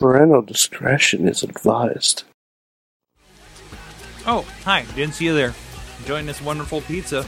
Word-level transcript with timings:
Parental 0.00 0.40
discretion 0.40 1.28
is 1.28 1.42
advised. 1.42 2.22
Oh, 4.26 4.46
hi. 4.64 4.86
Didn't 4.96 5.14
see 5.14 5.26
you 5.26 5.34
there. 5.34 5.54
Enjoying 5.98 6.24
this 6.24 6.40
wonderful 6.40 6.80
pizza 6.80 7.24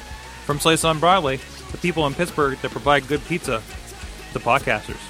from 0.46 0.58
Slice 0.58 0.82
on 0.82 0.98
Broadway. 0.98 1.38
The 1.70 1.76
people 1.76 2.06
in 2.06 2.14
Pittsburgh 2.14 2.56
that 2.62 2.70
provide 2.70 3.06
good 3.06 3.22
pizza. 3.26 3.62
The 4.32 4.38
podcasters. 4.38 5.00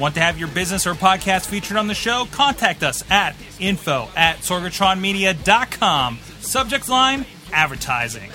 Want 0.00 0.14
to 0.14 0.22
have 0.22 0.38
your 0.38 0.48
business 0.48 0.86
or 0.86 0.94
podcast 0.94 1.46
featured 1.46 1.76
on 1.76 1.86
the 1.86 1.94
show? 1.94 2.26
Contact 2.32 2.82
us 2.82 3.04
at 3.10 3.36
info 3.60 4.08
at 4.16 4.38
sorgatronmedia.com. 4.38 6.18
Subject 6.40 6.88
line, 6.88 7.26
advertising. 7.52 8.30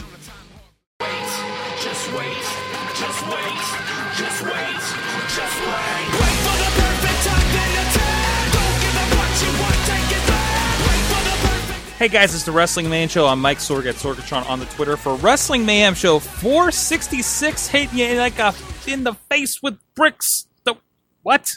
Hey 11.98 12.10
guys, 12.10 12.36
it's 12.36 12.44
the 12.44 12.52
Wrestling 12.52 12.92
Mayhem 12.92 13.10
Show. 13.10 13.26
I'm 13.26 13.42
Mike 13.42 13.58
Sorg 13.58 13.88
at 13.88 13.96
Sorgatron 13.96 14.48
on 14.48 14.60
the 14.60 14.66
Twitter 14.68 14.98
for 14.98 15.16
Wrestling 15.16 15.66
Mayhem 15.66 15.96
Show 15.96 16.20
466. 16.20 17.68
Hitting 17.68 17.98
you 17.98 18.14
like 18.20 18.38
a 18.38 18.54
in 18.86 19.04
the 19.04 19.14
face 19.32 19.64
with 19.64 19.80
bricks. 19.96 20.48
The 20.64 20.76
what? 21.23 21.48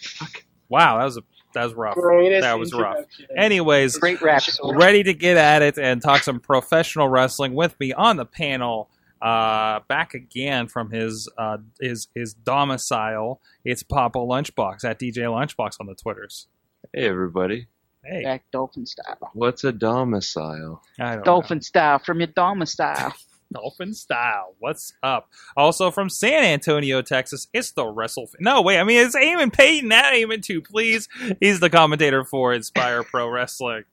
Fuck. 0.00 0.44
Wow, 0.68 0.98
that 0.98 1.04
was 1.04 1.16
a 1.16 1.22
that 1.54 1.64
was 1.64 1.74
rough. 1.74 1.96
Greatest 1.96 2.42
that 2.42 2.56
was 2.56 2.72
rough. 2.72 3.04
Anyways, 3.36 3.96
Great 3.98 4.22
rap. 4.22 4.44
ready 4.62 5.02
to 5.02 5.12
get 5.12 5.36
at 5.36 5.60
it 5.62 5.76
and 5.76 6.00
talk 6.00 6.22
some 6.22 6.38
professional 6.38 7.08
wrestling 7.08 7.54
with 7.54 7.78
me 7.80 7.92
on 7.92 8.16
the 8.18 8.24
panel. 8.24 8.90
Uh, 9.20 9.80
back 9.88 10.14
again 10.14 10.68
from 10.68 10.90
his 10.90 11.28
uh, 11.36 11.58
his 11.80 12.06
his 12.14 12.32
domicile. 12.32 13.40
It's 13.64 13.82
Papa 13.82 14.18
Lunchbox 14.18 14.84
at 14.84 15.00
DJ 15.00 15.24
Lunchbox 15.24 15.78
on 15.80 15.86
the 15.86 15.96
Twitters. 15.96 16.46
Hey 16.94 17.08
everybody, 17.08 17.66
Hey, 18.04 18.24
Back 18.24 18.42
dolphin 18.50 18.84
style. 18.86 19.30
what's 19.34 19.62
a 19.64 19.70
domicile? 19.72 20.82
I 20.98 21.14
don't 21.14 21.24
Dolphin 21.24 21.60
style 21.60 21.98
from 22.00 22.18
your 22.20 22.26
domicile. 22.28 23.14
Dolphin 23.52 23.92
style. 23.94 24.54
What's 24.60 24.94
up? 25.02 25.28
Also 25.56 25.90
from 25.90 26.08
San 26.08 26.42
Antonio, 26.42 27.02
Texas. 27.02 27.48
It's 27.52 27.72
the 27.72 27.86
Wrestle. 27.86 28.30
No, 28.40 28.62
wait. 28.62 28.78
I 28.78 28.84
mean, 28.84 29.04
it's 29.04 29.14
Eamon 29.14 29.52
Payton. 29.52 29.88
Not 29.90 30.14
Eamon 30.14 30.42
too, 30.42 30.62
please. 30.62 31.06
He's 31.38 31.60
the 31.60 31.68
commentator 31.70 32.24
for 32.24 32.54
Inspire 32.54 33.02
Pro 33.10 33.28
Wrestling. 33.28 33.84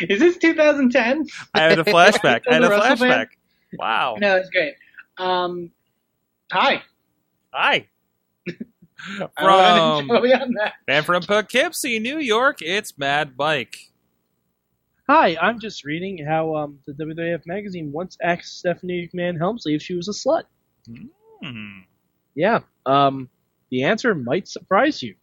Is 0.00 0.18
this 0.20 0.38
2010? 0.38 1.26
I 1.52 1.60
had 1.64 1.78
a 1.78 1.84
flashback. 1.84 2.42
I 2.50 2.54
had 2.54 2.64
a 2.64 2.68
The 2.68 2.70
Wrestle 2.70 2.96
fan? 2.96 3.08
flashback. 3.10 3.26
Wow. 3.78 4.16
No, 4.18 4.36
it's 4.36 4.48
great. 4.50 4.74
Um, 5.18 5.70
hi. 6.50 6.82
Hi. 7.52 7.86
I 8.98 9.18
don't 9.76 9.98
From 9.98 10.06
know 10.08 10.20
beyond 10.22 10.56
that. 10.60 10.74
and 10.88 11.04
from 11.04 11.22
Poughkeepsie, 11.22 11.98
New 11.98 12.18
York, 12.18 12.58
it's 12.60 12.96
Mad 12.98 13.36
Bike. 13.36 13.76
Hi, 15.08 15.36
I'm 15.40 15.60
just 15.60 15.84
reading 15.84 16.24
how 16.24 16.54
um, 16.56 16.78
the 16.86 16.92
WWF 16.94 17.42
magazine 17.46 17.92
once 17.92 18.16
asked 18.22 18.58
Stephanie 18.58 19.10
McMahon 19.14 19.36
Helmsley 19.38 19.74
if 19.74 19.82
she 19.82 19.94
was 19.94 20.08
a 20.08 20.12
slut. 20.12 20.44
Hmm. 21.42 21.80
Yeah, 22.34 22.60
um, 22.86 23.28
the 23.70 23.82
answer 23.84 24.14
might 24.14 24.48
surprise 24.48 25.02
you. 25.02 25.14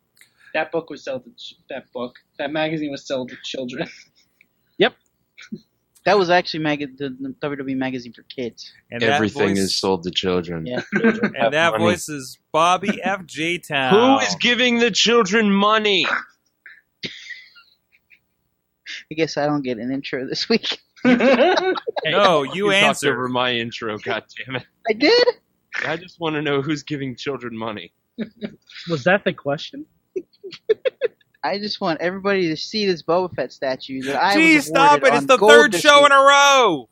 That 0.54 0.72
book 0.72 0.90
was 0.90 1.04
sold 1.04 1.24
to 1.24 1.32
ch- 1.32 1.56
that 1.70 1.92
book. 1.94 2.16
That 2.38 2.52
magazine 2.52 2.92
was 2.92 3.08
sold 3.08 3.30
to 3.30 3.38
children. 3.44 3.88
That 6.06 6.18
was 6.18 6.30
actually 6.32 6.62
mag- 6.62 6.98
the, 6.98 7.10
the 7.10 7.36
WWE 7.42 7.78
magazine 7.78 8.14
for 8.14 8.24
kids. 8.24 8.72
And 8.90 9.04
Everything 9.04 9.50
voice, 9.50 9.60
is 9.60 9.78
sold 9.78 10.02
to 10.04 10.12
children. 10.12 10.66
Yeah. 10.66 10.82
And 10.94 11.54
that 11.54 11.74
money. 11.74 11.84
voice 11.84 12.10
is 12.10 12.40
Bobby 12.52 13.00
F. 13.04 13.26
J. 13.26 13.60
Town. 13.60 13.94
Who 13.94 14.26
is 14.26 14.36
giving 14.36 14.80
the 14.80 14.90
children 14.90 15.52
money? 15.52 16.08
I 17.06 17.10
guess 19.16 19.38
I 19.38 19.46
don't 19.46 19.62
get 19.64 19.78
an 19.78 19.92
intro 19.92 20.28
this 20.28 20.50
week. 20.50 20.80
No, 21.04 22.44
you 22.44 22.66
talked 22.72 22.76
answer. 22.76 23.14
over 23.14 23.28
my 23.28 23.54
intro. 23.54 23.98
God 23.98 24.24
damn 24.46 24.56
it! 24.58 24.66
I 24.90 24.94
did. 24.94 25.28
I 25.86 25.98
just 25.98 26.20
want 26.20 26.36
to 26.36 26.42
know 26.42 26.62
who's 26.62 26.84
giving 26.84 27.16
children 27.16 27.58
money. 27.58 27.94
Was 28.90 29.04
that 29.06 29.24
the 29.24 29.34
question? 29.34 29.86
I 31.44 31.58
just 31.58 31.82
want 31.82 32.02
everybody 32.02 32.50
to 32.50 32.58
see 32.58 32.86
this 32.86 33.02
Boba 33.02 33.34
Fett 33.34 33.52
statue 33.52 34.02
that 34.04 34.22
I 34.22 34.36
Jeez, 34.36 34.56
was 34.58 34.66
stop 34.68 35.04
it! 35.04 35.14
It's 35.14 35.26
the 35.26 35.38
third 35.38 35.74
show 35.76 36.02
week. 36.02 36.06
in 36.08 36.12
a 36.12 36.22
row. 36.22 36.90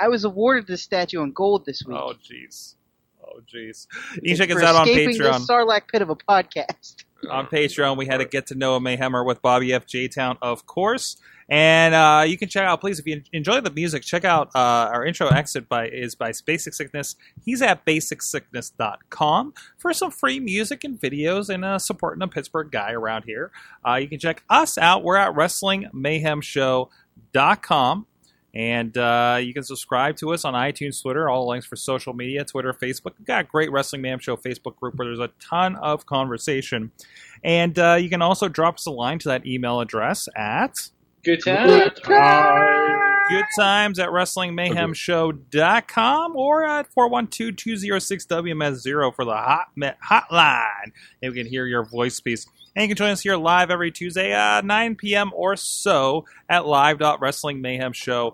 I 0.00 0.08
was 0.08 0.24
awarded 0.24 0.66
this 0.66 0.82
statue 0.82 1.20
on 1.20 1.32
gold 1.32 1.64
this 1.66 1.82
week. 1.86 1.96
Oh, 1.98 2.14
jeez. 2.22 2.74
Oh, 3.22 3.40
jeez. 3.52 3.86
You 4.22 4.36
check 4.36 4.50
us 4.50 4.62
out 4.62 4.76
on 4.76 4.86
Patreon. 4.86 5.38
This 5.38 5.46
Sarlacc 5.48 5.88
pit 5.90 6.02
of 6.02 6.10
a 6.10 6.16
podcast. 6.16 7.04
On 7.30 7.46
Patreon. 7.46 7.96
We 7.96 8.06
had 8.06 8.20
a 8.20 8.24
get 8.24 8.48
to 8.48 8.54
know 8.54 8.76
a 8.76 8.80
Mayhemmer 8.80 9.24
with 9.24 9.40
Bobby 9.42 9.72
F. 9.72 9.86
J. 9.86 10.08
Town, 10.08 10.36
of 10.42 10.66
course. 10.66 11.16
And 11.48 11.94
uh, 11.94 12.24
you 12.26 12.36
can 12.36 12.48
check 12.48 12.64
out, 12.64 12.80
please, 12.80 12.98
if 12.98 13.06
you 13.06 13.22
enjoy 13.32 13.60
the 13.60 13.70
music, 13.70 14.02
check 14.02 14.24
out 14.24 14.48
uh, 14.54 14.90
our 14.92 15.06
intro 15.06 15.28
exit 15.28 15.68
by 15.68 15.88
is 15.88 16.16
by 16.16 16.32
Basic 16.44 16.74
Sickness. 16.74 17.14
He's 17.44 17.62
at 17.62 17.86
basicsickness.com 17.86 19.54
for 19.78 19.92
some 19.92 20.10
free 20.10 20.40
music 20.40 20.82
and 20.82 21.00
videos 21.00 21.48
and 21.48 21.64
uh, 21.64 21.78
supporting 21.78 22.22
a 22.22 22.28
Pittsburgh 22.28 22.72
guy 22.72 22.90
around 22.92 23.22
here. 23.24 23.52
Uh, 23.86 23.94
you 23.94 24.08
can 24.08 24.18
check 24.18 24.42
us 24.50 24.76
out. 24.76 25.04
We're 25.04 25.16
at 25.16 25.34
WrestlingMayhemShow.com. 25.34 28.06
And 28.56 28.96
uh, 28.96 29.38
you 29.42 29.52
can 29.52 29.64
subscribe 29.64 30.16
to 30.16 30.32
us 30.32 30.46
on 30.46 30.54
iTunes, 30.54 31.02
Twitter, 31.02 31.28
all 31.28 31.44
the 31.44 31.50
links 31.50 31.66
for 31.66 31.76
social 31.76 32.14
media, 32.14 32.42
Twitter, 32.42 32.72
Facebook. 32.72 33.12
We've 33.18 33.26
got 33.26 33.42
a 33.42 33.44
great 33.44 33.70
Wrestling 33.70 34.00
Mayhem 34.00 34.18
Show 34.18 34.38
Facebook 34.38 34.76
group 34.76 34.94
where 34.94 35.08
there's 35.08 35.18
a 35.18 35.28
ton 35.38 35.76
of 35.76 36.06
conversation. 36.06 36.90
And 37.44 37.78
uh, 37.78 37.98
you 38.00 38.08
can 38.08 38.22
also 38.22 38.48
drop 38.48 38.76
us 38.76 38.86
a 38.86 38.90
line 38.90 39.18
to 39.18 39.28
that 39.28 39.44
email 39.44 39.80
address 39.80 40.26
at 40.34 40.72
Good 41.22 41.44
time. 41.44 41.90
good 43.28 43.44
times 43.58 43.98
at 43.98 44.08
wrestlingmayhemshow.com 44.08 46.36
or 46.36 46.64
at 46.64 46.86
412-206-WMS0 46.94 49.14
for 49.14 49.26
the 49.26 49.36
hot 49.36 49.66
hotline. 50.02 50.92
And 51.20 51.30
we 51.30 51.36
can 51.36 51.46
hear 51.46 51.66
your 51.66 51.84
voice 51.84 52.20
piece. 52.20 52.46
And 52.74 52.84
you 52.84 52.88
can 52.88 52.96
join 52.96 53.10
us 53.10 53.20
here 53.20 53.36
live 53.36 53.70
every 53.70 53.90
Tuesday 53.90 54.32
at 54.32 54.64
9 54.64 54.96
p.m. 54.96 55.30
or 55.34 55.56
so 55.56 56.24
at 56.48 56.64
live.wrestlingmayhemshow.com. 56.64 58.32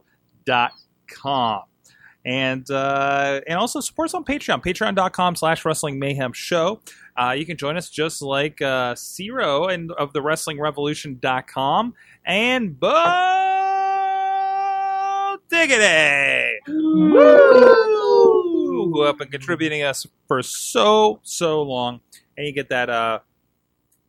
And 2.24 2.70
uh, 2.70 3.40
and 3.48 3.58
also 3.58 3.80
support 3.80 4.10
us 4.10 4.14
on 4.14 4.24
Patreon, 4.24 4.62
patreon.com 4.62 5.34
slash 5.34 5.64
wrestling 5.64 5.98
mayhem 5.98 6.32
show. 6.32 6.80
Uh, 7.16 7.34
you 7.36 7.44
can 7.44 7.56
join 7.56 7.76
us 7.76 7.90
just 7.90 8.22
like 8.22 8.62
uh, 8.62 8.94
Zero 8.96 9.66
and 9.66 9.90
of 9.92 10.12
the 10.12 10.20
wrestlingrevolution.com 10.20 11.94
and 12.24 12.78
Bo 12.78 12.88
Diggity 15.50 16.60
who 18.92 19.02
have 19.02 19.18
been 19.18 19.28
contributing 19.28 19.82
us 19.82 20.06
for 20.28 20.42
so 20.42 21.20
so 21.22 21.62
long. 21.62 22.00
And 22.36 22.46
you 22.46 22.52
get 22.52 22.68
that 22.68 22.88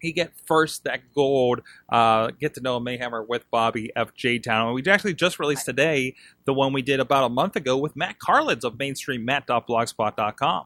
you 0.03 0.13
get 0.13 0.31
first 0.45 0.83
that 0.83 1.13
gold 1.13 1.61
uh, 1.89 2.31
get 2.39 2.53
to 2.55 2.61
know 2.61 2.77
a 2.77 2.81
Mayhemmer 2.81 3.25
with 3.27 3.49
Bobby 3.49 3.91
F. 3.95 4.13
J. 4.13 4.39
Town. 4.39 4.67
And 4.67 4.75
we 4.75 4.83
actually 4.91 5.13
just 5.13 5.39
released 5.39 5.65
today 5.65 6.15
the 6.45 6.53
one 6.53 6.73
we 6.73 6.81
did 6.81 6.99
about 6.99 7.25
a 7.25 7.29
month 7.29 7.55
ago 7.55 7.77
with 7.77 7.95
Matt 7.95 8.19
Carlins 8.19 8.63
of 8.63 8.75
mainstreammatt.blogspot.com. 8.75 10.65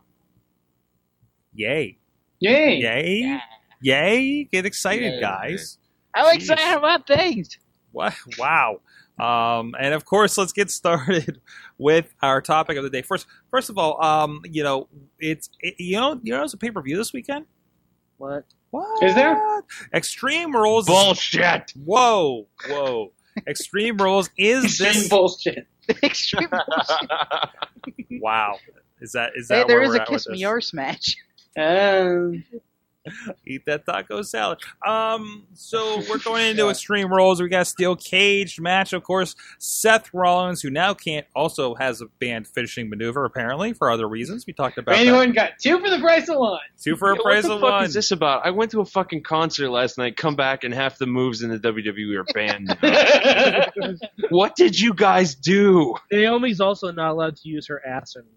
Yay. 1.53 1.97
Yay. 2.39 2.79
Yay. 2.79 3.39
Yay. 3.81 4.43
Get 4.45 4.65
excited, 4.65 5.13
Yay. 5.13 5.21
guys. 5.21 5.77
I'm 6.13 6.35
excited 6.35 6.77
about 6.77 7.07
things. 7.07 7.57
What? 7.91 8.13
Wow. 8.37 8.81
Um, 9.19 9.75
and 9.79 9.93
of 9.93 10.05
course, 10.05 10.37
let's 10.37 10.51
get 10.51 10.69
started 10.69 11.41
with 11.77 12.13
our 12.21 12.41
topic 12.41 12.77
of 12.77 12.83
the 12.83 12.89
day. 12.89 13.01
First, 13.01 13.25
first 13.49 13.69
of 13.69 13.77
all, 13.77 14.03
um, 14.03 14.41
you 14.43 14.63
know, 14.63 14.87
it's 15.19 15.49
it, 15.59 15.75
you 15.79 15.97
know, 15.97 16.19
you 16.21 16.33
know, 16.33 16.43
it's 16.43 16.53
a 16.53 16.57
pay 16.57 16.69
per 16.69 16.81
view 16.81 16.97
this 16.97 17.13
weekend. 17.13 17.45
What? 18.17 18.45
What 18.71 19.03
Is 19.03 19.15
there? 19.15 19.41
Extreme 19.93 20.55
Rules? 20.55 20.87
is- 20.87 20.93
Bullshit. 20.93 21.71
Whoa, 21.83 22.47
whoa! 22.67 23.11
Extreme 23.47 23.97
Rules 23.97 24.29
is 24.37 24.77
Same 24.77 24.93
this? 24.93 25.09
bullshit. 25.09 25.67
Extreme 26.03 26.49
bullshit. 26.49 27.09
Wow, 28.21 28.57
is 28.99 29.11
that 29.13 29.31
is 29.35 29.47
that 29.49 29.59
Hey, 29.59 29.63
there 29.67 29.77
where 29.77 29.83
is 29.83 29.89
we're 29.89 29.97
a 29.97 30.01
at 30.01 30.09
with 30.11 30.19
kiss 30.21 30.27
me 30.27 30.33
this? 30.35 30.41
yours 30.41 30.73
match. 30.73 31.15
Um, 31.57 32.43
Eat 33.47 33.65
that 33.65 33.85
taco 33.85 34.21
salad. 34.21 34.59
Um, 34.85 35.45
so 35.53 36.01
we're 36.09 36.19
going 36.19 36.45
into 36.47 36.69
Extreme 36.69 37.11
Rules. 37.13 37.41
We 37.41 37.49
got 37.49 37.61
a 37.61 37.65
steel 37.65 37.95
cage 37.95 38.59
match, 38.59 38.93
of 38.93 39.03
course. 39.03 39.35
Seth 39.59 40.13
Rollins, 40.13 40.61
who 40.61 40.69
now 40.69 40.93
can't, 40.93 41.25
also 41.35 41.75
has 41.75 42.01
a 42.01 42.05
banned 42.19 42.47
finishing 42.47 42.89
maneuver 42.89 43.25
apparently 43.25 43.73
for 43.73 43.91
other 43.91 44.07
reasons. 44.07 44.45
We 44.45 44.53
talked 44.53 44.77
about 44.77 44.91
Randy 44.93 45.11
that. 45.11 45.33
Got 45.33 45.51
two 45.61 45.79
for 45.79 45.89
the 45.89 45.99
price 45.99 46.29
of 46.29 46.37
one. 46.37 46.59
Two 46.81 46.95
for 46.95 47.11
a 47.11 47.15
Yo, 47.15 47.21
price 47.21 47.43
what 47.43 47.55
the 47.55 47.59
fuck 47.59 47.71
one. 47.71 47.83
is 47.85 47.93
this 47.93 48.11
about? 48.11 48.45
I 48.45 48.51
went 48.51 48.71
to 48.71 48.81
a 48.81 48.85
fucking 48.85 49.23
concert 49.23 49.69
last 49.69 49.97
night. 49.97 50.17
Come 50.17 50.35
back 50.35 50.63
and 50.63 50.73
half 50.73 50.97
the 50.97 51.05
moves 51.05 51.41
in 51.41 51.49
the 51.49 51.59
WWE 51.59 52.17
are 52.17 52.25
banned. 52.33 52.77
what 54.29 54.55
did 54.55 54.79
you 54.79 54.93
guys 54.93 55.35
do? 55.35 55.95
Naomi's 56.11 56.59
also 56.59 56.91
not 56.91 57.11
allowed 57.11 57.35
to 57.37 57.49
use 57.49 57.67
her 57.67 57.85
ass 57.85 58.15
anymore. 58.15 58.33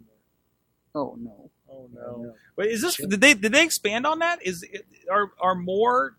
Oh 0.94 1.16
no. 1.18 1.39
Oh 1.80 1.88
no. 1.92 2.34
Wait, 2.56 2.70
is 2.70 2.82
this? 2.82 2.96
Did 2.96 3.20
they 3.20 3.34
did 3.34 3.52
they 3.52 3.62
expand 3.64 4.06
on 4.06 4.18
that? 4.20 4.44
Is 4.44 4.62
it- 4.62 4.86
are 5.10 5.30
are 5.40 5.54
more 5.54 6.16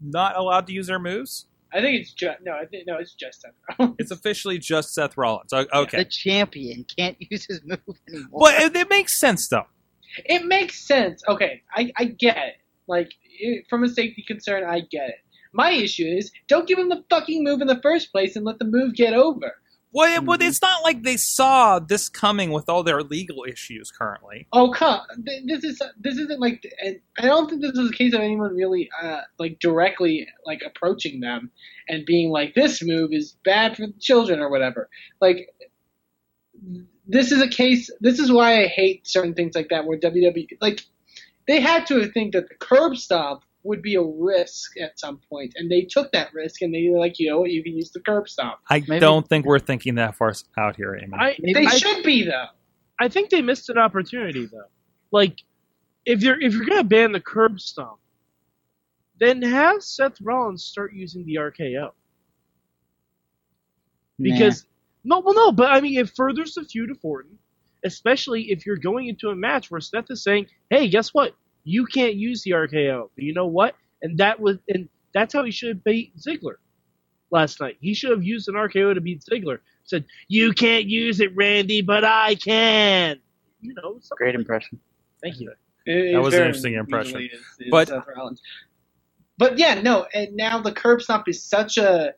not 0.00 0.36
allowed 0.36 0.66
to 0.68 0.72
use 0.72 0.86
their 0.86 0.98
moves? 0.98 1.46
I 1.72 1.80
think 1.80 2.00
it's 2.00 2.12
just 2.14 2.38
no. 2.42 2.52
I 2.52 2.64
think 2.64 2.86
no. 2.86 2.96
It's 2.96 3.14
just 3.14 3.42
Seth 3.42 3.52
Rollins. 3.78 3.96
It's 4.00 4.10
officially 4.10 4.58
just 4.58 4.94
Seth 4.94 5.16
Rollins. 5.16 5.52
O- 5.52 5.66
Okay. 5.74 5.98
The 5.98 6.04
champion 6.06 6.84
can't 6.96 7.16
use 7.30 7.46
his 7.46 7.60
move 7.64 7.80
anymore. 8.08 8.28
Well, 8.32 8.64
it, 8.66 8.74
it 8.76 8.88
makes 8.88 9.18
sense 9.20 9.48
though. 9.48 9.66
It 10.24 10.44
makes 10.46 10.86
sense. 10.86 11.22
Okay, 11.28 11.62
I, 11.74 11.92
I 11.98 12.04
get 12.04 12.38
it. 12.38 12.54
Like 12.86 13.12
it, 13.38 13.66
from 13.68 13.84
a 13.84 13.88
safety 13.88 14.24
concern, 14.26 14.64
I 14.64 14.80
get 14.80 15.10
it. 15.10 15.16
My 15.52 15.70
issue 15.72 16.06
is 16.06 16.30
don't 16.46 16.66
give 16.66 16.78
him 16.78 16.88
the 16.88 17.04
fucking 17.10 17.44
move 17.44 17.60
in 17.60 17.66
the 17.66 17.80
first 17.82 18.12
place 18.12 18.36
and 18.36 18.44
let 18.46 18.58
the 18.58 18.64
move 18.64 18.94
get 18.94 19.12
over. 19.12 19.54
Well, 19.92 20.06
it, 20.12 20.18
Mm-hmm. 20.18 20.26
well, 20.26 20.38
it's 20.42 20.60
not 20.60 20.82
like 20.82 21.02
they 21.02 21.16
saw 21.16 21.78
this 21.78 22.08
coming 22.08 22.50
with 22.50 22.68
all 22.68 22.82
their 22.82 23.02
legal 23.02 23.44
issues 23.44 23.90
currently. 23.90 24.46
Oh 24.52 24.70
come! 24.70 25.00
This 25.46 25.64
is 25.64 25.80
this 25.98 26.18
isn't 26.18 26.40
like, 26.40 26.62
I 27.18 27.22
don't 27.22 27.48
think 27.48 27.62
this 27.62 27.72
is 27.72 27.90
a 27.90 27.94
case 27.94 28.12
of 28.12 28.20
anyone 28.20 28.54
really 28.54 28.90
uh, 29.02 29.22
like 29.38 29.58
directly 29.60 30.26
like 30.44 30.62
approaching 30.64 31.20
them 31.20 31.50
and 31.88 32.04
being 32.04 32.30
like, 32.30 32.54
"This 32.54 32.82
move 32.82 33.12
is 33.12 33.36
bad 33.44 33.76
for 33.76 33.86
the 33.86 33.94
children" 33.98 34.40
or 34.40 34.50
whatever. 34.50 34.88
Like, 35.20 35.48
this 37.06 37.32
is 37.32 37.40
a 37.40 37.48
case. 37.48 37.90
This 38.00 38.18
is 38.18 38.30
why 38.30 38.62
I 38.62 38.66
hate 38.66 39.06
certain 39.06 39.34
things 39.34 39.54
like 39.54 39.70
that, 39.70 39.86
where 39.86 39.98
WWE 39.98 40.48
like 40.60 40.82
they 41.46 41.60
had 41.60 41.86
to 41.86 42.06
think 42.10 42.34
that 42.34 42.48
the 42.48 42.54
curb 42.56 42.96
stomp 42.96 43.42
would 43.68 43.82
be 43.82 43.94
a 43.94 44.02
risk 44.02 44.76
at 44.80 44.98
some 44.98 45.20
point, 45.28 45.52
and 45.56 45.70
they 45.70 45.82
took 45.82 46.10
that 46.12 46.32
risk, 46.34 46.62
and 46.62 46.74
they 46.74 46.88
were 46.90 46.98
like, 46.98 47.18
you 47.18 47.30
know 47.30 47.40
what, 47.40 47.50
you 47.50 47.62
can 47.62 47.76
use 47.76 47.90
the 47.90 48.00
curb 48.00 48.28
stomp. 48.28 48.58
I 48.68 48.80
Maybe- 48.80 48.98
don't 48.98 49.28
think 49.28 49.46
we're 49.46 49.58
thinking 49.60 49.94
that 49.96 50.16
far 50.16 50.34
out 50.56 50.74
here, 50.76 50.96
Amy. 51.00 51.12
I 51.14 51.36
They 51.38 51.66
I, 51.66 51.76
should 51.76 52.02
be 52.02 52.24
though. 52.24 52.46
I 52.98 53.08
think 53.08 53.30
they 53.30 53.42
missed 53.42 53.68
an 53.68 53.78
opportunity 53.78 54.46
though. 54.46 54.66
Like 55.12 55.38
if 56.04 56.22
you're 56.22 56.40
if 56.40 56.54
you're 56.54 56.64
gonna 56.64 56.82
ban 56.82 57.12
the 57.12 57.20
curb 57.20 57.60
stomp, 57.60 58.00
then 59.20 59.40
have 59.42 59.82
Seth 59.82 60.20
Rollins 60.20 60.64
start 60.64 60.92
using 60.92 61.24
the 61.26 61.36
RKO. 61.36 61.90
Because 64.20 64.66
no, 65.04 65.20
well, 65.20 65.34
no, 65.34 65.52
but 65.52 65.70
I 65.70 65.80
mean, 65.80 65.98
it 65.98 66.10
furthers 66.16 66.54
the 66.54 66.64
feud 66.64 66.90
of 66.90 66.98
Orton, 67.02 67.38
especially 67.84 68.50
if 68.50 68.66
you're 68.66 68.76
going 68.76 69.06
into 69.08 69.28
a 69.28 69.36
match 69.36 69.70
where 69.70 69.80
Seth 69.80 70.10
is 70.10 70.22
saying, 70.24 70.46
"Hey, 70.70 70.88
guess 70.88 71.14
what? 71.14 71.34
You 71.68 71.86
can't 71.86 72.14
use 72.14 72.42
the 72.42 72.52
RKO." 72.52 73.10
But 73.14 73.24
you 73.24 73.34
know 73.34 73.46
what? 73.46 73.74
And 74.02 74.16
that 74.18 74.40
was, 74.40 74.58
and 74.68 74.88
that's 75.12 75.32
how 75.34 75.44
he 75.44 75.50
should 75.50 75.68
have 75.70 75.84
beat 75.84 76.16
Ziggler 76.16 76.56
last 77.30 77.60
night. 77.60 77.76
He 77.80 77.94
should 77.94 78.10
have 78.10 78.22
used 78.24 78.48
an 78.48 78.54
RKO 78.54 78.94
to 78.94 79.00
beat 79.00 79.22
Ziggler. 79.22 79.58
Said, 79.84 80.04
"You 80.28 80.52
can't 80.52 80.86
use 80.86 81.20
it, 81.20 81.34
Randy, 81.36 81.80
but 81.82 82.04
I 82.04 82.34
can." 82.36 83.18
You 83.60 83.74
know, 83.74 84.00
Great 84.16 84.28
like- 84.28 84.34
impression. 84.36 84.80
Thank 85.22 85.40
you. 85.40 85.52
It- 85.84 86.12
That 86.12 86.22
was 86.22 86.34
an 86.34 86.42
interesting 86.46 86.74
impression. 86.74 87.22
is- 87.22 87.32
is 87.58 87.70
But- 87.70 87.90
but 89.38 89.58
yeah, 89.58 89.80
no, 89.80 90.06
and 90.14 90.34
now 90.36 90.60
the 90.60 90.72
curb 90.72 91.02
stomp 91.02 91.28
is 91.28 91.42
such 91.42 91.76
a. 91.78 92.14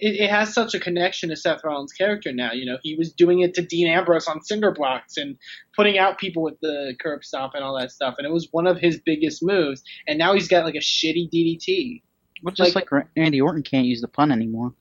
It, 0.00 0.20
it 0.20 0.30
has 0.30 0.52
such 0.54 0.74
a 0.74 0.80
connection 0.80 1.28
to 1.28 1.36
Seth 1.36 1.62
Rollins' 1.64 1.92
character 1.92 2.32
now. 2.32 2.52
You 2.52 2.66
know, 2.66 2.78
he 2.82 2.94
was 2.96 3.12
doing 3.12 3.40
it 3.40 3.54
to 3.54 3.62
Dean 3.62 3.86
Ambrose 3.86 4.26
on 4.26 4.42
cinder 4.42 4.72
blocks 4.72 5.16
and 5.16 5.36
putting 5.76 5.98
out 5.98 6.18
people 6.18 6.42
with 6.42 6.58
the 6.60 6.94
curb 7.00 7.24
stomp 7.24 7.54
and 7.54 7.62
all 7.62 7.78
that 7.78 7.90
stuff, 7.90 8.14
and 8.18 8.26
it 8.26 8.32
was 8.32 8.48
one 8.52 8.66
of 8.66 8.78
his 8.78 9.00
biggest 9.00 9.42
moves. 9.42 9.82
And 10.08 10.18
now 10.18 10.32
he's 10.34 10.48
got 10.48 10.64
like 10.64 10.74
a 10.74 10.78
shitty 10.78 11.30
DDT. 11.30 12.02
Well, 12.42 12.54
just 12.54 12.74
Like- 12.74 12.90
like, 12.90 13.06
Randy 13.16 13.40
Orton 13.40 13.62
can't 13.62 13.86
use 13.86 14.00
the 14.00 14.08
pun 14.08 14.32
anymore. 14.32 14.72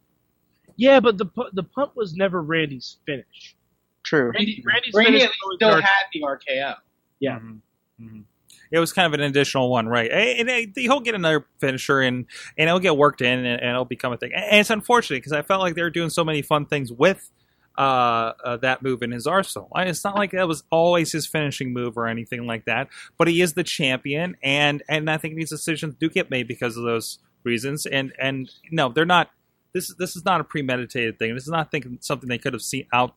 Yeah, 0.78 1.02
but 1.02 1.18
the 1.18 1.26
the 1.54 1.64
punt 1.64 1.92
was 1.96 2.14
never 2.16 2.42
Randy's 2.42 2.98
finish. 3.06 3.56
True. 4.04 4.32
Randy, 4.34 4.64
Randy's 4.66 4.94
Randy 4.94 5.12
finish 5.12 5.24
at 5.24 5.30
least 5.30 5.56
still 5.58 5.70
Dark- 5.72 5.84
had 5.84 6.06
the 6.14 6.22
RKO. 6.22 6.76
Yeah. 7.20 7.40
Mhm. 7.40 7.60
Mhm. 8.02 8.24
It 8.72 8.80
was 8.80 8.94
kind 8.94 9.06
of 9.08 9.20
an 9.20 9.26
additional 9.26 9.70
one, 9.70 9.88
right? 9.88 10.12
And, 10.12 10.50
and 10.50 10.74
he'll 10.76 11.00
get 11.00 11.16
another 11.16 11.46
finisher, 11.60 12.02
and 12.02 12.26
and 12.58 12.70
it'll 12.70 12.80
get 12.80 12.98
worked 12.98 13.22
in, 13.22 13.40
and, 13.40 13.62
and 13.62 13.70
it'll 13.70 13.86
become 13.86 14.14
a 14.14 14.18
thing. 14.18 14.32
And 14.34 14.60
it's 14.60 14.70
unfortunate 14.70 15.18
because 15.18 15.34
I 15.34 15.42
felt 15.42 15.62
like 15.62 15.76
they 15.76 15.82
were 15.82 15.90
doing 15.90 16.10
so 16.10 16.24
many 16.24 16.42
fun 16.42 16.66
things 16.66 16.92
with 16.92 17.30
uh, 17.78 18.34
uh, 18.44 18.58
that 18.58 18.84
move 18.84 19.02
in 19.02 19.12
his 19.12 19.26
arsenal. 19.26 19.70
It's 19.76 20.04
not 20.04 20.18
like 20.18 20.32
that 20.32 20.48
was 20.48 20.64
always 20.70 21.12
his 21.14 21.26
finishing 21.26 21.72
move 21.74 21.98
or 21.98 22.08
anything 22.08 22.46
like 22.46 22.66
that, 22.66 22.90
but 23.18 23.28
he 23.28 23.42
is 23.42 23.54
the 23.54 23.64
champion, 23.64 24.36
and 24.44 24.84
and 24.90 25.10
I 25.10 25.18
think 25.18 25.36
these 25.36 25.50
decisions 25.50 25.96
do 25.96 26.10
get 26.10 26.30
made 26.30 26.48
because 26.48 26.78
of 26.78 26.84
those 26.84 27.20
reasons. 27.44 27.86
And 27.86 28.14
and 28.20 28.52
no, 28.70 28.90
they're 28.90 29.06
not. 29.06 29.32
This 29.74 29.94
this 29.98 30.16
is 30.16 30.26
not 30.26 30.42
a 30.42 30.44
premeditated 30.44 31.20
thing. 31.20 31.34
This 31.34 31.44
is 31.44 31.52
not 31.52 31.72
thinking 31.72 32.00
something 32.02 32.28
they 32.28 32.38
could 32.38 32.54
have 32.54 32.62
seen 32.62 32.86
out 32.92 33.16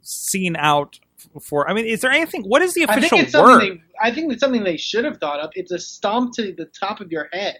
seen 0.00 0.56
out 0.56 1.00
for. 1.40 1.68
I 1.68 1.74
mean, 1.74 1.86
is 1.86 2.00
there 2.00 2.10
anything? 2.10 2.42
What 2.42 2.62
is 2.62 2.74
the 2.74 2.86
I 2.86 2.92
official 2.92 3.18
think 3.18 3.28
it's 3.28 3.36
word? 3.36 3.60
something. 3.60 3.74
They, 3.76 4.08
I 4.08 4.14
think 4.14 4.32
it's 4.32 4.40
something 4.40 4.64
they 4.64 4.76
should 4.76 5.04
have 5.04 5.18
thought 5.18 5.40
of. 5.40 5.50
It's 5.54 5.72
a 5.72 5.78
stomp 5.78 6.34
to 6.34 6.52
the 6.52 6.66
top 6.66 7.00
of 7.00 7.10
your 7.10 7.28
head. 7.32 7.58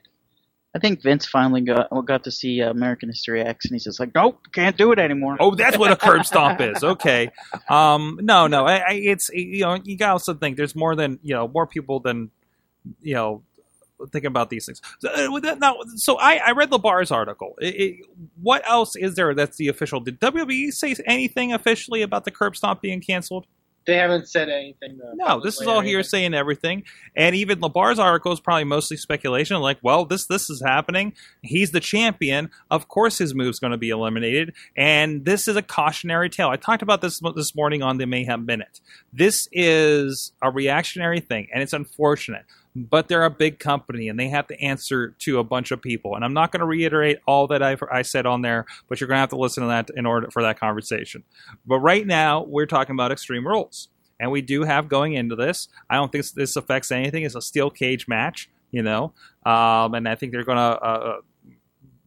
I 0.74 0.78
think 0.78 1.02
Vince 1.02 1.26
finally 1.26 1.62
got 1.62 1.88
got 2.04 2.24
to 2.24 2.30
see 2.30 2.62
uh, 2.62 2.70
American 2.70 3.08
History 3.08 3.42
X, 3.42 3.64
and 3.64 3.74
he's 3.74 3.84
just 3.84 3.98
like, 3.98 4.14
nope, 4.14 4.38
can't 4.52 4.76
do 4.76 4.92
it 4.92 4.98
anymore. 4.98 5.36
Oh, 5.40 5.54
that's 5.54 5.78
what 5.78 5.90
a 5.90 5.96
curb 5.96 6.26
stomp 6.26 6.60
is. 6.60 6.84
Okay. 6.84 7.30
Um, 7.68 8.18
no, 8.22 8.46
no. 8.46 8.66
I, 8.66 8.76
I, 8.76 8.92
it's 8.92 9.30
you 9.32 9.60
know 9.60 9.78
you 9.82 9.96
gotta 9.96 10.12
also 10.12 10.34
think 10.34 10.56
there's 10.56 10.76
more 10.76 10.94
than 10.94 11.18
you 11.22 11.34
know 11.34 11.48
more 11.48 11.66
people 11.66 12.00
than 12.00 12.30
you 13.00 13.14
know 13.14 13.42
thinking 14.12 14.28
about 14.28 14.50
these 14.50 14.66
things. 14.66 14.80
So, 15.00 15.10
uh, 15.10 15.54
now, 15.54 15.76
so 15.96 16.18
I, 16.18 16.36
I 16.36 16.50
read 16.52 16.70
LaBar's 16.70 17.10
article. 17.10 17.54
It, 17.60 17.74
it, 17.74 18.06
what 18.40 18.68
else 18.68 18.96
is 18.96 19.14
there 19.14 19.34
that's 19.34 19.56
the 19.56 19.68
official? 19.68 20.00
Did 20.00 20.20
WWE 20.20 20.70
say 20.72 20.94
anything 21.06 21.52
officially 21.52 22.02
about 22.02 22.24
the 22.24 22.30
curb 22.30 22.56
stomp 22.56 22.80
being 22.80 23.00
canceled? 23.00 23.46
They 23.88 23.96
haven't 23.96 24.28
said 24.28 24.50
anything. 24.50 24.98
Though, 24.98 25.12
No, 25.14 25.40
this 25.40 25.58
is 25.58 25.66
all 25.66 25.80
hearsay 25.80 26.26
and 26.26 26.34
everything. 26.34 26.82
And 27.16 27.34
even 27.34 27.58
LaBar's 27.58 27.98
article 27.98 28.32
is 28.32 28.38
probably 28.38 28.64
mostly 28.64 28.98
speculation. 28.98 29.56
Like, 29.60 29.78
well, 29.80 30.04
this 30.04 30.26
this 30.26 30.50
is 30.50 30.62
happening. 30.62 31.14
He's 31.40 31.70
the 31.70 31.80
champion. 31.80 32.50
Of 32.70 32.88
course, 32.88 33.16
his 33.16 33.34
move's 33.34 33.58
going 33.58 33.70
to 33.70 33.78
be 33.78 33.88
eliminated. 33.88 34.52
And 34.76 35.24
this 35.24 35.48
is 35.48 35.56
a 35.56 35.62
cautionary 35.62 36.28
tale. 36.28 36.50
I 36.50 36.56
talked 36.56 36.82
about 36.82 37.00
this 37.00 37.22
this 37.34 37.54
morning 37.54 37.82
on 37.82 37.96
the 37.96 38.06
Mayhem 38.06 38.44
Minute. 38.44 38.80
This 39.10 39.48
is 39.52 40.32
a 40.42 40.50
reactionary 40.50 41.20
thing, 41.20 41.48
and 41.50 41.62
it's 41.62 41.72
unfortunate. 41.72 42.44
But 42.86 43.08
they're 43.08 43.24
a 43.24 43.30
big 43.30 43.58
company, 43.58 44.08
and 44.08 44.20
they 44.20 44.28
have 44.28 44.46
to 44.48 44.60
answer 44.60 45.14
to 45.20 45.38
a 45.38 45.44
bunch 45.44 45.70
of 45.70 45.80
people. 45.80 46.14
And 46.14 46.24
I'm 46.24 46.34
not 46.34 46.52
going 46.52 46.60
to 46.60 46.66
reiterate 46.66 47.18
all 47.26 47.46
that 47.48 47.62
I've, 47.62 47.82
I 47.90 48.02
said 48.02 48.26
on 48.26 48.42
there, 48.42 48.66
but 48.88 49.00
you're 49.00 49.08
going 49.08 49.16
to 49.16 49.20
have 49.20 49.30
to 49.30 49.36
listen 49.36 49.62
to 49.62 49.68
that 49.68 49.90
in 49.96 50.06
order 50.06 50.30
for 50.30 50.42
that 50.42 50.60
conversation. 50.60 51.24
But 51.66 51.78
right 51.78 52.06
now, 52.06 52.44
we're 52.44 52.66
talking 52.66 52.94
about 52.94 53.10
Extreme 53.10 53.46
Rules 53.46 53.88
and 54.20 54.30
we 54.30 54.42
do 54.42 54.62
have 54.64 54.88
going 54.88 55.14
into 55.14 55.36
this. 55.36 55.68
I 55.88 55.96
don't 55.96 56.10
think 56.10 56.26
this 56.30 56.56
affects 56.56 56.90
anything. 56.90 57.24
It's 57.24 57.34
a 57.34 57.42
steel 57.42 57.70
cage 57.70 58.08
match, 58.08 58.50
you 58.70 58.82
know, 58.82 59.12
um, 59.46 59.94
and 59.94 60.08
I 60.08 60.14
think 60.14 60.32
they're 60.32 60.44
going 60.44 60.56
to 60.56 60.62
uh, 60.62 61.16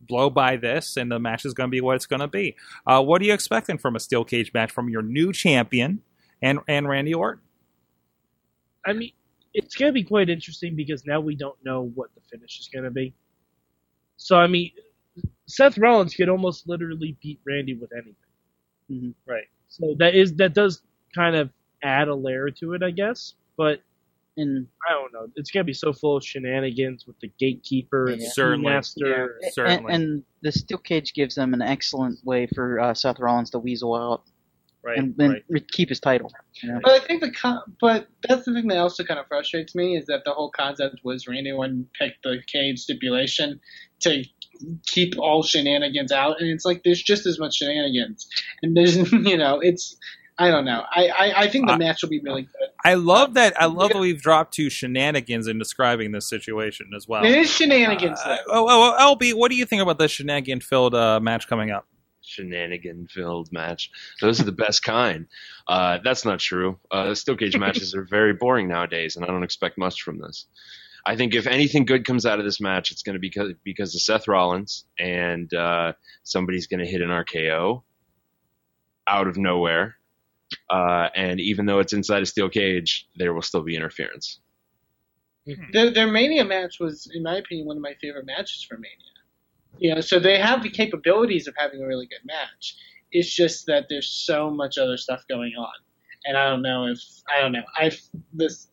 blow 0.01 0.29
by 0.29 0.57
this, 0.57 0.97
and 0.97 1.11
the 1.11 1.19
match 1.19 1.45
is 1.45 1.53
going 1.53 1.69
to 1.69 1.71
be 1.71 1.81
what 1.81 1.95
it's 1.95 2.05
going 2.05 2.19
to 2.19 2.27
be. 2.27 2.55
Uh, 2.85 3.01
what 3.01 3.21
are 3.21 3.25
you 3.25 3.33
expecting 3.33 3.77
from 3.77 3.95
a 3.95 3.99
steel 3.99 4.25
cage 4.25 4.51
match 4.53 4.71
from 4.71 4.89
your 4.89 5.01
new 5.01 5.31
champion 5.31 6.01
and 6.41 6.59
and 6.67 6.87
Randy 6.87 7.13
Orton? 7.13 7.43
I 8.85 8.93
mean, 8.93 9.11
it's 9.53 9.75
going 9.75 9.89
to 9.89 9.93
be 9.93 10.03
quite 10.03 10.29
interesting 10.29 10.75
because 10.75 11.05
now 11.05 11.19
we 11.19 11.35
don't 11.35 11.57
know 11.63 11.91
what 11.95 12.09
the 12.15 12.21
finish 12.31 12.59
is 12.59 12.69
going 12.71 12.85
to 12.85 12.91
be. 12.91 13.13
So 14.17 14.37
I 14.37 14.47
mean, 14.47 14.71
Seth 15.47 15.77
Rollins 15.77 16.13
could 16.15 16.29
almost 16.29 16.67
literally 16.67 17.17
beat 17.21 17.39
Randy 17.45 17.73
with 17.75 17.91
anything. 17.93 18.15
Mhm. 18.91 19.13
Right. 19.25 19.45
So 19.69 19.95
that 19.99 20.15
is 20.15 20.33
that 20.35 20.53
does 20.53 20.81
kind 21.15 21.35
of 21.35 21.49
add 21.83 22.07
a 22.07 22.15
layer 22.15 22.49
to 22.51 22.73
it, 22.73 22.83
I 22.83 22.91
guess. 22.91 23.33
But 23.57 23.81
And 24.37 24.65
I 24.89 24.93
don't 24.93 25.11
know. 25.11 25.27
It's 25.35 25.51
going 25.51 25.61
to 25.63 25.67
be 25.67 25.73
so 25.73 25.91
full 25.91 26.15
of 26.15 26.23
shenanigans 26.25 27.05
with 27.05 27.19
the 27.19 27.29
gatekeeper 27.37 28.07
and 28.07 28.21
the 28.21 28.25
Certainly. 28.27 28.69
master. 28.71 29.37
and, 29.41 29.53
Certainly. 29.53 29.93
and 29.93 30.23
the 30.41 30.51
steel 30.53 30.77
cage 30.77 31.13
gives 31.13 31.35
them 31.35 31.53
an 31.53 31.61
excellent 31.61 32.17
way 32.23 32.47
for 32.55 32.79
uh, 32.79 32.93
Seth 32.93 33.19
Rollins 33.19 33.49
to 33.49 33.59
weasel 33.59 33.93
out 33.93 34.23
Right. 34.83 34.97
and 34.97 35.15
then 35.15 35.41
right. 35.49 35.67
keep 35.71 35.89
his 35.89 35.99
title. 35.99 36.31
You 36.63 36.73
know? 36.73 36.79
But 36.83 36.93
I 36.93 36.99
think 37.05 37.21
the 37.21 37.31
con- 37.31 37.61
but 37.79 38.07
that's 38.27 38.45
the 38.45 38.53
thing 38.53 38.67
that 38.69 38.77
also 38.79 39.03
kind 39.03 39.19
of 39.19 39.27
frustrates 39.27 39.75
me 39.75 39.95
is 39.95 40.07
that 40.07 40.23
the 40.25 40.31
whole 40.31 40.49
concept 40.49 41.01
was 41.03 41.27
Randy 41.27 41.51
Orton 41.51 41.87
picked 41.97 42.23
the 42.23 42.39
cage 42.47 42.79
stipulation 42.79 43.59
to 44.01 44.23
keep 44.87 45.13
all 45.19 45.43
shenanigans 45.43 46.11
out, 46.11 46.39
and 46.39 46.49
it's 46.49 46.65
like 46.65 46.81
there's 46.83 47.01
just 47.01 47.25
as 47.25 47.37
much 47.39 47.55
shenanigans, 47.57 48.27
and 48.63 48.75
there's 48.75 48.95
you 49.11 49.37
know 49.37 49.59
it's 49.59 49.95
I 50.39 50.49
don't 50.49 50.65
know 50.65 50.83
I 50.89 51.07
I, 51.09 51.33
I 51.43 51.47
think 51.49 51.67
the 51.67 51.73
I- 51.73 51.77
match 51.77 52.01
will 52.01 52.09
be 52.09 52.19
really 52.19 52.43
good. 52.43 52.69
I 52.83 52.95
love 52.95 53.35
that. 53.35 53.61
I 53.61 53.65
love 53.65 53.91
that 53.91 53.99
we've 53.99 54.19
dropped 54.19 54.55
to 54.55 54.67
shenanigans 54.67 55.45
in 55.47 55.59
describing 55.59 56.11
this 56.13 56.27
situation 56.27 56.89
as 56.95 57.07
well. 57.07 57.23
It 57.23 57.37
is 57.37 57.51
shenanigans 57.51 58.19
Uh, 58.25 58.37
though. 58.47 58.65
oh, 58.67 58.95
oh, 58.97 59.15
LB, 59.15 59.35
what 59.35 59.51
do 59.51 59.55
you 59.55 59.67
think 59.67 59.83
about 59.83 59.99
the 59.99 60.07
shenanigan-filled 60.07 60.95
uh, 60.95 61.19
match 61.19 61.47
coming 61.47 61.69
up? 61.69 61.85
Shenanigan 62.31 63.07
filled 63.07 63.51
match. 63.51 63.91
Those 64.21 64.39
are 64.41 64.45
the 64.45 64.51
best 64.51 64.83
kind. 64.83 65.27
Uh, 65.67 65.99
that's 66.03 66.25
not 66.25 66.39
true. 66.39 66.79
Uh, 66.89 67.13
steel 67.13 67.37
cage 67.37 67.57
matches 67.65 67.93
are 67.93 68.03
very 68.03 68.33
boring 68.33 68.67
nowadays, 68.67 69.15
and 69.15 69.25
I 69.25 69.27
don't 69.27 69.43
expect 69.43 69.77
much 69.77 70.01
from 70.01 70.19
this. 70.19 70.45
I 71.05 71.15
think 71.15 71.33
if 71.33 71.47
anything 71.47 71.85
good 71.85 72.05
comes 72.05 72.25
out 72.25 72.39
of 72.39 72.45
this 72.45 72.61
match, 72.61 72.91
it's 72.91 73.01
going 73.01 73.15
to 73.15 73.19
be 73.19 73.29
because, 73.29 73.53
because 73.63 73.95
of 73.95 74.01
Seth 74.01 74.27
Rollins, 74.27 74.85
and 74.99 75.51
uh, 75.53 75.93
somebody's 76.23 76.67
going 76.67 76.79
to 76.79 76.85
hit 76.85 77.01
an 77.01 77.09
RKO 77.09 77.81
out 79.07 79.27
of 79.27 79.37
nowhere. 79.37 79.95
Uh, 80.69 81.07
and 81.15 81.39
even 81.39 81.65
though 81.65 81.79
it's 81.79 81.93
inside 81.93 82.21
a 82.21 82.25
steel 82.25 82.49
cage, 82.49 83.07
there 83.15 83.33
will 83.33 83.41
still 83.41 83.63
be 83.63 83.75
interference. 83.75 84.39
Their, 85.71 85.91
their 85.91 86.07
Mania 86.07 86.45
match 86.45 86.79
was, 86.79 87.09
in 87.13 87.23
my 87.23 87.37
opinion, 87.37 87.67
one 87.67 87.77
of 87.77 87.81
my 87.81 87.95
favorite 87.99 88.25
matches 88.25 88.63
for 88.67 88.77
Mania. 88.77 89.10
You 89.79 89.95
know, 89.95 90.01
so 90.01 90.19
they 90.19 90.37
have 90.39 90.63
the 90.63 90.69
capabilities 90.69 91.47
of 91.47 91.55
having 91.57 91.81
a 91.81 91.87
really 91.87 92.05
good 92.07 92.25
match. 92.25 92.75
It's 93.11 93.33
just 93.33 93.65
that 93.67 93.87
there's 93.89 94.09
so 94.09 94.49
much 94.49 94.77
other 94.77 94.97
stuff 94.97 95.23
going 95.29 95.53
on, 95.57 95.73
and 96.25 96.37
I 96.37 96.49
don't 96.49 96.61
know 96.61 96.85
if 96.87 96.99
I 97.35 97.41
don't 97.41 97.51
know. 97.51 97.63
I 97.75 97.91
this, 98.33 98.67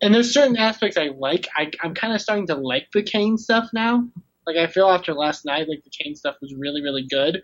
and 0.00 0.14
there's 0.14 0.32
certain 0.32 0.56
aspects 0.56 0.96
I 0.96 1.08
like. 1.08 1.46
I, 1.56 1.70
I'm 1.82 1.94
kind 1.94 2.14
of 2.14 2.20
starting 2.20 2.46
to 2.48 2.54
like 2.54 2.88
the 2.92 3.02
Kane 3.02 3.36
stuff 3.38 3.70
now. 3.72 4.08
Like 4.46 4.56
I 4.56 4.66
feel 4.66 4.88
after 4.88 5.14
last 5.14 5.44
night, 5.44 5.68
like 5.68 5.84
the 5.84 5.90
Kane 5.90 6.14
stuff 6.14 6.36
was 6.40 6.54
really 6.54 6.82
really 6.82 7.06
good. 7.08 7.42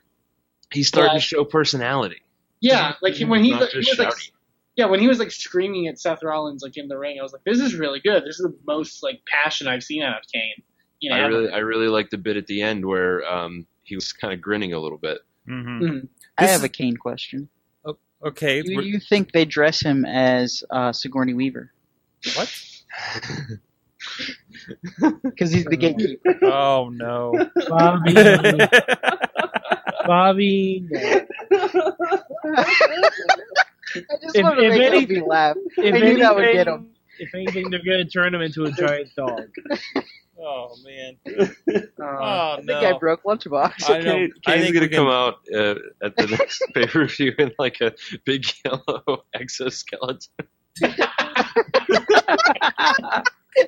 He's 0.72 0.88
starting 0.88 1.12
Yeah. 1.14 1.18
to 1.18 1.24
show 1.24 1.44
personality. 1.44 2.22
Yeah, 2.60 2.94
like 3.02 3.14
he, 3.14 3.24
when 3.24 3.44
he, 3.44 3.50
he 3.52 3.56
was 3.56 3.98
like 3.98 4.12
yeah, 4.76 4.86
when 4.86 5.00
he 5.00 5.08
was 5.08 5.18
like 5.18 5.32
screaming 5.32 5.88
at 5.88 5.98
Seth 5.98 6.22
Rollins 6.22 6.62
like 6.62 6.76
in 6.76 6.88
the 6.88 6.96
ring, 6.96 7.18
I 7.18 7.22
was 7.22 7.32
like, 7.32 7.42
this 7.44 7.58
is 7.58 7.74
really 7.74 8.00
good. 8.00 8.22
This 8.22 8.38
is 8.38 8.42
the 8.42 8.56
most 8.66 9.02
like 9.02 9.20
passion 9.26 9.66
I've 9.66 9.82
seen 9.82 10.02
out 10.04 10.18
of 10.18 10.22
Kane. 10.32 10.62
You 11.00 11.10
know, 11.10 11.16
I 11.16 11.26
really, 11.26 11.50
I 11.52 11.58
really 11.58 11.88
like 11.88 12.10
the 12.10 12.18
bit 12.18 12.36
at 12.36 12.46
the 12.46 12.60
end 12.62 12.84
where 12.84 13.24
um, 13.30 13.66
he 13.84 13.94
was 13.94 14.12
kind 14.12 14.32
of 14.34 14.40
grinning 14.40 14.72
a 14.72 14.78
little 14.78 14.98
bit. 14.98 15.18
hmm 15.46 15.80
Mhm. 15.82 16.08
I 16.38 16.46
have 16.46 16.64
a 16.64 16.68
Kane 16.68 16.96
question. 16.96 17.48
Okay. 18.24 18.62
Do 18.62 18.74
we're- 18.74 18.84
you 18.88 18.98
think 18.98 19.30
they 19.30 19.44
dress 19.44 19.80
him 19.80 20.04
as 20.04 20.64
uh, 20.70 20.92
Sigourney 20.92 21.34
Weaver? 21.34 21.72
What? 22.34 22.52
Because 25.22 25.50
he's 25.52 25.64
the 25.64 25.76
gatekeeper. 25.76 26.34
Oh 26.42 26.88
no. 26.92 27.32
Bobby, 27.68 28.14
Bobby. 30.06 30.86
no. 30.90 30.98
I 32.50 34.16
just 34.22 34.36
If- 34.36 34.42
wanted 34.42 34.60
to 34.62 34.66
if 34.66 34.72
make 34.78 34.82
any- 34.92 35.04
Opie 35.04 35.20
laugh. 35.20 35.56
If 35.76 35.94
I 35.94 35.98
knew 35.98 36.18
that 36.18 36.34
would 36.34 36.52
get 36.52 36.68
him. 36.68 36.90
If 37.18 37.34
anything, 37.34 37.70
they're 37.70 37.82
going 37.84 38.04
to 38.04 38.10
turn 38.10 38.34
him 38.34 38.40
into 38.42 38.64
a 38.64 38.70
giant 38.72 39.08
dog. 39.16 39.48
Oh 40.40 40.74
man. 40.84 41.16
Uh, 41.68 41.80
Oh 42.00 42.52
I 42.52 42.56
think 42.56 42.66
no. 42.68 42.94
I 42.94 42.98
broke 42.98 43.24
Lunchbox. 43.24 43.90
I 43.90 43.98
know. 43.98 44.12
Kane, 44.14 44.32
I 44.46 44.50
Kane's 44.52 44.62
think 44.64 44.74
gonna 44.74 44.88
can- 44.88 44.96
come 44.98 45.08
out 45.08 45.34
uh, 45.54 45.74
at 46.02 46.16
the 46.16 46.26
next 46.38 46.62
pay 46.74 46.86
per 46.86 47.06
view 47.06 47.32
in 47.38 47.50
like 47.58 47.80
a 47.80 47.92
big 48.24 48.46
yellow 48.64 49.24
exoskeleton. 49.34 50.30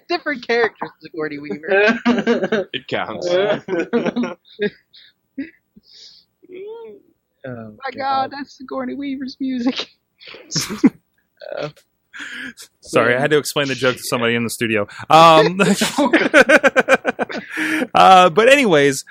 Different 0.09 0.47
characters, 0.47 0.91
Sigourney 1.01 1.39
Weaver. 1.39 2.69
It 2.73 2.87
counts. 2.87 3.27
Oh, 3.29 4.37
my 7.47 7.91
God, 7.97 8.31
that's 8.31 8.57
Sigourney 8.59 8.95
Weaver's 8.95 9.37
music. 9.41 9.89
Sorry, 12.81 13.15
I 13.15 13.21
had 13.21 13.31
to 13.31 13.39
explain 13.39 13.69
the 13.69 13.75
joke 13.75 13.97
to 13.97 14.03
somebody 14.03 14.35
in 14.35 14.45
the 14.45 14.51
studio. 14.51 14.87
Um, 15.09 15.61
uh, 17.95 18.31
but 18.31 18.49
anyways, 18.49 19.05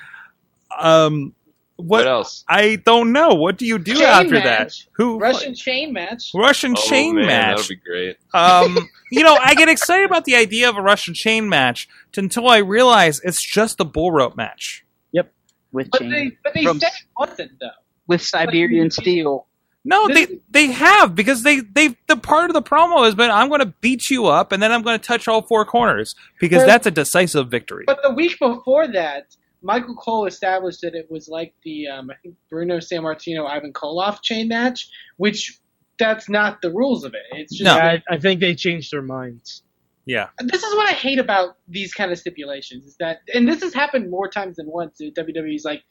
um, 0.77 1.33
What 1.75 1.87
what 1.87 2.07
else? 2.07 2.43
I 2.47 2.75
don't 2.77 3.11
know. 3.13 3.35
What 3.35 3.57
do 3.57 3.65
you 3.65 3.77
do 3.79 3.93
Chain 3.93 4.03
after 4.03 4.33
match. 4.35 4.43
that? 4.43 4.73
Who 4.93 5.19
Russian 5.19 5.55
chain 5.55 5.93
match. 5.93 6.31
Russian 6.35 6.73
oh, 6.77 6.81
chain 6.81 7.15
man, 7.15 7.27
match? 7.27 7.57
That 7.57 7.63
would 7.63 7.67
be 7.69 7.75
great. 7.89 8.17
um, 8.33 8.89
you 9.11 9.23
know, 9.23 9.35
I 9.39 9.55
get 9.55 9.69
excited 9.69 10.05
about 10.05 10.25
the 10.25 10.35
idea 10.35 10.67
of 10.69 10.75
a 10.77 10.81
Russian 10.81 11.13
chain 11.13 11.47
match 11.47 11.87
until 12.17 12.47
I 12.49 12.57
realize 12.57 13.21
it's 13.23 13.41
just 13.41 13.79
a 13.79 13.85
bull 13.85 14.11
rope 14.11 14.35
match. 14.35 14.83
Yep, 15.13 15.31
With 15.71 15.89
But 15.91 16.01
chain, 16.01 16.11
they 16.11 16.31
but 16.43 16.53
they 16.53 16.63
From- 16.65 16.79
said 16.79 16.87
it 16.89 17.07
wasn't 17.17 17.51
though. 17.59 17.69
with 18.07 18.21
Siberian 18.21 18.91
steel. 18.91 19.45
No, 19.89 20.07
This 20.07 20.27
they 20.27 20.39
they 20.51 20.71
have 20.71 21.15
because 21.15 21.41
they 21.41 21.61
they 21.61 21.95
the 22.07 22.15
part 22.15 22.49
of 22.49 22.53
the 22.53 22.61
promo 22.61 23.05
has 23.05 23.15
been 23.15 23.31
I'm 23.31 23.49
going 23.49 23.61
to 23.61 23.73
beat 23.81 24.09
you 24.09 24.27
up 24.27 24.51
and 24.51 24.61
then 24.61 24.71
I'm 24.71 24.83
going 24.83 24.99
to 24.99 25.03
touch 25.03 25.27
all 25.27 25.41
four 25.41 25.65
corners 25.65 26.13
because 26.39 26.59
Well- 26.59 26.67
that's 26.67 26.85
a 26.85 26.91
decisive 26.91 27.49
victory. 27.49 27.85
But 27.87 27.99
the 28.03 28.11
week 28.11 28.37
before 28.39 28.87
that, 28.89 29.35
Michael 29.63 29.95
Cole 29.95 30.27
established 30.27 30.81
that 30.81 30.93
it 30.93 31.09
was 31.09 31.27
like 31.27 31.55
the 31.63 31.87
um, 31.87 32.11
I 32.11 32.13
think 32.21 32.35
Bruno 32.49 32.77
Sammartino 32.77 33.47
Ivan 33.49 33.73
Koloff 33.73 34.21
chain 34.21 34.47
match, 34.47 34.87
which 35.17 35.59
that's 35.97 36.29
not 36.29 36.61
the 36.61 36.71
rules 36.71 37.03
of 37.03 37.13
it. 37.15 37.23
It's 37.31 37.57
just 37.57 37.65
No. 37.65 37.73
I, 37.73 38.01
I 38.09 38.17
think 38.19 38.39
they 38.39 38.53
changed 38.55 38.93
their 38.93 39.01
minds. 39.01 39.63
Yeah, 40.05 40.29
this 40.39 40.63
is 40.63 40.75
what 40.75 40.89
I 40.89 40.93
hate 40.93 41.19
about 41.19 41.57
these 41.67 41.93
kind 41.93 42.11
of 42.11 42.17
stipulations 42.17 42.85
is 42.85 42.95
that, 42.99 43.19
and 43.33 43.47
this 43.47 43.61
has 43.61 43.75
happened 43.75 44.09
more 44.09 44.27
times 44.27 44.55
than 44.55 44.65
once. 44.67 44.97
that 44.97 45.15
WWE's 45.15 45.65
like, 45.65 45.83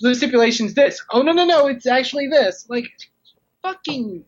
the 0.00 0.14
stipulation's 0.14 0.74
this. 0.74 1.00
Oh 1.12 1.22
no 1.22 1.30
no 1.32 1.44
no, 1.44 1.66
it's 1.68 1.86
actually 1.86 2.26
this. 2.26 2.66
Like, 2.68 2.86
fucking 3.64 4.24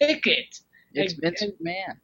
pick 0.00 0.26
it. 0.26 0.60
It's 0.94 1.12
And- 1.14 1.22
Vince 1.22 1.42
and- 1.42 1.52
McMahon. 1.54 1.96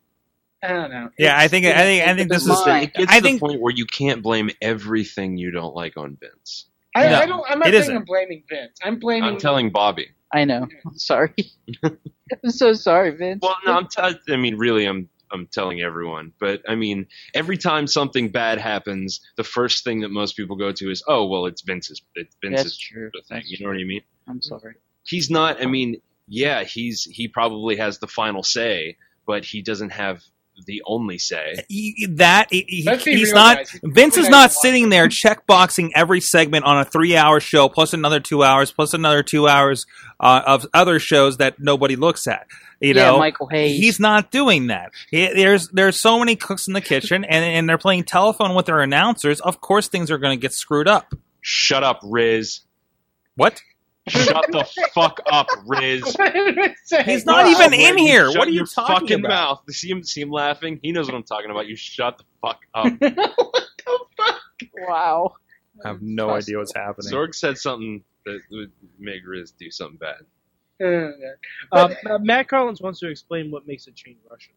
I 0.63 0.69
don't 0.69 0.91
know. 0.91 1.11
yeah. 1.19 1.37
I 1.39 1.49
think 1.49 1.67
I 1.67 1.75
think 1.83 2.09
I 2.09 2.15
think 2.17 2.31
this 2.31 2.43
is 2.43 2.49
Mine. 2.49 2.85
It 2.85 2.95
gets 2.95 3.13
I 3.13 3.17
to 3.19 3.23
think 3.23 3.41
the 3.41 3.49
point 3.49 3.61
where 3.61 3.73
you 3.75 3.85
can't 3.85 4.23
blame 4.23 4.49
everything 4.63 5.37
you 5.37 5.51
don't 5.51 5.75
like 5.75 5.99
on 5.99 6.17
Vince. 6.19 6.67
I, 6.97 7.07
No, 7.09 7.19
I 7.19 7.27
don't. 7.27 7.45
I'm 7.51 7.59
not 7.59 7.69
it 7.69 7.73
saying 7.73 7.83
isn't. 7.83 7.97
I'm 7.99 8.05
blaming 8.05 8.45
Vince. 8.49 8.79
I'm 8.83 8.99
blaming. 8.99 9.29
I'm 9.29 9.37
telling 9.37 9.71
Bobby. 9.71 10.09
I 10.33 10.45
know. 10.47 10.67
I'm 10.87 10.97
sorry. 10.99 11.35
I'm 11.85 12.51
so 12.51 12.73
sorry, 12.73 13.11
Vince. 13.11 13.41
Well, 13.43 13.57
no, 13.67 13.73
I'm. 13.75 13.89
T- 13.89 14.33
I 14.33 14.37
mean, 14.37 14.57
really, 14.57 14.87
I'm. 14.87 15.09
I'm 15.31 15.49
telling 15.49 15.83
everyone, 15.83 16.33
but 16.39 16.63
I 16.69 16.77
mean, 16.77 17.09
every 17.35 17.59
time 17.59 17.87
something 17.89 18.29
bad 18.31 18.59
happens, 18.59 19.21
the 19.37 19.43
first 19.45 19.83
thing 19.85 20.01
that 20.01 20.11
most 20.11 20.35
people 20.37 20.57
go 20.57 20.71
to 20.73 20.91
is, 20.91 21.03
"Oh, 21.09 21.27
well, 21.27 21.45
it's 21.47 21.61
Vince's. 21.63 22.01
It's 22.15 22.35
Vince's 22.41 22.57
That's 22.57 22.63
Vince's 22.63 22.79
true. 22.79 23.11
thing." 23.11 23.23
That's 23.29 23.51
You 23.51 23.67
know 23.67 23.71
what 23.73 23.81
I 23.81 23.85
mean? 23.85 24.01
I'm 24.29 24.41
sorry. 24.41 24.77
He's 25.03 25.29
not. 25.31 25.61
I 25.61 25.67
mean, 25.67 26.01
yeah, 26.27 26.65
he's 26.65 27.05
he 27.05 27.29
probably 27.29 27.77
has 27.77 27.99
the 27.99 28.07
final 28.07 28.43
say, 28.43 28.97
but 29.27 29.45
he 29.45 29.63
doesn't 29.63 29.91
have 29.91 30.23
the 30.67 30.83
only 30.87 31.19
say. 31.19 31.65
he- 31.69 32.07
that 32.11 32.47
he, 32.51 32.65
he- 32.69 32.83
he's 32.97 33.29
real, 33.29 33.35
not 33.35 33.57
guys. 33.57 33.81
Vince 33.83 34.17
is 34.17 34.29
not 34.29 34.53
sitting 34.53 34.89
there 34.89 35.09
checkboxing 35.09 35.91
every 35.95 36.21
segment 36.21 36.65
on 36.65 36.79
a 36.79 36.85
three-hour 36.85 37.41
show 37.41 37.69
plus 37.69 37.93
another 37.93 38.21
two 38.21 38.45
hours 38.45 38.71
plus 38.71 38.95
another 38.95 39.23
two 39.23 39.49
hours 39.49 39.85
uh, 40.21 40.43
of 40.47 40.65
other 40.73 40.99
shows 41.01 41.39
that 41.39 41.59
nobody 41.59 41.97
looks 41.97 42.27
at. 42.29 42.47
You 42.81 42.89
yeah, 42.95 43.07
know, 43.07 43.19
Michael 43.19 43.49
Hayes. 43.49 43.81
He's 43.81 43.99
not 44.01 44.31
doing 44.31 44.69
that. 44.69 44.93
He, 45.11 45.27
there's 45.27 45.69
there's 45.69 46.01
so 46.01 46.19
many 46.19 46.37
cooks 46.37 46.69
in 46.69 46.75
the 46.75 46.81
kitchen, 46.81 47.25
and, 47.25 47.45
and 47.45 47.69
they're 47.69 47.79
playing 47.79 48.05
telephone 48.05 48.55
with 48.55 48.67
their 48.67 48.81
announcers. 48.81 49.41
Of 49.41 49.61
course, 49.61 49.89
things 49.89 50.11
are 50.11 50.19
going 50.19 50.39
to 50.39 50.41
get 50.41 50.53
screwed 50.53 50.87
up. 50.89 51.15
Shut 51.41 51.83
up, 51.83 52.01
Riz. 52.03 52.61
What? 53.37 53.61
Shut 54.09 54.45
the 54.53 54.65
fuck 54.95 55.21
up, 55.31 55.49
Riz. 55.67 56.05
He's 57.07 57.25
not 57.25 57.47
even 57.47 57.73
in 57.73 57.97
here. 57.97 58.29
What 58.29 58.47
are 58.49 58.51
you 58.51 58.67
talking 58.67 58.97
fucking 59.09 59.25
about? 59.25 59.65
mouth. 59.67 59.75
See 59.75 59.91
him, 59.91 60.03
see 60.03 60.21
him 60.21 60.31
laughing. 60.31 60.79
He 60.83 60.93
knows 60.93 61.07
what 61.07 61.15
I'm 61.15 61.23
talking 61.23 61.51
about. 61.51 61.67
You 61.67 61.77
shut 61.77 62.19
the 62.19 62.25
fuck 62.43 62.61
up. 62.75 62.85
what 63.01 63.69
the 63.87 63.99
fuck? 64.17 64.41
wow. 64.89 65.35
I 65.85 65.89
have 65.89 66.03
no 66.03 66.31
idea 66.31 66.59
what's 66.59 66.75
happening. 66.75 67.11
Sorg 67.13 67.35
said 67.35 67.57
something 67.59 68.05
that 68.27 68.41
would 68.51 68.73
make 68.99 69.27
Riz 69.27 69.53
do 69.53 69.71
something 69.71 69.99
bad. 69.99 70.25
Uh, 70.85 71.11
Uh, 71.73 71.95
uh, 72.11 72.19
Matt 72.19 72.49
Collins 72.49 72.81
wants 72.83 73.01
to 73.01 73.09
explain 73.09 73.51
what 73.51 73.67
makes 73.67 73.87
a 73.87 73.93
chain 73.93 74.17
Russian. 74.31 74.55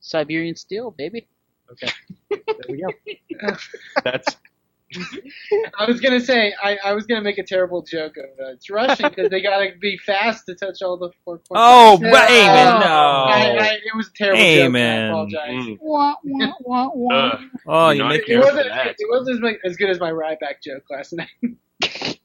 Siberian 0.00 0.56
steel, 0.56 0.90
baby. 0.90 1.28
Okay, 1.70 1.92
there 2.30 2.40
we 2.68 2.80
go. 2.82 3.54
That's 4.04 4.36
I 5.78 5.84
was 5.86 6.00
gonna 6.00 6.20
say 6.20 6.54
I, 6.62 6.78
I 6.82 6.92
was 6.94 7.04
gonna 7.04 7.20
make 7.20 7.36
a 7.38 7.42
terrible 7.42 7.82
joke 7.82 8.16
of 8.16 8.24
uh, 8.42 8.52
it's 8.52 8.70
Russian 8.70 9.10
because 9.10 9.28
they 9.30 9.42
gotta 9.42 9.72
be 9.80 9.98
fast 9.98 10.46
to 10.46 10.54
touch 10.54 10.80
all 10.82 10.96
the 10.96 11.10
four 11.24 11.38
corners. 11.38 11.46
Oh, 11.54 11.98
Yeah. 12.00 12.10
but 12.10 12.28
Eamon, 12.30 12.80
no. 12.80 12.86
I, 12.86 13.56
I, 13.60 13.66
it 13.84 13.94
was 13.96 14.08
a 14.08 14.12
terrible 14.16 14.42
joke. 14.42 14.74
and 14.74 14.76
I 15.36 15.48
mm, 15.50 15.78
Wah, 15.80 16.14
wah, 16.24 16.52
wah, 16.60 16.90
wah. 16.94 17.14
uh, 17.14 17.40
oh, 17.66 17.90
you 17.90 17.98
Not 18.02 18.08
make 18.08 18.28
It 18.28 18.38
wasn't, 18.38 18.68
that. 18.68 18.94
it 18.98 19.06
wasn't 19.10 19.36
as, 19.36 19.40
mu- 19.42 19.58
as 19.64 19.76
good 19.76 19.90
as 19.90 20.00
my 20.00 20.10
Ryback 20.10 20.62
joke 20.64 20.84
last 20.90 21.12
night. 21.12 21.28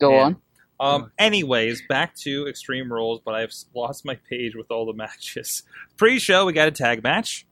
Go 0.00 0.10
Yeah. 0.10 0.24
on. 0.24 0.36
Um. 0.80 1.12
Anyways, 1.18 1.82
back 1.88 2.16
to 2.24 2.48
Extreme 2.48 2.92
Rules, 2.92 3.20
but 3.24 3.34
I've 3.36 3.52
lost 3.76 4.04
my 4.04 4.18
page 4.28 4.56
with 4.56 4.72
all 4.72 4.86
the 4.86 4.92
matches. 4.92 5.62
Pre-show, 5.96 6.46
we 6.46 6.52
got 6.52 6.66
a 6.66 6.72
tag 6.72 7.02
match. 7.04 7.46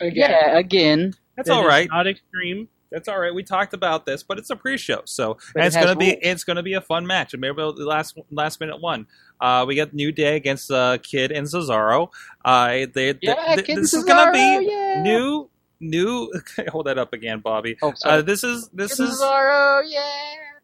Again. 0.00 0.28
Yeah, 0.30 0.58
again. 0.58 1.14
That's 1.36 1.48
That 1.48 1.54
all. 1.54 1.64
Not 1.90 2.06
extreme. 2.06 2.68
That's 2.90 3.08
all 3.08 3.18
right. 3.18 3.34
We 3.34 3.42
talked 3.42 3.74
about 3.74 4.06
this, 4.06 4.22
but 4.22 4.38
it's 4.38 4.50
a 4.50 4.56
pre-show, 4.56 5.02
so 5.04 5.38
and 5.56 5.64
it 5.64 5.66
it's 5.66 5.76
gonna 5.76 5.96
be 5.96 6.10
it's 6.10 6.44
gonna 6.44 6.62
be 6.62 6.74
a 6.74 6.80
fun 6.80 7.06
match. 7.08 7.34
And 7.34 7.40
maybe 7.40 7.56
the 7.56 7.72
last 7.84 8.16
last 8.30 8.60
minute 8.60 8.80
one. 8.80 9.06
Uh, 9.40 9.64
we 9.66 9.74
got 9.74 9.92
New 9.92 10.12
Day 10.12 10.36
against 10.36 10.70
uh, 10.70 10.98
Kidd 11.02 11.32
and 11.32 11.46
Cesaro. 11.46 12.10
Uh, 12.44 12.68
they, 12.68 12.86
they- 12.86 13.18
Yeah, 13.20 13.54
th- 13.56 13.66
Kid 13.66 13.78
this 13.78 13.92
and 13.94 14.00
is 14.00 14.04
gonna 14.04 14.30
be 14.32 14.68
yeah. 14.70 15.02
new 15.02 15.50
new. 15.80 16.30
hold 16.68 16.86
that 16.86 16.98
up 16.98 17.12
again, 17.12 17.40
Bobby. 17.40 17.76
Oh, 17.82 17.92
sorry. 17.96 18.18
Uh, 18.18 18.22
this 18.22 18.44
is 18.44 18.68
this 18.72 18.96
Kid 18.96 19.04
is. 19.04 19.20
Cesaro, 19.20 19.82
yeah. 19.86 20.06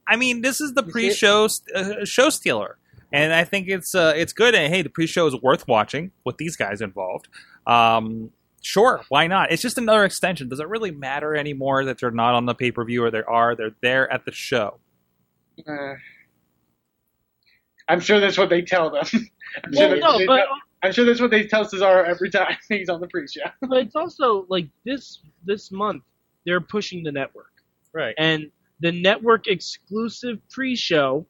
I 0.06 0.14
mean, 0.16 0.40
this 0.42 0.60
is 0.60 0.74
the 0.74 0.84
You 0.84 0.92
pre-show 0.92 1.48
uh, 1.74 2.04
show 2.04 2.30
stealer, 2.30 2.78
and 3.12 3.32
I 3.32 3.42
think 3.42 3.66
it's 3.66 3.92
uh, 3.94 4.12
it's 4.16 4.32
good. 4.32 4.54
And 4.54 4.72
hey, 4.72 4.82
the 4.82 4.88
pre-show 4.88 5.26
is 5.26 5.34
worth 5.42 5.66
watching 5.66 6.12
with 6.24 6.36
these 6.36 6.54
guys 6.54 6.80
involved. 6.80 7.26
Um, 7.66 8.30
sure, 8.60 9.02
why 9.08 9.26
not? 9.26 9.52
It's 9.52 9.62
just 9.62 9.78
another 9.78 10.04
extension. 10.04 10.48
Does 10.48 10.60
it 10.60 10.68
really 10.68 10.90
matter 10.90 11.34
anymore 11.36 11.84
that 11.86 11.98
they're 11.98 12.10
not 12.10 12.34
on 12.34 12.46
the 12.46 12.54
pay-per-view 12.54 13.02
or 13.04 13.10
they 13.10 13.22
are? 13.22 13.54
They're 13.56 13.74
there 13.82 14.10
at 14.12 14.24
the 14.24 14.32
show. 14.32 14.78
Uh, 15.66 15.94
I'm 17.88 18.00
sure 18.00 18.20
that's 18.20 18.38
what 18.38 18.50
they 18.50 18.62
tell 18.62 18.90
them. 18.90 19.04
I'm 19.12 19.72
Well, 19.72 19.88
sure 19.88 19.98
no, 19.98 20.18
they- 20.18 20.26
but 20.26 20.46
I'm 20.82 20.92
sure 20.92 21.04
that's 21.04 21.20
what 21.20 21.30
they 21.30 21.46
tell 21.46 21.64
Cesaro 21.64 22.06
every 22.06 22.30
time 22.30 22.56
he's 22.68 22.88
on 22.88 23.00
the 23.00 23.08
pre-show. 23.08 23.42
but 23.60 23.78
it's 23.78 23.96
also 23.96 24.46
like 24.48 24.68
this 24.84 25.18
this 25.44 25.70
month 25.70 26.02
they're 26.46 26.60
pushing 26.60 27.02
the 27.02 27.12
network, 27.12 27.50
Right. 27.92 28.14
and 28.16 28.50
the 28.80 28.92
network 28.92 29.46
exclusive 29.46 30.38
pre-show 30.50 31.26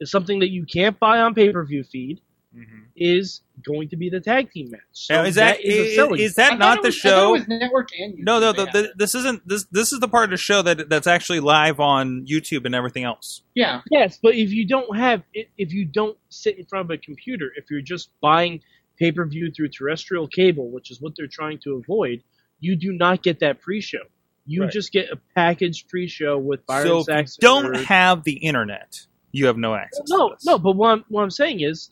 is 0.00 0.10
something 0.10 0.40
that 0.40 0.48
you 0.50 0.64
can't 0.66 0.98
buy 0.98 1.18
on 1.20 1.34
pay-per-view 1.34 1.84
feed. 1.84 2.20
Mhm. 2.58 2.84
Is 2.96 3.42
going 3.64 3.88
to 3.90 3.96
be 3.96 4.10
the 4.10 4.20
tag 4.20 4.50
team 4.50 4.70
match. 4.72 4.80
So 4.92 5.14
Now, 5.14 5.22
is 5.24 5.36
that 5.36 5.60
is 5.64 5.96
is, 5.96 6.20
is 6.20 6.34
that 6.34 6.50
thought 6.50 6.58
not 6.58 6.82
the 6.82 6.88
was- 6.88 6.96
I 6.96 7.08
show? 7.08 7.28
It 7.34 7.38
was 7.38 7.48
network 7.48 7.88
and 7.98 8.14
YouTube 8.14 8.24
No, 8.24 8.40
no, 8.40 8.52
the, 8.52 8.64
the, 8.66 8.92
this 8.96 9.14
isn't 9.14 9.46
this. 9.46 9.64
This 9.70 9.92
is 9.92 10.00
the 10.00 10.08
part 10.08 10.24
of 10.24 10.30
the 10.30 10.36
show 10.36 10.62
that 10.62 10.88
that's 10.88 11.06
actually 11.06 11.40
live 11.40 11.78
on 11.78 12.26
YouTube 12.26 12.64
and 12.66 12.74
everything 12.74 13.04
else. 13.04 13.42
yeah. 13.54 13.82
Yes, 13.90 14.18
but 14.22 14.34
if 14.34 14.50
you 14.50 14.66
don't 14.66 14.96
have 14.96 15.22
if 15.34 15.72
you 15.72 15.84
don't 15.84 16.18
sit 16.28 16.58
in 16.58 16.64
front 16.66 16.86
of 16.86 16.90
a 16.90 16.98
computer, 16.98 17.52
if 17.56 17.70
you're 17.70 17.80
just 17.80 18.10
buying 18.20 18.60
pay 18.98 19.12
per 19.12 19.24
view 19.26 19.50
through 19.52 19.68
terrestrial 19.68 20.26
cable, 20.26 20.68
which 20.70 20.90
is 20.90 21.00
what 21.00 21.12
they're 21.16 21.28
trying 21.28 21.58
to 21.60 21.74
avoid, 21.76 22.22
you 22.58 22.74
do 22.74 22.92
not 22.92 23.22
get 23.22 23.38
that 23.40 23.60
pre 23.60 23.80
show. 23.80 23.98
You 24.44 24.62
Right. 24.62 24.72
just 24.72 24.90
get 24.92 25.10
a 25.12 25.16
packaged 25.36 25.88
pre 25.88 26.08
show 26.08 26.36
with 26.38 26.66
Byron 26.66 26.86
so 26.88 26.92
if 26.94 26.98
you 27.06 27.14
Saxton. 27.14 27.38
don't 27.42 27.76
or- 27.76 27.82
have 27.84 28.24
the 28.24 28.32
internet, 28.38 29.06
you 29.30 29.46
have 29.46 29.56
no 29.58 29.74
access. 29.74 30.06
no, 30.08 30.30
to 30.30 30.34
this. 30.34 30.46
no. 30.46 30.58
But 30.58 30.72
what 30.74 30.88
I'm, 30.90 31.04
what 31.10 31.22
I'm 31.22 31.30
saying 31.30 31.60
is, 31.60 31.90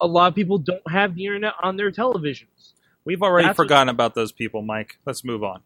a 0.00 0.06
lot 0.06 0.28
of 0.28 0.34
people 0.34 0.58
don't 0.58 0.88
have 0.90 1.14
the 1.14 1.26
internet 1.26 1.54
on 1.62 1.76
their 1.76 1.90
televisions. 1.90 2.72
We've 3.04 3.22
already 3.22 3.46
That's 3.48 3.58
what- 3.58 3.64
forgotten 3.64 3.88
about 3.88 4.14
those 4.14 4.32
people, 4.32 4.62
Mike. 4.62 4.98
Let's 5.06 5.24
move 5.24 5.42
on. 5.44 5.62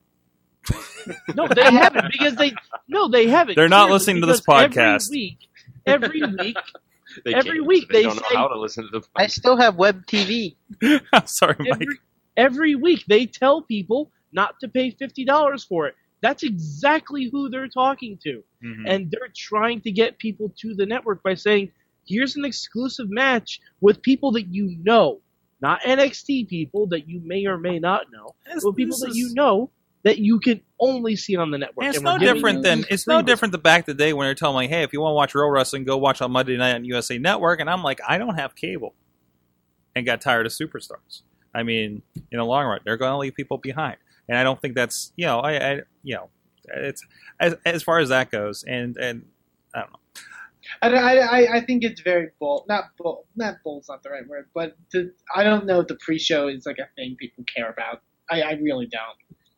No, 1.34 1.46
they 1.48 1.62
haven't 1.64 2.10
because 2.10 2.36
they 2.36 2.52
no, 2.88 3.08
they 3.08 3.28
haven't. 3.28 3.56
They're 3.56 3.68
not 3.68 3.90
listening 3.90 4.20
to 4.22 4.26
this 4.26 4.40
podcast. 4.40 5.08
Every 5.10 5.10
week, 5.10 5.38
every 5.86 6.22
week, 6.22 6.56
They 7.24 7.32
Every 7.34 7.52
can't, 7.58 7.66
week 7.66 7.88
they, 7.90 8.02
they 8.02 8.08
don't 8.08 8.16
know 8.16 8.22
how 8.38 8.48
to 8.48 8.58
listen 8.58 8.84
to 8.90 8.98
the. 9.00 9.06
I 9.14 9.28
still 9.28 9.56
have 9.56 9.76
web 9.76 10.04
TV. 10.06 10.56
I'm 11.12 11.26
sorry, 11.26 11.54
Mike. 11.60 11.72
every, 11.72 11.86
every 12.36 12.74
week 12.74 13.04
they 13.06 13.26
tell 13.26 13.62
people 13.62 14.10
not 14.32 14.58
to 14.60 14.68
pay 14.68 14.90
fifty 14.90 15.24
dollars 15.24 15.62
for 15.62 15.86
it. 15.86 15.94
That's 16.22 16.42
exactly 16.42 17.28
who 17.30 17.50
they're 17.50 17.68
talking 17.68 18.18
to, 18.24 18.42
Mhm. 18.64 18.84
and 18.88 19.10
they're 19.12 19.28
trying 19.36 19.82
to 19.82 19.92
get 19.92 20.18
people 20.18 20.52
to 20.60 20.74
the 20.74 20.86
network 20.86 21.22
by 21.22 21.34
saying, 21.34 21.70
"Here's 22.06 22.36
an 22.36 22.44
exclusive 22.44 23.10
match 23.10 23.60
with 23.80 24.02
people 24.02 24.32
that 24.32 24.46
you 24.48 24.76
know, 24.82 25.20
not 25.60 25.80
NXT 25.82 26.48
people 26.48 26.86
that 26.88 27.08
you 27.08 27.20
may 27.24 27.46
or 27.46 27.56
may 27.58 27.78
not 27.78 28.10
know, 28.12 28.34
This- 28.46 28.64
but 28.64 28.76
people 28.76 28.96
that 28.98 29.10
is- 29.10 29.16
you 29.16 29.32
know 29.34 29.70
that 30.02 30.18
you 30.18 30.38
can 30.38 30.60
only 30.78 31.16
see 31.16 31.34
on 31.36 31.50
the 31.50 31.58
network." 31.58 31.84
And 31.84 31.94
it's 31.94 31.96
And 31.98 32.04
no 32.04 32.18
different 32.18 32.62
than 32.62 32.84
it's 32.90 33.06
no 33.06 33.22
different 33.22 33.52
than 33.52 33.60
back 33.62 33.86
the 33.86 33.94
day 33.94 34.12
when 34.12 34.26
they're 34.26 34.34
telling 34.34 34.66
me, 34.68 34.74
"Hey, 34.74 34.82
if 34.82 34.92
you 34.92 35.00
want 35.00 35.12
to 35.12 35.16
watch 35.16 35.34
real 35.34 35.48
wrestling, 35.48 35.84
go 35.84 35.96
watch 35.96 36.20
on 36.20 36.30
Monday 36.30 36.56
night 36.56 36.74
on 36.74 36.84
USA 36.84 37.16
Network." 37.18 37.60
And 37.60 37.70
I'm 37.70 37.82
like, 37.82 38.00
I 38.06 38.18
don't 38.18 38.34
have 38.34 38.54
cable, 38.54 38.94
and 39.96 40.04
got 40.04 40.20
tired 40.20 40.44
of 40.44 40.52
superstars. 40.52 41.22
I 41.54 41.62
mean, 41.62 42.02
in 42.30 42.38
the 42.38 42.44
long 42.44 42.66
run, 42.66 42.80
they're 42.84 42.96
going 42.96 43.12
to 43.12 43.16
leave 43.18 43.34
people 43.34 43.58
behind, 43.58 43.96
and 44.28 44.36
I 44.36 44.42
don't 44.42 44.60
think 44.60 44.74
that's 44.74 45.12
you 45.16 45.24
know, 45.24 45.38
I, 45.40 45.52
I 45.52 45.80
you 46.02 46.16
know, 46.16 46.28
it's 46.66 47.02
as 47.40 47.54
as 47.64 47.82
far 47.82 47.98
as 48.00 48.08
that 48.10 48.30
goes, 48.30 48.62
and 48.64 48.96
and 48.98 49.24
I 49.74 49.80
don't 49.80 49.92
know. 49.92 49.98
I, 50.82 50.88
I, 50.88 51.16
I- 51.40 51.56
I 51.56 51.60
think 51.60 51.84
it's 51.84 52.00
very 52.00 52.28
bold. 52.40 52.64
Not 52.68 52.84
bold. 52.98 53.26
Not 53.36 53.56
bold's 53.64 53.88
not 53.88 54.02
the 54.02 54.10
right 54.10 54.26
word, 54.26 54.48
but 54.54 54.76
the, 54.92 55.12
I 55.34 55.42
don't 55.44 55.66
know 55.66 55.80
if 55.80 55.88
the 55.88 55.96
pre-show 55.96 56.48
is 56.48 56.66
like 56.66 56.78
a 56.78 56.88
thing 56.96 57.16
people 57.18 57.44
care 57.54 57.70
about. 57.70 58.02
I, 58.30 58.42
I 58.42 58.52
really 58.54 58.86
don't. 58.86 59.02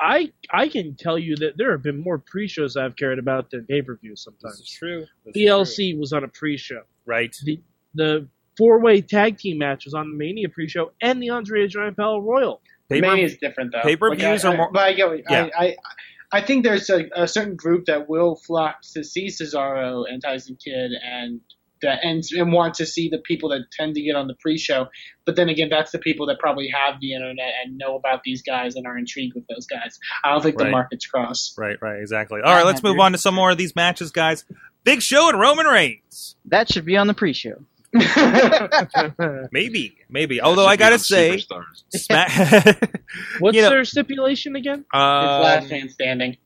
I 0.00 0.30
I 0.50 0.68
can 0.68 0.94
tell 0.96 1.18
you 1.18 1.37
that 1.37 1.56
there 1.56 1.70
have 1.73 1.82
been 1.82 1.99
more 2.02 2.18
pre-shows 2.18 2.76
I've 2.76 2.96
cared 2.96 3.18
about 3.18 3.50
than 3.50 3.64
pay-per-views 3.64 4.23
sometimes. 4.23 4.61
It's 4.61 4.70
true. 4.76 5.06
DLC 5.35 5.99
was 5.99 6.12
on 6.12 6.23
a 6.25 6.28
pre-show. 6.28 6.82
right? 7.06 7.35
The 7.44 7.61
the 7.94 8.28
four-way 8.58 9.00
tag 9.00 9.38
team 9.38 9.58
match 9.58 9.85
was 9.87 9.94
on 9.94 10.11
the 10.11 10.16
Mania 10.16 10.49
pre-show 10.50 10.92
and 11.00 11.23
the 11.23 11.30
Andre 11.30 11.66
Giant 11.66 11.96
Battle 11.96 12.20
Royal. 12.23 12.61
Paper, 12.90 13.06
Mania 13.06 13.25
is 13.26 13.37
different 13.38 13.73
though. 13.73 13.80
pay-per-views 13.82 14.44
Like, 14.44 14.52
I- 14.52 14.54
are 14.54 14.56
more- 14.58 14.68
I, 14.68 14.73
But 14.73 14.82
I 14.82 14.92
get. 14.92 15.08
What, 15.08 15.20
Yeah. 15.30 15.49
I, 15.58 15.64
I 15.64 15.76
I 16.33 16.40
think 16.40 16.64
there's 16.64 16.90
a, 16.90 17.04
a 17.14 17.28
certain 17.28 17.56
group 17.56 17.87
that 17.87 18.09
will 18.09 18.37
flock 18.47 18.76
to 18.95 19.04
see 19.04 19.26
Cesaro 19.28 20.04
and 20.09 20.23
Tyson 20.23 20.56
Kidd 20.62 20.90
and. 21.02 21.41
That, 21.82 21.99
and, 22.02 22.23
and 22.32 22.54
want 22.54 22.73
to 22.76 22.86
see 22.86 23.10
the 23.10 23.19
people 23.19 23.50
that 23.50 23.60
tend 23.71 23.97
to 23.97 24.00
get 24.00 24.17
on 24.17 24.28
the 24.28 24.34
pre-show, 24.41 24.86
but 25.26 25.36
then 25.36 25.50
again, 25.50 25.69
that's 25.69 25.93
the 25.93 25.99
people 25.99 26.26
that 26.28 26.39
probably 26.39 26.71
have 26.71 26.99
the 27.02 27.12
internet 27.12 27.52
and 27.62 27.76
know 27.76 27.97
about 27.97 28.23
these 28.25 28.41
guys 28.41 28.76
and 28.76 28.86
are 28.86 28.97
intrigued 28.97 29.34
with 29.34 29.45
those 29.47 29.67
guys. 29.67 29.99
I 30.25 30.30
don't 30.30 30.43
think 30.43 30.58
Right. 30.58 30.65
the 30.65 30.71
market's 30.71 31.06
cross. 31.06 31.54
right, 31.58 31.76
right, 31.82 32.00
exactly. 32.00 32.41
All 32.43 32.54
right, 32.54 32.65
let's 32.65 32.82
move 32.82 32.99
on 32.99 33.12
to 33.12 33.19
some 33.19 33.34
more 33.34 33.50
of 33.50 33.58
these 33.58 33.76
matches, 33.76 34.10
guys. 34.10 34.47
Big 34.84 35.02
Show 35.02 35.28
and 35.28 35.39
Roman 35.39 35.67
Reigns. 35.67 36.36
That 36.47 36.73
should 36.73 36.86
be 36.86 36.97
on 36.97 37.08
the 37.08 37.15
pre-show. 37.15 37.62
Maybe, 39.52 39.97
maybe. 40.09 40.41
Although 40.41 40.67
I 40.67 40.76
gotta 40.76 40.99
say, 40.99 41.43
Smack. 41.95 42.30
What's 43.39 43.56
You 43.56 43.63
know- 43.63 43.71
their 43.71 43.85
stipulation 43.85 44.56
again? 44.56 44.80
It's 44.80 44.93
last 44.95 45.63
um, 45.65 45.69
man 45.71 45.89
standing. 45.89 46.37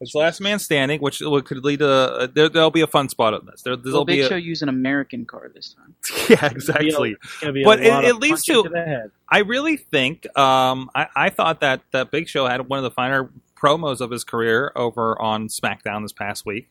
It's 0.00 0.14
last 0.14 0.40
man 0.40 0.58
standing, 0.58 1.00
which 1.00 1.18
could 1.18 1.62
lead 1.64 1.80
to 1.80 1.88
uh, 1.88 2.26
there, 2.32 2.48
there'll 2.48 2.70
be 2.70 2.80
a 2.80 2.86
fun 2.86 3.10
spot 3.10 3.34
on 3.34 3.44
this. 3.44 3.60
There, 3.62 3.76
there'll 3.76 3.98
Will 3.98 4.04
be 4.06 4.16
Big 4.16 4.24
a, 4.24 4.28
Show 4.30 4.36
use 4.36 4.62
an 4.62 4.70
American 4.70 5.26
car 5.26 5.50
this 5.54 5.74
time? 5.74 5.94
yeah, 6.30 6.46
exactly. 6.46 7.16
It's 7.22 7.38
gonna 7.40 7.52
be 7.52 7.62
a 7.62 7.64
But 7.64 7.80
it- 7.80 8.04
it 8.04 8.14
leads 8.16 8.44
punching 8.46 8.72
to- 8.72 9.10
I 9.28 9.40
really 9.40 9.76
think 9.76 10.26
um, 10.38 10.88
I, 10.94 11.08
I 11.14 11.30
thought 11.30 11.60
that 11.60 11.82
that 11.92 12.10
Big 12.10 12.28
Show 12.28 12.46
had 12.46 12.68
one 12.68 12.78
of 12.78 12.84
the 12.84 12.90
finer 12.90 13.28
promos 13.60 14.00
of 14.00 14.10
his 14.10 14.24
career 14.24 14.72
over 14.76 15.20
on 15.20 15.48
SmackDown 15.48 16.02
this 16.02 16.12
past 16.12 16.46
week. 16.46 16.68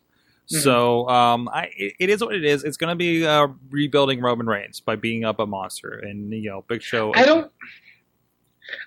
Mhm. 0.53 0.61
So 0.61 1.09
um, 1.09 1.49
I, 1.49 1.69
it, 1.75 1.93
it 1.99 2.09
is 2.09 2.21
what 2.23 2.35
it 2.35 2.45
is. 2.45 2.63
It's 2.63 2.77
going 2.77 2.89
to 2.91 2.95
be 2.95 3.25
uh, 3.25 3.47
rebuilding 3.69 4.21
Roman 4.21 4.45
Reigns 4.45 4.79
by 4.79 4.95
being 4.95 5.25
up 5.25 5.39
a 5.39 5.45
monster, 5.45 5.99
and 5.99 6.31
you 6.31 6.49
know, 6.49 6.63
Big 6.67 6.81
Show. 6.81 7.13
I 7.15 7.25
don't. 7.25 7.51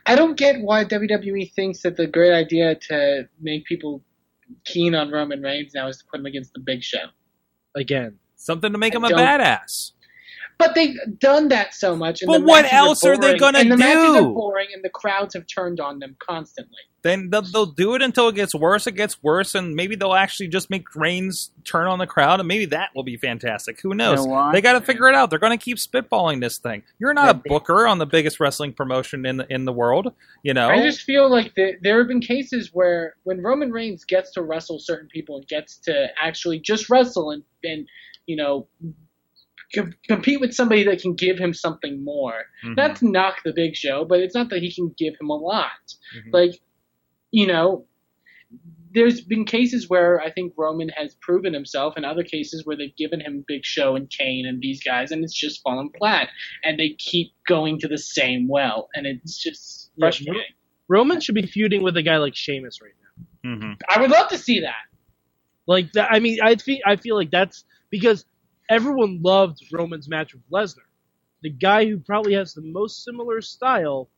I 0.06 0.16
don't 0.16 0.36
get 0.36 0.60
why 0.60 0.84
WWE 0.84 1.52
thinks 1.52 1.82
that 1.82 1.96
the 1.96 2.06
great 2.06 2.32
idea 2.32 2.74
to 2.74 3.28
make 3.40 3.64
people 3.64 4.02
keen 4.64 4.94
on 4.94 5.10
Roman 5.10 5.40
Reigns 5.42 5.72
now 5.74 5.86
is 5.88 5.98
to 5.98 6.04
put 6.10 6.18
him 6.20 6.26
against 6.26 6.52
the 6.52 6.60
Big 6.60 6.82
Show. 6.82 7.06
Again, 7.76 8.18
something 8.36 8.72
to 8.72 8.78
make 8.78 8.94
him 8.94 9.04
I 9.04 9.08
a 9.08 9.10
don't- 9.10 9.18
badass. 9.20 9.92
But 10.58 10.74
they've 10.74 10.96
done 11.20 11.48
that 11.48 11.72
so 11.72 11.94
much. 11.94 12.20
And 12.22 12.26
But 12.26 12.42
what 12.42 12.72
else 12.72 13.04
are 13.04 13.16
they 13.16 13.38
gonna 13.38 13.60
and 13.60 13.70
the 13.70 13.76
matches 13.76 14.16
are 14.16 14.22
boring, 14.22 14.66
and 14.74 14.82
the 14.82 14.90
crowds 14.90 15.34
have 15.34 15.46
turned 15.46 15.78
on 15.78 16.00
them 16.00 16.16
constantly. 16.18 16.80
Then 17.02 17.30
they'll, 17.30 17.42
they'll 17.42 17.66
do 17.66 17.94
it 17.94 18.02
until 18.02 18.28
it 18.28 18.34
gets 18.34 18.54
worse. 18.54 18.86
It 18.88 18.96
gets 18.96 19.22
worse, 19.22 19.54
and 19.54 19.74
maybe 19.76 19.94
they'll 19.94 20.14
actually 20.14 20.48
just 20.48 20.68
make 20.68 20.94
Reigns 20.96 21.52
turn 21.64 21.86
on 21.86 22.00
the 22.00 22.08
crowd, 22.08 22.40
and 22.40 22.48
maybe 22.48 22.66
that 22.66 22.90
will 22.94 23.04
be 23.04 23.16
fantastic. 23.16 23.80
Who 23.82 23.94
knows? 23.94 24.26
know 24.26 24.50
they 24.52 24.60
got 24.60 24.72
to 24.72 24.80
figure 24.80 25.08
it 25.08 25.14
out. 25.14 25.30
They're 25.30 25.38
going 25.38 25.56
to 25.56 25.64
keep 25.64 25.76
spitballing 25.76 26.40
this 26.40 26.58
thing. 26.58 26.82
You're 26.98 27.14
not 27.14 27.24
Yeah, 27.26 27.30
a 27.30 27.34
they- 27.34 27.48
booker 27.48 27.86
on 27.86 27.98
the 27.98 28.06
biggest 28.06 28.40
wrestling 28.40 28.72
promotion 28.72 29.24
in 29.26 29.36
the 29.36 29.46
in 29.52 29.64
the 29.64 29.72
world. 29.72 30.12
You 30.42 30.54
know, 30.54 30.68
I 30.68 30.82
just 30.82 31.02
feel 31.02 31.30
like 31.30 31.54
the, 31.54 31.74
there 31.82 31.98
have 31.98 32.08
been 32.08 32.20
cases 32.20 32.70
where 32.72 33.14
when 33.22 33.42
Roman 33.42 33.70
Reigns 33.70 34.04
gets 34.04 34.32
to 34.32 34.42
wrestle 34.42 34.78
certain 34.80 35.08
people 35.08 35.36
and 35.36 35.46
gets 35.46 35.76
to 35.84 36.08
actually 36.20 36.58
just 36.58 36.90
wrestle 36.90 37.30
and, 37.30 37.44
and 37.62 37.86
you 38.26 38.34
know 38.36 38.66
com- 39.74 39.94
compete 40.08 40.40
with 40.40 40.52
somebody 40.54 40.82
that 40.84 41.00
can 41.00 41.14
give 41.14 41.38
him 41.38 41.54
something 41.54 42.02
more. 42.04 42.44
Mhm. 42.64 42.76
Not 42.76 42.96
to 42.96 43.08
knock 43.08 43.36
the 43.44 43.52
Big 43.52 43.76
Show, 43.76 44.04
but 44.04 44.20
it's 44.20 44.34
not 44.34 44.50
that 44.50 44.62
he 44.62 44.72
can 44.74 44.94
give 44.98 45.14
him 45.20 45.30
a 45.30 45.36
lot. 45.36 45.70
Mhm. 46.16 46.32
Like, 46.32 46.60
you 47.30 47.46
know, 47.46 47.86
there's 48.94 49.20
been 49.20 49.44
cases 49.44 49.88
where 49.88 50.20
I 50.20 50.30
think 50.30 50.54
Roman 50.56 50.88
has 50.90 51.14
proven 51.20 51.52
himself, 51.52 51.94
and 51.96 52.06
other 52.06 52.22
cases 52.24 52.64
where 52.64 52.76
they've 52.76 52.96
given 52.96 53.20
him 53.20 53.44
Big 53.46 53.64
Show 53.64 53.96
and 53.96 54.08
Kane 54.10 54.46
and 54.46 54.60
these 54.62 54.82
guys, 54.82 55.10
and 55.10 55.22
it's 55.22 55.34
just 55.34 55.62
fallen 55.62 55.90
flat. 55.98 56.28
And 56.64 56.78
they 56.78 56.90
keep 56.98 57.32
going 57.46 57.78
to 57.80 57.88
the 57.88 57.98
same 57.98 58.48
well, 58.48 58.88
and 58.94 59.06
it's 59.06 59.36
just 59.42 59.90
Yeah, 59.96 60.06
frustrating. 60.06 60.42
Roman 60.88 61.20
should 61.20 61.34
be 61.34 61.46
feuding 61.46 61.82
with 61.82 61.96
a 61.96 62.02
guy 62.02 62.16
like 62.16 62.34
Sheamus 62.34 62.80
right 62.80 62.94
now. 63.44 63.50
Mhm. 63.56 63.76
I 63.88 64.00
would 64.00 64.10
love 64.10 64.28
to 64.28 64.38
see 64.38 64.60
that. 64.60 64.86
Like 65.66 65.92
that, 65.92 66.10
I 66.10 66.18
mean, 66.18 66.38
I 66.42 66.56
feel 66.56 66.78
I 66.86 66.96
feel 66.96 67.14
like 67.16 67.30
that's 67.30 67.64
because 67.90 68.24
everyone 68.70 69.20
loved 69.22 69.62
Roman's 69.70 70.08
match 70.08 70.32
with 70.32 70.48
Lesnar. 70.50 70.86
The 71.42 71.50
guy 71.50 71.84
who 71.86 71.98
probably 71.98 72.34
has 72.34 72.54
the 72.54 72.62
most 72.62 73.04
similar 73.04 73.40
style 73.42 74.08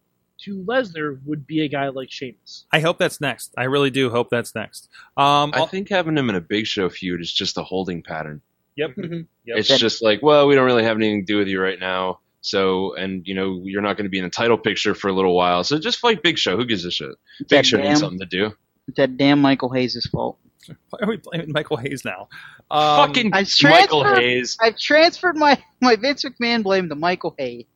to 0.44 0.62
Lesnar 0.64 1.18
would 1.24 1.46
be 1.46 1.60
a 1.62 1.68
guy 1.68 1.88
like 1.88 2.10
Sheamus. 2.10 2.66
I 2.72 2.80
hope 2.80 2.98
that's 2.98 3.20
next. 3.20 3.52
I 3.56 3.64
really 3.64 3.90
do 3.90 4.10
hope 4.10 4.30
that's 4.30 4.54
next. 4.54 4.88
Um, 5.16 5.52
I 5.54 5.66
think 5.66 5.88
having 5.88 6.16
him 6.16 6.28
in 6.30 6.36
a 6.36 6.40
Big 6.40 6.66
Show 6.66 6.88
feud 6.88 7.20
is 7.20 7.32
just 7.32 7.58
a 7.58 7.62
holding 7.62 8.02
pattern. 8.02 8.40
yep. 8.76 8.94
Mhm. 8.96 9.26
Yep. 9.46 9.58
It's 9.58 9.78
just 9.78 10.02
like, 10.02 10.22
well, 10.22 10.46
we 10.46 10.54
don't 10.54 10.64
really 10.66 10.84
have 10.84 10.96
anything 10.96 11.20
to 11.20 11.32
do 11.32 11.38
with 11.38 11.48
you 11.48 11.60
right 11.60 11.78
now. 11.78 12.20
So, 12.42 12.94
and 12.94 13.26
you 13.26 13.34
know, 13.34 13.60
you're 13.64 13.82
not 13.82 13.96
going 13.96 14.04
to 14.06 14.10
be 14.10 14.18
in 14.18 14.24
the 14.24 14.30
title 14.30 14.56
picture 14.56 14.94
for 14.94 15.08
a 15.08 15.12
little 15.12 15.34
while. 15.36 15.62
So 15.64 15.78
just 15.78 15.98
fight 15.98 16.22
Big 16.22 16.38
Show. 16.38 16.56
Who 16.56 16.64
gives 16.64 16.84
a 16.86 16.90
shit? 16.90 17.10
Big 17.40 17.48
That 17.48 17.66
Show 17.66 17.76
damn, 17.76 17.88
needs 17.88 18.00
something 18.00 18.18
to 18.20 18.26
do. 18.26 18.52
that 18.96 19.16
damn 19.18 19.40
Michael 19.40 19.68
Hayes' 19.70 20.06
fault. 20.10 20.38
Why 20.90 20.98
are 21.02 21.08
we 21.08 21.16
blaming 21.18 21.52
Michael 21.52 21.76
Hayes 21.76 22.04
now? 22.04 22.28
Um, 22.70 23.08
Fucking 23.08 23.32
I've 23.34 23.48
Michael 23.64 24.04
Hayes. 24.14 24.56
I've 24.60 24.78
transferred 24.78 25.36
my, 25.36 25.62
my 25.82 25.96
Vince 25.96 26.24
McMahon 26.24 26.62
blame 26.62 26.88
to 26.88 26.94
Michael 26.94 27.34
Hayes. 27.38 27.66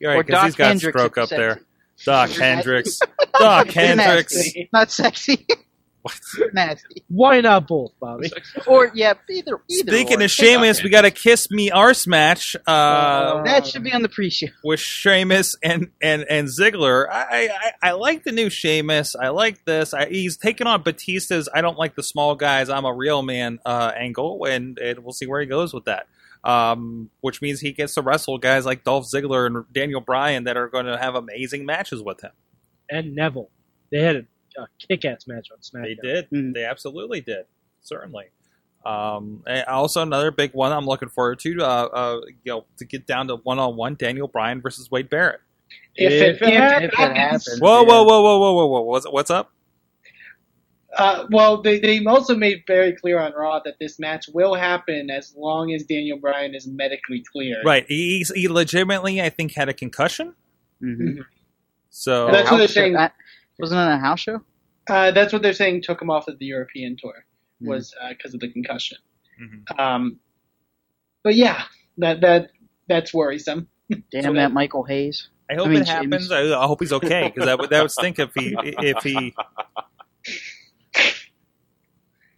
You're 0.00 0.10
right, 0.10 0.18
or 0.20 0.24
'cause 0.24 0.32
Doc 0.32 0.44
he's 0.46 0.54
got 0.56 0.66
Hendrix 0.68 0.98
stroke 0.98 1.18
up 1.18 1.28
there. 1.28 1.52
sexy. 1.54 1.66
Doc 2.04 2.30
Isn't 2.30 2.40
that- 2.40 2.54
Hendrix. 2.56 2.98
Doc 3.38 3.66
Isn't 3.68 3.96
that 3.98 4.06
Hendrix. 4.06 4.34
sexy? 4.34 4.68
Not 4.72 4.90
sexy. 4.90 5.46
Nasty. 6.52 7.02
Why 7.08 7.40
not 7.40 7.66
both, 7.66 7.92
Bobby? 7.98 8.30
Or 8.66 8.92
yeah, 8.94 9.14
either 9.30 9.58
either. 9.70 9.90
Speaking 9.90 10.20
or. 10.20 10.24
of 10.24 10.30
Sheamus, 10.30 10.82
we 10.82 10.90
got 10.90 11.06
a 11.06 11.10
Kiss 11.10 11.50
Me 11.50 11.70
Arse 11.70 12.06
match 12.06 12.54
uh, 12.66 13.42
that 13.44 13.66
should 13.66 13.82
be 13.82 13.90
on 13.90 14.02
the 14.02 14.10
pre-show. 14.10 14.48
with 14.62 14.80
Sheamus 14.80 15.56
and 15.62 15.88
and 16.02 16.26
and 16.28 16.48
Ziggler. 16.48 17.08
I, 17.10 17.48
I 17.48 17.72
I 17.88 17.92
like 17.92 18.22
the 18.24 18.32
new 18.32 18.50
Sheamus. 18.50 19.16
I 19.16 19.28
like 19.28 19.64
this. 19.64 19.94
I, 19.94 20.06
he's 20.10 20.36
taking 20.36 20.66
on 20.66 20.82
Batista's. 20.82 21.48
I 21.54 21.62
don't 21.62 21.78
like 21.78 21.94
the 21.94 22.02
small 22.02 22.34
guys. 22.34 22.68
I'm 22.68 22.84
a 22.84 22.92
real 22.92 23.22
man 23.22 23.58
uh, 23.64 23.92
angle, 23.96 24.44
and, 24.44 24.76
and 24.78 24.98
we'll 24.98 25.14
see 25.14 25.26
where 25.26 25.40
he 25.40 25.46
goes 25.46 25.72
with 25.72 25.86
that. 25.86 26.06
Um, 26.44 27.08
which 27.22 27.40
means 27.40 27.60
he 27.60 27.72
gets 27.72 27.94
to 27.94 28.02
wrestle 28.02 28.36
guys 28.36 28.66
like 28.66 28.84
Dolph 28.84 29.06
Ziggler 29.10 29.46
and 29.46 29.64
Daniel 29.72 30.02
Bryan 30.02 30.44
that 30.44 30.56
are 30.58 30.68
going 30.68 30.84
to 30.84 30.98
have 30.98 31.14
amazing 31.14 31.64
matches 31.64 32.02
with 32.02 32.20
him. 32.22 32.32
And 32.90 33.14
Neville. 33.14 33.48
They 33.90 34.02
had 34.02 34.16
a, 34.16 34.60
a 34.62 34.66
kick-ass 34.86 35.26
match 35.26 35.48
on 35.50 35.58
SmackDown. 35.58 35.84
They 35.84 35.94
did. 35.94 36.30
Mhm. 36.30 36.52
They 36.52 36.64
absolutely 36.64 37.22
did. 37.22 37.46
Certainly. 37.80 38.26
Um, 38.84 39.42
and 39.46 39.64
also 39.66 40.02
another 40.02 40.30
big 40.30 40.52
one 40.52 40.70
I'm 40.70 40.84
looking 40.84 41.08
forward 41.08 41.38
to. 41.40 41.56
Uh, 41.62 41.64
uh, 41.64 42.20
you 42.44 42.52
know, 42.52 42.66
to 42.76 42.84
get 42.84 43.06
down 43.06 43.28
to 43.28 43.36
one 43.36 43.58
on 43.58 43.76
one, 43.76 43.94
Daniel 43.94 44.28
Bryan 44.28 44.60
versus 44.60 44.90
Wade 44.90 45.08
Barrett. 45.08 45.40
If 45.96 46.12
If 46.12 46.42
it, 46.42 46.42
If 46.42 46.48
it 46.52 46.94
happens. 46.94 47.16
happens. 47.16 47.58
Whoa, 47.58 47.84
whoa, 47.84 48.02
whoa, 48.04 48.20
whoa, 48.20 48.38
whoa, 48.38 48.52
whoa, 48.52 48.66
whoa! 48.66 48.80
What's 48.82 49.06
what's 49.10 49.30
up? 49.30 49.50
Uh, 50.96 51.26
well, 51.30 51.60
they, 51.62 51.78
they 51.80 52.04
also 52.04 52.34
made 52.36 52.62
very 52.66 52.92
clear 52.94 53.18
on 53.20 53.32
Raw 53.32 53.60
that 53.64 53.74
this 53.80 53.98
match 53.98 54.26
will 54.32 54.54
happen 54.54 55.10
as 55.10 55.34
long 55.36 55.72
as 55.72 55.82
Daniel 55.84 56.18
Bryan 56.18 56.54
is 56.54 56.66
medically 56.66 57.22
clear. 57.32 57.62
Right, 57.64 57.84
he, 57.88 58.18
he's, 58.18 58.30
he 58.32 58.48
legitimately, 58.48 59.20
I 59.20 59.30
think, 59.30 59.54
had 59.54 59.68
a 59.68 59.74
concussion. 59.74 60.34
Mhm. 60.82 61.24
So 61.90 62.26
That's 62.30 62.50
what 62.50 62.58
they're 62.58 62.66
House 62.66 62.70
show- 62.70 62.80
saying. 62.80 62.96
uh, 62.96 63.08
Wasn't 63.58 63.80
it 63.80 63.94
a 63.94 63.98
house 63.98 64.20
show? 64.20 64.40
Uh, 64.88 65.10
that's 65.12 65.32
what 65.32 65.42
they're 65.42 65.52
saying 65.52 65.82
took 65.82 66.02
him 66.02 66.10
off 66.10 66.28
of 66.28 66.38
the 66.38 66.46
European 66.46 66.96
tour 67.00 67.24
Mhm. 67.62 67.68
was 67.68 67.94
because 68.10 68.34
of 68.34 68.40
the 68.40 68.48
concussion. 68.48 68.98
Mhm. 69.40 69.80
Um, 69.80 70.18
but 71.22 71.34
yeah, 71.36 71.62
that 71.98 72.20
that 72.20 72.50
that's 72.88 73.14
worrisome. 73.14 73.68
Damn 73.90 74.22
So 74.22 74.32
that 74.32 74.34
that- 74.34 74.52
Michael 74.52 74.84
Hayes. 74.84 75.28
I 75.50 75.54
hope 75.54 75.66
I 75.66 75.70
mean, 75.70 75.82
it 75.82 75.88
happens. 75.88 76.32
I, 76.32 76.40
I 76.58 76.66
hope 76.66 76.80
he's 76.80 76.92
okay 76.92 77.30
because 77.32 77.46
that 77.46 77.58
would 77.58 77.70
that 77.70 77.82
would 77.82 77.90
stink 77.90 78.18
if 78.18 78.30
he 78.34 78.54
if 78.60 79.02
he. 79.02 79.34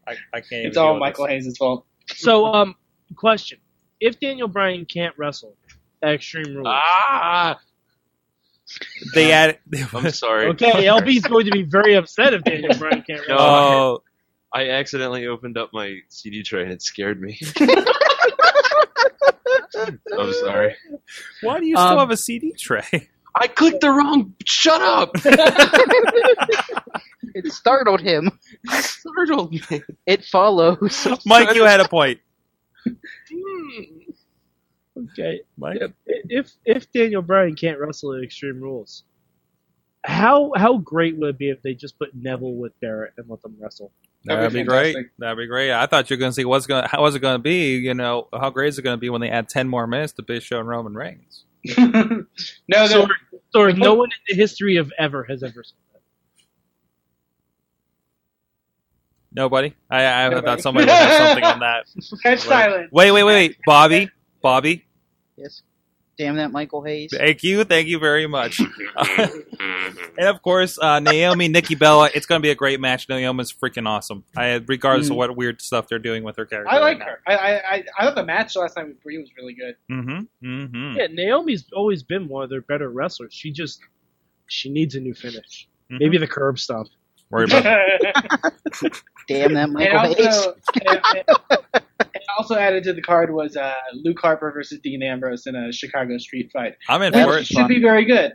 I, 0.06 0.12
I 0.32 0.40
can't. 0.40 0.52
even 0.52 0.66
It's 0.68 0.76
all 0.76 0.98
Michael 0.98 1.26
this. 1.26 1.44
Hayes' 1.44 1.56
fault. 1.58 1.84
So, 2.14 2.46
um, 2.46 2.74
question: 3.16 3.58
If 4.00 4.18
Daniel 4.20 4.48
Bryan 4.48 4.84
can't 4.84 5.14
wrestle 5.18 5.56
at 6.02 6.14
Extreme 6.14 6.54
Rules, 6.56 6.66
Ah, 6.68 7.58
They 9.14 9.32
add. 9.32 9.58
I'm 9.94 10.10
sorry. 10.10 10.46
okay, 10.48 10.84
LB's 10.86 11.22
going 11.28 11.46
to 11.46 11.52
be 11.52 11.62
very 11.62 11.94
upset 11.94 12.34
if 12.34 12.42
Daniel 12.44 12.76
Bryan 12.78 13.02
can't 13.06 13.20
wrestle. 13.20 13.36
Oh, 13.38 14.02
I 14.52 14.70
accidentally 14.70 15.26
opened 15.26 15.58
up 15.58 15.70
my 15.72 15.98
CD 16.08 16.42
tray 16.42 16.62
and 16.62 16.72
it 16.72 16.82
scared 16.82 17.20
me. 17.20 17.38
I'm 19.78 20.32
sorry. 20.32 20.74
why 21.42 21.60
do 21.60 21.66
you 21.66 21.76
still 21.76 21.86
Um, 21.88 21.98
have 21.98 22.10
a 22.10 22.16
CD 22.16 22.52
tray? 22.58 23.08
I 23.38 23.48
clicked 23.48 23.82
the 23.82 23.90
wrong. 23.90 24.34
Shut 24.44 24.82
up. 24.82 25.16
It 27.34 27.52
startled 27.52 28.00
him. 28.00 28.30
Startled 28.70 29.52
me. 29.52 29.82
It 30.06 30.24
follows. 30.24 31.06
Mike, 31.26 31.54
you 31.54 31.64
had 31.64 31.80
a 31.80 31.88
point. 31.88 32.20
Hmm. 32.86 33.82
Okay, 35.12 35.40
Mike, 35.58 35.80
if 36.06 36.52
if 36.64 36.90
Daniel 36.92 37.20
Bryan 37.20 37.54
can't 37.54 37.78
wrestle 37.78 38.14
at 38.14 38.22
Extreme 38.22 38.62
Rules, 38.62 39.04
how 40.04 40.52
how 40.56 40.78
great 40.78 41.18
would 41.18 41.30
it 41.30 41.38
be 41.38 41.50
if 41.50 41.60
they 41.62 41.74
just 41.74 41.98
put 41.98 42.14
Neville 42.14 42.54
with 42.54 42.78
Barrett 42.80 43.12
and 43.18 43.28
let 43.28 43.42
them 43.42 43.56
wrestle? 43.60 43.92
that'd 44.24 44.44
That'd 44.44 44.54
be 44.54 44.60
be 44.60 44.66
great. 44.66 44.96
That'd 45.18 45.38
be 45.38 45.46
great. 45.46 45.72
I 45.72 45.86
thought 45.86 46.08
you 46.08 46.16
were 46.16 46.20
going 46.20 46.30
to 46.32 46.34
see 46.36 46.44
what's 46.46 46.66
going. 46.66 46.84
How 46.86 47.04
is 47.06 47.14
it 47.14 47.20
going 47.20 47.36
to 47.36 47.42
be? 47.42 47.76
You 47.76 47.94
know, 47.94 48.28
how 48.32 48.50
great 48.50 48.68
is 48.68 48.78
it 48.78 48.82
going 48.82 48.96
to 48.96 49.00
be 49.00 49.10
when 49.10 49.20
they 49.20 49.30
add 49.30 49.48
ten 49.50 49.68
more 49.68 49.86
minutes 49.86 50.14
to 50.14 50.22
Big 50.22 50.42
Show 50.42 50.60
and 50.60 50.68
Roman 50.68 50.94
Reigns? 50.94 51.45
No, 52.68 52.86
So, 52.86 53.06
no, 53.06 53.08
or 53.54 53.72
no 53.72 53.94
one 53.94 54.08
in 54.10 54.36
the 54.36 54.40
history 54.40 54.76
of 54.76 54.92
ever 54.98 55.24
has 55.24 55.42
ever 55.42 55.62
said 55.64 55.76
that. 55.92 56.00
Nobody. 59.32 59.74
I, 59.90 60.04
I 60.04 60.28
Nobody. 60.30 60.46
thought 60.46 60.60
somebody 60.62 60.86
would 60.86 60.94
have 60.94 61.28
something 61.28 61.44
on 61.44 61.58
that. 61.60 61.84
catch 62.22 62.40
silent. 62.40 62.92
Wait, 62.92 63.10
wait, 63.10 63.22
wait, 63.24 63.34
wait, 63.34 63.56
Bobby, 63.66 64.10
Bobby. 64.42 64.84
Yes. 65.36 65.62
Damn 66.18 66.36
that 66.36 66.50
Michael 66.50 66.82
Hayes. 66.82 67.10
Thank 67.14 67.42
you, 67.42 67.64
thank 67.64 67.88
you 67.88 67.98
very 67.98 68.26
much. 68.26 68.58
and 69.18 70.28
of 70.28 70.40
course, 70.42 70.78
uh, 70.80 70.98
Naomi, 71.00 71.48
Nikki 71.48 71.74
Bella. 71.74 72.08
It's 72.14 72.24
going 72.26 72.40
to 72.40 72.42
be 72.42 72.50
a 72.50 72.54
great 72.54 72.80
match. 72.80 73.08
Naomi's 73.08 73.52
freaking 73.52 73.86
awesome. 73.86 74.24
I, 74.36 74.62
regardless 74.66 75.08
of 75.08 75.12
Mm. 75.14 75.16
what 75.18 75.36
weird 75.36 75.60
stuff 75.60 75.88
they're 75.88 75.98
doing 75.98 76.22
with 76.24 76.36
her 76.36 76.46
character. 76.46 76.72
I 76.72 76.78
like 76.78 77.00
her. 77.02 77.20
I, 77.26 77.34
I 77.36 77.52
I 77.74 77.84
I 77.98 78.04
thought 78.04 78.14
the 78.14 78.24
match 78.24 78.56
last 78.56 78.74
time 78.74 78.88
with 78.88 79.02
Brie 79.02 79.18
was 79.18 79.30
really 79.36 79.54
good. 79.54 79.76
Mm-hmm. 79.90 80.46
Mm-hmm. 80.46 80.96
Yeah, 80.96 81.06
Naomi's 81.10 81.66
always 81.74 82.02
been 82.02 82.28
one 82.28 82.44
of 82.44 82.50
their 82.50 82.62
better 82.62 82.88
wrestlers. 82.88 83.34
She 83.34 83.50
just 83.50 83.80
she 84.48 84.70
needs 84.70 84.94
a 84.94 85.00
new 85.00 85.12
finish. 85.14 85.68
Mhm. 85.92 86.00
Maybe 86.00 86.18
the 86.18 86.26
curb 86.26 86.58
stomp. 86.58 86.88
Worry 87.30 87.44
about. 87.44 87.64
Damn 89.28 89.54
that 89.54 89.68
Michael 89.70 90.14
Hayes. 90.14 90.26
also, 90.26 90.56
and, 90.86 91.00
and- 91.14 91.24
and 91.74 91.75
also 92.38 92.54
added 92.56 92.84
to 92.84 92.92
the 92.92 93.02
card 93.02 93.32
was 93.32 93.56
uh, 93.56 93.72
Luke 93.94 94.18
Harper 94.20 94.50
versus 94.52 94.78
Dean 94.82 95.02
Ambrose 95.02 95.46
in 95.46 95.54
a 95.56 95.72
Chicago 95.72 96.18
street 96.18 96.50
fight, 96.52 96.74
I'm 96.88 97.02
in 97.02 97.12
That 97.12 97.26
for 97.26 97.38
it. 97.38 97.46
should 97.46 97.56
should 97.56 97.68
be 97.68 97.80
very 97.80 98.04
good. 98.04 98.32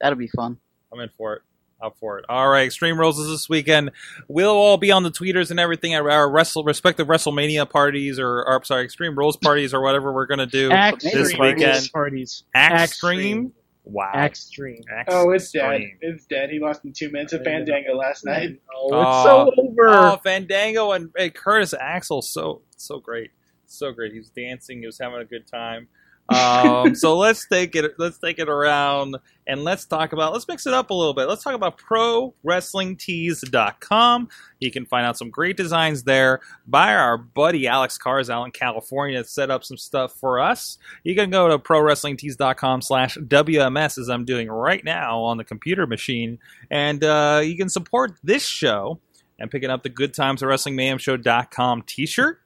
That'll 0.00 0.18
be 0.18 0.28
fun. 0.28 0.56
I'm 0.92 1.00
in 1.00 1.10
for 1.16 1.34
it. 1.34 1.42
Up 1.82 1.96
for 1.98 2.18
it. 2.18 2.26
All 2.28 2.46
right, 2.48 2.66
Extreme 2.66 2.98
Rules 3.00 3.18
is 3.18 3.28
this 3.28 3.48
weekend. 3.48 3.92
We'll 4.28 4.50
all 4.54 4.76
be 4.76 4.90
on 4.92 5.02
the 5.02 5.10
tweeters 5.10 5.50
and 5.50 5.58
everything 5.58 5.94
at 5.94 6.02
our 6.02 6.30
wrestle 6.30 6.62
respective 6.62 7.06
WrestleMania 7.06 7.68
parties 7.70 8.18
or, 8.18 8.28
or 8.42 8.56
I'm 8.56 8.64
sorry, 8.64 8.84
Extreme 8.84 9.16
Rules 9.16 9.38
parties 9.38 9.72
or 9.72 9.80
whatever 9.80 10.12
we're 10.12 10.26
gonna 10.26 10.44
do 10.46 10.70
Extreme 10.70 11.14
this 11.14 11.38
weekend. 11.38 11.90
parties. 11.92 12.44
Extreme. 12.54 13.52
Wow. 13.84 14.12
Extreme. 14.14 14.82
Oh, 15.08 15.30
it's 15.30 15.50
dead. 15.52 15.80
It's 16.02 16.26
dead. 16.26 16.50
He 16.50 16.58
lost 16.60 16.84
in 16.84 16.92
two 16.92 17.10
minutes 17.10 17.32
of 17.32 17.42
Fandango 17.44 17.94
last 17.96 18.26
night. 18.26 18.60
Oh, 18.76 18.86
it's 18.88 18.94
Oh. 18.94 19.24
so 19.56 19.62
over. 19.62 19.88
Oh, 19.88 20.16
Fandango 20.22 20.92
and, 20.92 21.10
and 21.18 21.34
Curtis 21.34 21.72
Axel, 21.78 22.20
so 22.20 22.60
so 22.80 22.98
great, 22.98 23.30
so 23.66 23.92
great. 23.92 24.12
He 24.12 24.18
was 24.18 24.30
dancing, 24.30 24.80
he 24.80 24.86
was 24.86 24.98
having 24.98 25.20
a 25.20 25.24
good 25.24 25.46
time. 25.46 25.88
Um, 26.30 26.94
so 26.94 27.18
let's 27.18 27.46
take 27.48 27.74
it, 27.74 27.94
let's 27.98 28.18
take 28.18 28.38
it 28.38 28.48
around, 28.48 29.16
and 29.46 29.64
let's 29.64 29.84
talk 29.84 30.12
about, 30.12 30.32
let's 30.32 30.48
mix 30.48 30.66
it 30.66 30.72
up 30.72 30.88
a 30.90 30.94
little 30.94 31.14
bit. 31.14 31.28
Let's 31.28 31.42
talk 31.42 31.54
about 31.54 31.78
ProWrestlingTees.com. 31.78 34.28
You 34.60 34.70
can 34.70 34.86
find 34.86 35.04
out 35.06 35.18
some 35.18 35.30
great 35.30 35.56
designs 35.56 36.04
there 36.04 36.38
by 36.66 36.94
our 36.94 37.18
buddy 37.18 37.66
Alex 37.66 37.98
Cars 37.98 38.30
out 38.30 38.44
in 38.44 38.52
California. 38.52 39.24
Set 39.24 39.50
up 39.50 39.64
some 39.64 39.76
stuff 39.76 40.12
for 40.12 40.38
us. 40.38 40.78
You 41.02 41.16
can 41.16 41.30
go 41.30 41.48
to 41.48 41.58
ProWrestlingTees.com 41.58 42.82
slash 42.82 43.16
WMS 43.16 43.98
as 43.98 44.08
I'm 44.08 44.24
doing 44.24 44.48
right 44.48 44.84
now 44.84 45.22
on 45.22 45.36
the 45.36 45.44
computer 45.44 45.84
machine, 45.86 46.38
and 46.70 47.02
uh, 47.02 47.40
you 47.42 47.56
can 47.56 47.68
support 47.68 48.12
this 48.22 48.46
show 48.46 49.00
and 49.38 49.50
picking 49.50 49.70
up 49.70 49.82
the 49.82 49.88
Good 49.88 50.14
Times 50.14 50.42
of 50.42 50.48
Wrestling 50.48 50.76
Mayhem 50.76 50.98
Show.com 50.98 51.82
t 51.82 52.06
shirt. 52.06 52.40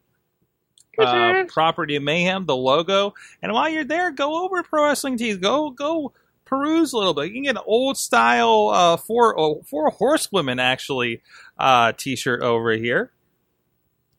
Uh, 0.98 1.44
Property 1.44 1.96
of 1.96 2.02
Mayhem, 2.02 2.46
the 2.46 2.56
logo. 2.56 3.14
And 3.42 3.52
while 3.52 3.68
you're 3.68 3.84
there, 3.84 4.10
go 4.10 4.44
over 4.44 4.62
to 4.62 4.68
Pro 4.68 4.84
Wrestling 4.84 5.16
Tees. 5.18 5.36
Go, 5.38 5.70
go 5.70 6.12
peruse 6.44 6.92
a 6.92 6.98
little 6.98 7.14
bit. 7.14 7.26
You 7.28 7.32
can 7.34 7.42
get 7.44 7.56
an 7.56 7.62
old 7.66 7.96
style 7.96 8.68
uh, 8.72 8.96
four, 8.96 9.38
oh, 9.38 9.62
four 9.62 9.90
horsewomen 9.90 10.58
actually 10.58 11.22
uh, 11.58 11.92
t 11.96 12.16
shirt 12.16 12.42
over 12.42 12.72
here. 12.72 13.10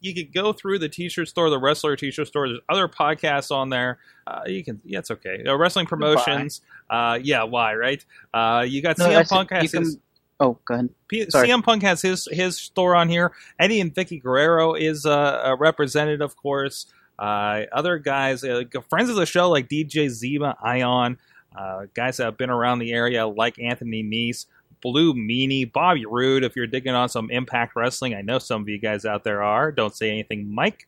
You 0.01 0.13
could 0.13 0.31
go 0.33 0.53
through 0.53 0.79
the 0.79 0.89
t-shirt 0.89 1.27
store, 1.29 1.49
the 1.49 1.57
wrestler 1.57 1.95
t-shirt 1.95 2.27
store. 2.27 2.47
There's 2.47 2.59
other 2.69 2.87
podcasts 2.87 3.49
on 3.49 3.69
there. 3.69 3.97
Uh, 4.27 4.41
you 4.45 4.63
can, 4.63 4.79
yeah, 4.85 4.99
it's 4.99 5.09
okay. 5.09 5.43
Uh, 5.47 5.55
wrestling 5.57 5.87
promotions. 5.87 6.61
Uh, 6.87 7.17
yeah, 7.19 7.41
why, 7.43 7.73
right? 7.73 8.05
Uh, 8.31 8.63
you 8.67 8.83
got 8.83 8.99
No, 8.99 9.07
CM 9.07 9.27
Punk 9.27 9.49
you 9.49 9.57
has 9.57 9.71
can- 9.71 9.83
his, 9.83 9.97
Oh, 10.39 10.57
go 10.65 10.73
ahead. 10.73 10.89
P-. 11.07 11.25
CM 11.25 11.63
Punk 11.63 11.83
has 11.83 12.01
his 12.01 12.27
his 12.31 12.57
store 12.57 12.95
on 12.95 13.09
here. 13.09 13.31
Eddie 13.59 13.79
and 13.79 13.93
Vicky 13.93 14.19
Guerrero 14.19 14.73
is 14.73 15.05
uh, 15.05 15.41
a 15.45 15.55
represented, 15.55 16.21
of 16.21 16.35
course. 16.35 16.87
Uh, 17.17 17.61
other 17.71 17.97
guys, 17.97 18.43
uh, 18.43 18.63
friends 18.89 19.09
of 19.09 19.15
the 19.15 19.25
show 19.25 19.49
like 19.49 19.69
DJ 19.69 20.09
Zima, 20.09 20.57
Ion, 20.61 21.17
uh, 21.57 21.85
guys 21.93 22.17
that 22.17 22.25
have 22.25 22.37
been 22.37 22.49
around 22.49 22.79
the 22.79 22.91
area 22.91 23.25
like 23.25 23.57
Anthony 23.59 24.03
Nese, 24.03 24.47
Blue 24.85 25.15
Meanie, 25.15 25.73
Bobby 25.73 26.05
Roode. 26.05 26.43
If 26.43 26.55
you're 26.55 26.67
digging 26.67 26.93
on 26.93 27.09
some 27.09 27.31
Impact 27.31 27.75
Wrestling, 27.75 28.13
I 28.13 28.21
know 28.21 28.37
some 28.37 28.61
of 28.61 28.69
you 28.69 28.77
guys 28.77 29.03
out 29.03 29.23
there 29.23 29.41
are. 29.41 29.71
Don't 29.71 29.95
say 29.95 30.11
anything, 30.11 30.53
Mike. 30.53 30.85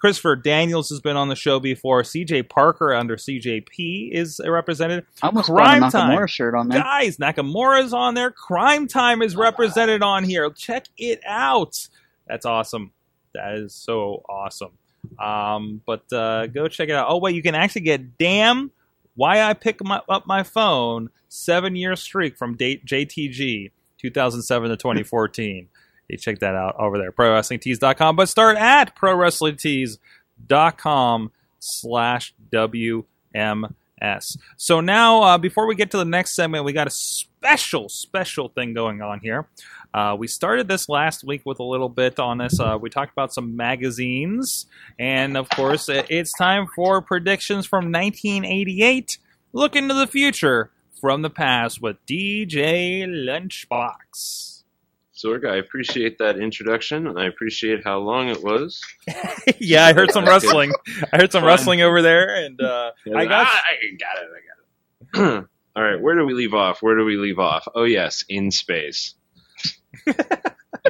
Christopher 0.00 0.34
Daniels 0.34 0.88
has 0.88 0.98
been 0.98 1.16
on 1.16 1.28
the 1.28 1.36
show 1.36 1.60
before. 1.60 2.02
CJ 2.02 2.48
Parker 2.48 2.92
under 2.92 3.14
CJP 3.14 4.10
is 4.10 4.40
represented. 4.44 5.06
I 5.22 5.28
almost 5.28 5.46
Crime 5.46 5.84
a 5.84 5.86
Nakamura 5.86 6.16
Time. 6.16 6.26
shirt 6.26 6.56
on 6.56 6.68
there. 6.68 6.82
Guys, 6.82 7.18
Nakamura's 7.18 7.92
on 7.94 8.14
there. 8.14 8.32
Crime 8.32 8.88
Time 8.88 9.22
is 9.22 9.36
represented 9.36 10.02
on 10.02 10.24
here. 10.24 10.50
Check 10.50 10.86
it 10.98 11.20
out. 11.24 11.86
That's 12.26 12.46
awesome. 12.46 12.90
That 13.34 13.54
is 13.58 13.76
so 13.76 14.24
awesome. 14.28 14.72
Um, 15.20 15.82
but 15.86 16.12
uh, 16.12 16.48
go 16.48 16.66
check 16.66 16.88
it 16.88 16.96
out. 16.96 17.06
Oh 17.08 17.18
wait, 17.18 17.36
you 17.36 17.42
can 17.42 17.54
actually 17.54 17.82
get 17.82 18.18
damn 18.18 18.72
why 19.16 19.42
I 19.42 19.54
pick 19.54 19.84
my, 19.84 20.00
up 20.08 20.24
my 20.26 20.44
phone 20.44 21.10
seven 21.28 21.74
year 21.74 21.96
streak 21.96 22.36
from 22.36 22.54
date 22.56 22.86
JTG 22.86 23.72
2007 23.98 24.70
to 24.70 24.76
2014. 24.76 25.68
you 26.08 26.18
check 26.18 26.38
that 26.40 26.54
out 26.54 26.76
over 26.78 26.98
there, 26.98 27.10
ProWrestlingTees.com. 27.12 28.16
But 28.16 28.28
start 28.28 28.56
at 28.56 28.96
ProWrestlingTees.com 28.96 31.32
slash 31.58 32.34
WMS. 32.52 33.04
So 34.56 34.80
now, 34.80 35.22
uh, 35.22 35.38
before 35.38 35.66
we 35.66 35.74
get 35.74 35.90
to 35.92 35.96
the 35.96 36.04
next 36.04 36.36
segment, 36.36 36.64
we 36.64 36.72
got 36.72 36.86
a 36.86 36.90
special, 36.90 37.88
special 37.88 38.48
thing 38.48 38.74
going 38.74 39.00
on 39.02 39.18
here. 39.20 39.48
Uh, 39.96 40.14
we 40.14 40.26
started 40.26 40.68
this 40.68 40.90
last 40.90 41.24
week 41.24 41.40
with 41.46 41.58
a 41.58 41.64
little 41.64 41.88
bit 41.88 42.20
on 42.20 42.36
this. 42.36 42.60
Uh, 42.60 42.76
we 42.78 42.90
talked 42.90 43.12
about 43.12 43.32
some 43.32 43.56
magazines, 43.56 44.66
and 44.98 45.38
of 45.38 45.48
course, 45.48 45.88
it's 45.88 46.34
time 46.34 46.66
for 46.76 47.00
predictions 47.00 47.64
from 47.64 47.90
1988. 47.90 49.16
Look 49.54 49.74
into 49.74 49.94
the 49.94 50.06
future 50.06 50.70
from 51.00 51.22
the 51.22 51.30
past 51.30 51.80
with 51.80 51.96
DJ 52.06 53.06
Lunchbox. 53.06 54.64
Sorg, 55.16 55.48
I 55.50 55.56
appreciate 55.56 56.18
that 56.18 56.38
introduction, 56.38 57.06
and 57.06 57.18
I 57.18 57.24
appreciate 57.24 57.82
how 57.82 57.96
long 58.00 58.28
it 58.28 58.44
was. 58.44 58.82
yeah, 59.58 59.86
I 59.86 59.94
heard 59.94 60.12
some 60.12 60.26
wrestling. 60.26 60.72
I 61.14 61.16
heard 61.16 61.32
some 61.32 61.40
Fun. 61.40 61.48
wrestling 61.48 61.80
over 61.80 62.02
there, 62.02 62.44
and 62.44 62.60
uh, 62.60 62.90
I 63.16 63.24
got 63.24 63.46
Ah, 63.46 63.62
I 63.66 63.96
got 63.96 64.22
it. 64.22 64.28
I 64.36 65.30
got 65.30 65.38
it. 65.38 65.46
All 65.76 65.82
right, 65.82 65.98
where 65.98 66.14
do 66.16 66.26
we 66.26 66.34
leave 66.34 66.52
off? 66.52 66.82
Where 66.82 66.98
do 66.98 67.04
we 67.06 67.16
leave 67.16 67.38
off? 67.38 67.66
Oh 67.74 67.84
yes, 67.84 68.26
in 68.28 68.50
space. 68.50 69.14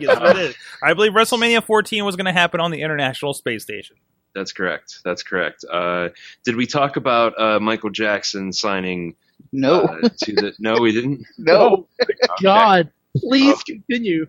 yes, 0.00 0.18
it 0.20 0.36
is. 0.38 0.54
I 0.82 0.94
believe 0.94 1.12
WrestleMania 1.12 1.64
14 1.64 2.04
was 2.04 2.16
going 2.16 2.26
to 2.26 2.32
happen 2.32 2.60
on 2.60 2.70
the 2.70 2.82
International 2.82 3.34
Space 3.34 3.62
Station. 3.62 3.96
That's 4.34 4.52
correct. 4.52 5.00
That's 5.04 5.22
correct. 5.22 5.64
Uh, 5.70 6.10
did 6.44 6.56
we 6.56 6.66
talk 6.66 6.96
about 6.96 7.40
uh, 7.40 7.58
Michael 7.58 7.90
Jackson 7.90 8.52
signing 8.52 9.16
No, 9.50 9.80
uh, 9.82 10.08
to 10.24 10.32
the? 10.34 10.52
No, 10.58 10.78
we 10.78 10.92
didn't. 10.92 11.24
no. 11.38 11.88
Okay. 12.02 12.14
God, 12.42 12.90
please 13.16 13.62
continue. 13.62 14.26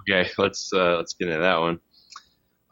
Okay, 0.00 0.30
let's 0.38 0.72
uh, 0.72 0.96
let's 0.96 1.14
get 1.14 1.28
into 1.28 1.40
that 1.40 1.58
one. 1.58 1.80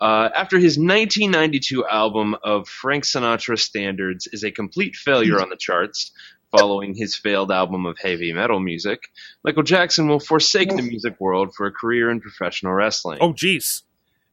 Uh, 0.01 0.29
after 0.35 0.59
his 0.59 0.79
1992 0.79 1.87
album 1.87 2.37
of 2.45 2.69
Frank 2.69 3.05
Sinatra 3.05 3.59
standards 3.59 4.29
is 4.31 4.45
a 4.45 4.51
complete 4.51 4.95
failure 4.95 5.41
on 5.41 5.49
the 5.49 5.57
charts, 5.57 6.13
following 6.51 6.95
his 6.95 7.17
failed 7.17 7.51
album 7.51 7.87
of 7.87 7.99
heavy 7.99 8.33
metal 8.33 8.61
music, 8.61 9.11
Michael 9.45 9.63
Jackson 9.63 10.09
will 10.09 10.21
forsake 10.21 10.71
the 10.71 10.83
music 10.83 11.21
world 11.21 11.55
for 11.55 11.67
a 11.67 11.73
career 11.73 12.11
in 12.11 12.21
professional 12.21 12.73
wrestling. 12.73 13.19
Oh, 13.21 13.33
jeez. 13.33 13.83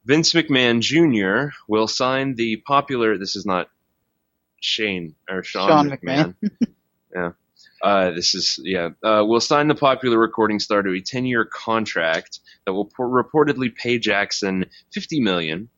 Vince 0.06 0.34
McMahon 0.34 0.82
Jr. 0.82 1.56
will 1.67 1.88
sign 1.88 2.36
the 2.36 2.58
popular. 2.58 3.17
This 3.17 3.36
is 3.36 3.45
not 3.45 3.69
Shane 4.60 5.15
or 5.30 5.43
Sean, 5.43 5.69
Sean 5.69 5.89
McMahon. 5.89 6.36
yeah. 7.15 7.32
Uh, 7.82 8.12
this 8.12 8.34
is 8.34 8.60
yeah. 8.63 8.89
Uh, 9.04 9.23
will 9.26 9.41
sign 9.41 9.67
the 9.67 9.76
popular 9.76 10.17
recording 10.17 10.60
star 10.60 10.82
to 10.82 10.91
a 10.91 11.02
10-year 11.02 11.45
contract 11.45 12.39
that 12.65 12.73
will 12.73 12.86
por- 12.86 13.08
reportedly 13.08 13.73
pay 13.73 13.99
Jackson 13.99 14.65
50 14.93 15.19
million, 15.19 15.69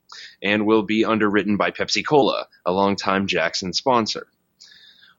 and 0.41 0.65
will 0.65 0.83
be 0.83 1.03
underwritten 1.03 1.57
by 1.57 1.71
Pepsi 1.71 2.05
Cola, 2.05 2.47
a 2.65 2.71
longtime 2.71 3.25
Jackson 3.27 3.73
sponsor. 3.73 4.27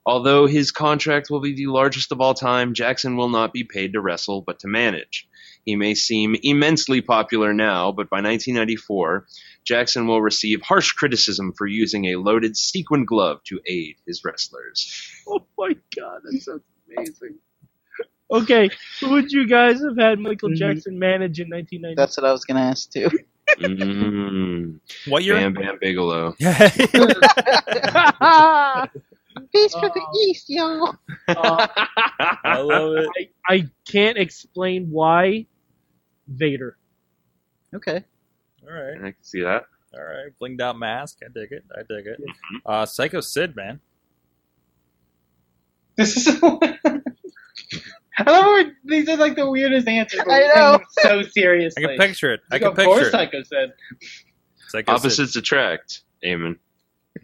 Although 0.06 0.46
his 0.46 0.70
contract 0.70 1.30
will 1.30 1.40
be 1.40 1.54
the 1.54 1.66
largest 1.66 2.12
of 2.12 2.20
all 2.20 2.34
time, 2.34 2.74
Jackson 2.74 3.16
will 3.16 3.28
not 3.28 3.52
be 3.52 3.64
paid 3.64 3.94
to 3.94 4.00
wrestle, 4.00 4.40
but 4.40 4.60
to 4.60 4.68
manage. 4.68 5.26
He 5.64 5.74
may 5.74 5.94
seem 5.94 6.36
immensely 6.44 7.00
popular 7.00 7.52
now, 7.52 7.90
but 7.90 8.08
by 8.08 8.18
1994, 8.18 9.26
Jackson 9.64 10.06
will 10.06 10.22
receive 10.22 10.62
harsh 10.62 10.92
criticism 10.92 11.52
for 11.58 11.66
using 11.66 12.04
a 12.04 12.14
loaded 12.16 12.56
sequin 12.56 13.04
glove 13.04 13.42
to 13.48 13.60
aid 13.66 13.96
his 14.06 14.22
wrestlers. 14.24 15.12
Oh 15.28 15.44
my 15.58 15.74
God, 15.96 16.20
that 16.22 16.40
sounds 16.40 16.62
amazing. 16.96 17.34
Okay, 18.30 18.70
who 19.00 19.10
would 19.10 19.32
you 19.32 19.48
guys 19.48 19.82
have 19.82 19.96
had 19.98 20.20
Michael 20.20 20.50
Mhm. 20.50 20.56
Jackson 20.56 20.98
manage 21.00 21.40
in 21.40 21.48
1990? 21.48 21.96
That's 21.96 22.16
what 22.16 22.24
I 22.24 22.30
was 22.32 22.44
gonna 22.44 22.60
ask 22.60 22.88
too. 22.92 23.10
Mm, 23.58 24.78
What 25.08 25.24
year? 25.24 25.34
Bam 25.34 25.54
Bam 25.54 25.78
Bigelow. 25.80 26.36
Yeah. 29.56 29.62
Peace 29.64 29.74
for 29.74 29.88
the 29.88 30.18
east, 30.28 30.44
yo. 30.48 30.86
Uh, 31.28 31.66
I 32.44 32.58
love 32.58 32.96
it. 32.96 33.30
I, 33.48 33.54
I 33.54 33.68
can't 33.90 34.16
explain 34.18 34.88
why. 34.90 35.46
Vader. 36.28 36.76
Okay. 37.74 38.04
All 38.66 38.72
right. 38.74 38.96
I 38.98 39.10
can 39.12 39.22
see 39.22 39.42
that. 39.42 39.64
All 39.94 40.02
right. 40.04 40.32
Blinged 40.40 40.60
out 40.60 40.78
mask. 40.78 41.18
I 41.24 41.28
dig 41.32 41.52
it. 41.52 41.64
I 41.74 41.80
dig 41.88 42.06
it. 42.06 42.20
Uh, 42.64 42.84
Psycho 42.86 43.20
Sid, 43.20 43.54
man. 43.56 43.80
This 45.96 46.16
is. 46.16 46.40
I 48.18 48.30
love 48.30 48.44
how 48.44 48.54
we- 48.54 48.72
these 48.84 49.08
are 49.08 49.16
like 49.16 49.36
the 49.36 49.48
weirdest 49.50 49.86
answers. 49.88 50.20
but 50.24 50.32
I 50.32 50.38
we're 50.38 50.46
taking 50.48 50.62
know. 50.62 50.72
them 50.72 50.86
So 50.90 51.18
I 51.18 51.22
seriously. 51.24 51.82
can 51.86 51.96
picture 51.98 52.32
it. 52.34 52.40
I 52.50 52.54
Like, 52.56 52.62
can 52.62 52.70
of 52.72 52.76
course, 52.76 53.02
picture 53.04 53.08
it. 53.08 53.12
Psycho 53.12 53.42
Sid. 53.42 53.72
Psycho 54.68 54.92
Opposites 54.92 55.36
attract, 55.36 56.02
Eamon. 56.24 56.58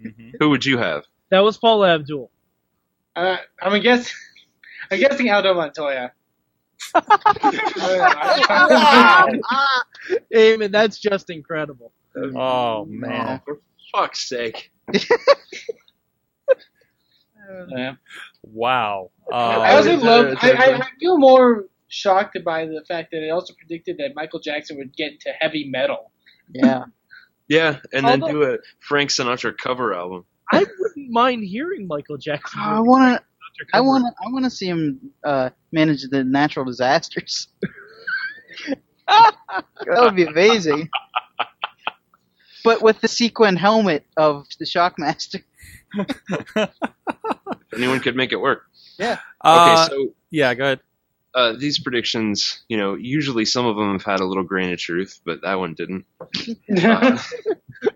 Sid. 0.03 0.15
Mhm. 0.19 0.33
Who 0.39 0.51
would 0.51 0.65
you 0.65 0.79
have? 0.79 1.05
That 1.33 1.41
was 1.41 1.57
Paula 1.57 1.95
Abdul. 1.95 2.31
Uh, 3.17 3.39
I'm 3.61 3.73
a 3.73 3.81
guess. 3.81 4.13
I'm 4.91 5.01
guessing 5.01 5.31
Aldo 5.31 5.55
Montoya. 5.55 6.13
I 6.95 9.31
Amen. 10.37 10.71
That's 10.71 10.99
just 10.99 11.31
incredible. 11.31 11.93
Oh, 12.37 12.85
man. 12.85 13.41
For 13.47 13.61
fuck's 13.95 14.29
sake. 14.29 14.71
Yeah. 17.71 17.95
Wow. 18.45 19.11
I 19.33 19.37
Uh, 19.37 19.77
also 19.77 19.97
love. 19.97 20.37
I, 20.41 20.53
I, 20.53 20.75
I 20.77 20.81
feel 21.01 21.19
more 21.19 21.65
shocked 21.89 22.39
by 22.45 22.67
the 22.67 22.85
fact 22.87 23.11
that 23.11 23.27
it 23.27 23.31
also 23.31 23.53
predicted 23.59 23.97
that 23.99 24.11
Michael 24.15 24.39
Jackson 24.41 24.79
would 24.79 24.95
get 24.97 25.13
into 25.13 25.31
heavy 25.41 25.69
metal. 25.71 26.13
Yeah. 26.53 26.85
Yeah, 27.49 27.81
and 27.93 28.07
then 28.07 28.23
Although- 28.23 28.33
do 28.33 28.43
a 28.55 28.59
Frank 28.81 29.11
Sinatra 29.11 29.55
cover 29.59 29.93
album. 29.93 30.25
I 30.53 30.65
wouldn't 30.79 31.11
mind 31.11 31.45
hearing 31.45 31.87
Michael 31.87 32.19
Jackson. 32.19 32.61
I 32.61 32.81
wanna. 32.81 33.21
I 33.75 33.81
want 33.81 34.05
to. 34.07 34.13
I 34.27 34.31
want 34.33 34.45
to 34.45 34.51
see 34.51 34.67
him 34.69 35.11
uh, 35.25 35.51
manage 35.73 36.03
the 36.09 36.25
natural 36.25 36.65
disasters. 36.65 37.49
that 39.07 39.35
would 39.87 40.17
be 40.17 40.25
amazing. 40.25 40.89
But 42.65 42.81
with 42.83 43.01
the 43.01 43.09
sequin 43.09 43.57
helmet 43.57 44.07
of 44.17 44.47
the 44.59 44.65
Shockmaster. 44.65 45.43
Anyone 47.75 48.01
could 48.01 48.15
make 48.17 48.33
it 48.33 48.37
work. 48.41 48.65
uh, 49.43 49.87
Okay, 49.89 49.95
so 49.95 50.15
yeah, 50.31 50.55
go 50.55 50.65
ahead. 50.65 50.81
uh, 51.35 51.55
these 51.59 51.79
predictions, 51.79 52.63
you 52.69 52.77
know, 52.77 52.95
usually 52.95 53.45
some 53.45 53.67
of 53.67 53.77
them 53.77 53.93
have 53.93 54.05
had 54.05 54.21
a 54.21 54.25
little 54.25 54.45
grain 54.45 54.73
of 54.73 54.79
truth, 54.79 55.21
but 55.25 55.41
that 55.43 55.59
one 55.59 55.75
didn't. 55.75 56.05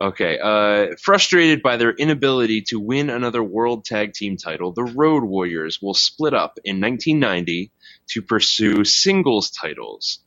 Okay, 0.00 0.38
uh, 0.42 0.96
frustrated 1.00 1.62
by 1.62 1.76
their 1.76 1.92
inability 1.92 2.62
to 2.62 2.80
win 2.80 3.10
another 3.10 3.42
World 3.42 3.84
Tag 3.84 4.12
Team 4.12 4.36
title, 4.36 4.72
the 4.72 4.82
Road 4.82 5.22
Warriors 5.22 5.80
will 5.80 5.94
split 5.94 6.34
up 6.34 6.58
in 6.64 6.80
1990 6.80 7.70
to 8.08 8.22
pursue 8.22 8.84
singles 8.84 9.50
titles. 9.50 10.18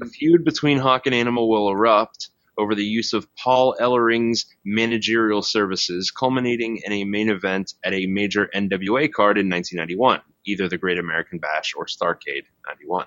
A 0.00 0.06
feud 0.06 0.44
between 0.44 0.78
Hawk 0.78 1.06
and 1.06 1.14
Animal 1.14 1.50
will 1.50 1.68
erupt 1.68 2.30
over 2.56 2.74
the 2.74 2.84
use 2.84 3.12
of 3.12 3.26
Paul 3.34 3.76
Ellering's 3.78 4.46
managerial 4.64 5.42
services, 5.42 6.10
culminating 6.10 6.80
in 6.84 6.92
a 6.92 7.04
main 7.04 7.28
event 7.28 7.74
at 7.84 7.92
a 7.92 8.06
major 8.06 8.48
NWA 8.54 9.12
card 9.12 9.38
in 9.38 9.50
1991, 9.50 10.22
either 10.46 10.68
the 10.68 10.78
Great 10.78 10.98
American 10.98 11.38
Bash 11.38 11.74
or 11.76 11.86
Starcade 11.86 12.44
91, 12.66 13.06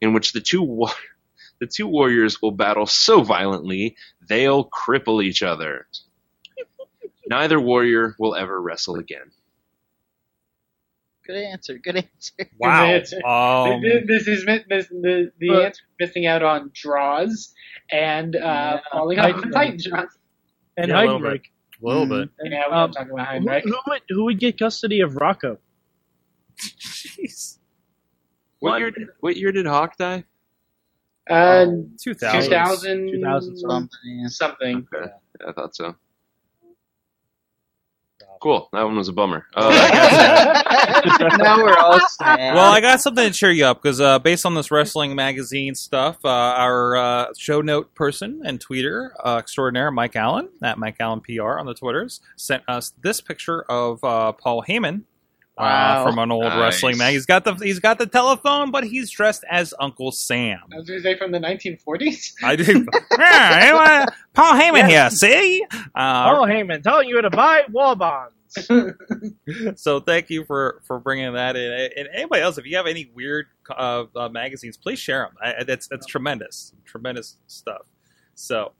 in 0.00 0.14
which 0.14 0.32
the 0.32 0.40
two 0.40 0.86
the 1.60 1.66
two 1.66 1.86
warriors 1.86 2.42
will 2.42 2.50
battle 2.50 2.86
so 2.86 3.22
violently 3.22 3.96
they'll 4.28 4.64
cripple 4.68 5.22
each 5.22 5.42
other. 5.42 5.86
Neither 7.28 7.60
warrior 7.60 8.14
will 8.18 8.34
ever 8.34 8.60
wrestle 8.60 8.96
again. 8.96 9.30
Good 11.26 11.36
answer. 11.36 11.78
Good 11.78 11.96
answer. 11.96 12.50
Wow. 12.58 12.84
answer. 12.84 13.24
Um, 13.24 13.80
This- 13.80 14.06
this 14.06 14.28
is 14.28 14.44
mi- 14.46 14.64
this, 14.68 14.88
the 14.88 15.32
the 15.38 15.48
But- 15.48 15.64
answer 15.66 15.82
missing 16.00 16.26
out 16.26 16.42
on 16.42 16.70
draws 16.74 17.54
and 17.90 18.34
uh, 18.34 18.38
Yeah. 18.40 18.80
falling 18.90 19.18
off 19.20 19.26
the 19.26 19.32
Titan 19.42 19.52
Titan 19.52 19.78
shots. 19.78 20.18
and 20.76 20.88
Yeah, 20.88 21.00
a 21.00 21.00
little 21.02 21.20
Heidenreich. 21.20 21.44
a 21.80 21.86
little 21.86 22.06
bit. 22.06 22.28
Yeah, 22.42 22.64
we're 22.68 22.74
Um, 22.74 22.90
talking 22.90 23.12
about 23.12 23.26
Who, 23.28 23.32
Heinrich. 23.48 23.64
who 23.64 23.76
would 23.86 24.02
who 24.08 24.24
would 24.24 24.40
get 24.40 24.58
custody 24.58 25.00
of 25.00 25.14
Rocco? 25.16 25.58
Jeez. 26.56 27.58
What 28.58 28.78
year, 28.80 28.90
did, 28.90 29.08
what 29.20 29.36
year 29.36 29.52
did 29.52 29.66
Hawk 29.66 29.96
die? 29.96 30.24
Uh, 31.30 31.66
2000. 32.02 32.50
2000, 32.50 33.12
2000 33.12 33.56
Something, 33.56 33.88
yeah. 34.04 34.28
something. 34.28 34.88
Okay, 34.94 35.12
yeah, 35.40 35.48
I 35.48 35.52
thought 35.52 35.74
so. 35.74 35.94
Cool. 38.42 38.68
That 38.72 38.82
one 38.82 38.96
was 38.96 39.06
a 39.06 39.12
bummer. 39.12 39.46
Uh, 39.54 39.70
now 41.38 41.62
we're 41.62 41.76
all 41.76 42.00
sad. 42.08 42.54
Well, 42.56 42.72
I 42.72 42.80
got 42.80 43.00
something 43.00 43.24
to 43.24 43.32
cheer 43.32 43.52
you 43.52 43.66
up 43.66 43.80
because 43.80 44.00
uh, 44.00 44.18
based 44.18 44.44
on 44.44 44.56
this 44.56 44.72
wrestling 44.72 45.14
magazine 45.14 45.76
stuff, 45.76 46.18
uh, 46.24 46.28
our 46.28 46.96
uh, 46.96 47.26
show 47.38 47.60
note 47.60 47.94
person 47.94 48.42
and 48.44 48.58
tweeter 48.58 49.10
uh, 49.24 49.36
extraordinaire, 49.36 49.92
Mike 49.92 50.16
Allen, 50.16 50.48
at 50.60 50.76
Mike 50.76 50.96
Allen 50.98 51.20
PR 51.20 51.60
on 51.60 51.66
the 51.66 51.74
Twitters, 51.74 52.20
sent 52.34 52.64
us 52.66 52.92
this 53.00 53.20
picture 53.20 53.62
of 53.70 54.02
uh, 54.02 54.32
Paul 54.32 54.64
Heyman 54.68 55.02
uh, 55.58 55.62
Wow. 55.62 56.04
from 56.06 56.18
an 56.18 56.30
old 56.32 56.44
Nice. 56.44 56.58
wrestling 56.58 56.98
mag. 56.98 57.12
He's 57.12 57.26
got 57.26 57.44
the 57.44 57.54
he's 57.54 57.78
got 57.78 57.98
the 57.98 58.06
telephone, 58.06 58.70
but 58.70 58.84
he's 58.84 59.10
dressed 59.10 59.44
as 59.50 59.74
Uncle 59.78 60.10
Sam. 60.12 60.60
I 60.72 60.76
was 60.76 60.86
going 60.88 61.00
to 61.00 61.02
say 61.02 61.16
from 61.18 61.30
the 61.32 61.38
1940s. 61.38 62.32
I 62.42 62.56
do. 62.56 62.86
yeah, 63.18 63.58
anyway, 63.62 64.06
Paul 64.34 64.54
Heyman 64.54 64.88
here. 64.88 65.10
See, 65.10 65.62
uh, 65.72 66.34
oh, 66.36 66.44
Heyman, 66.46 66.82
telling 66.82 67.08
you 67.08 67.20
to 67.20 67.30
buy 67.30 67.62
wall 67.70 67.94
bonds. 67.96 68.34
so 69.76 70.00
thank 70.00 70.28
you 70.30 70.44
for 70.44 70.82
for 70.86 70.98
bringing 70.98 71.32
that 71.34 71.56
in. 71.56 71.90
And 71.96 72.08
anybody 72.14 72.42
else, 72.42 72.58
if 72.58 72.66
you 72.66 72.76
have 72.76 72.86
any 72.86 73.10
weird 73.14 73.46
uh, 73.70 74.04
uh, 74.14 74.28
magazines, 74.28 74.76
please 74.76 74.98
share 74.98 75.24
them. 75.24 75.36
I, 75.42 75.64
that's 75.64 75.88
that's 75.88 76.06
tremendous, 76.06 76.72
tremendous 76.84 77.36
stuff. 77.46 77.82
So, 78.34 78.72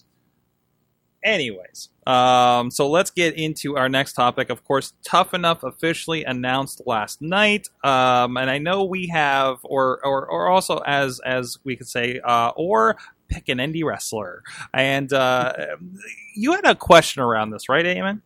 anyways, 1.25 1.89
um, 2.07 2.71
so 2.71 2.89
let's 2.89 3.11
get 3.11 3.37
into 3.37 3.77
our 3.77 3.89
next 3.89 4.15
topic. 4.15 4.51
Of 4.51 4.65
course, 4.65 4.93
Tough 5.05 5.35
Enough 5.35 5.63
officially 5.63 6.25
announced 6.25 6.83
last 6.87 7.23
night, 7.23 7.69
um, 7.85 8.37
and 8.37 8.51
I 8.51 8.59
know 8.59 8.85
we 8.85 9.09
have, 9.09 9.59
or 9.63 10.05
or 10.05 10.27
or 10.27 10.49
also 10.49 10.79
as 10.87 11.21
as 11.21 11.59
we 11.65 11.77
could 11.77 11.89
say, 11.89 12.21
uh, 12.25 12.53
or 12.57 12.97
pick 13.29 13.49
an 13.49 13.59
indie 13.59 13.85
wrestler. 13.85 14.43
And 14.75 15.13
uh, 15.13 15.53
you 16.35 16.53
had 16.53 16.65
a 16.65 16.75
question 16.75 17.23
around 17.23 17.51
this, 17.51 17.69
right, 17.69 17.85
Eamon? 17.85 18.21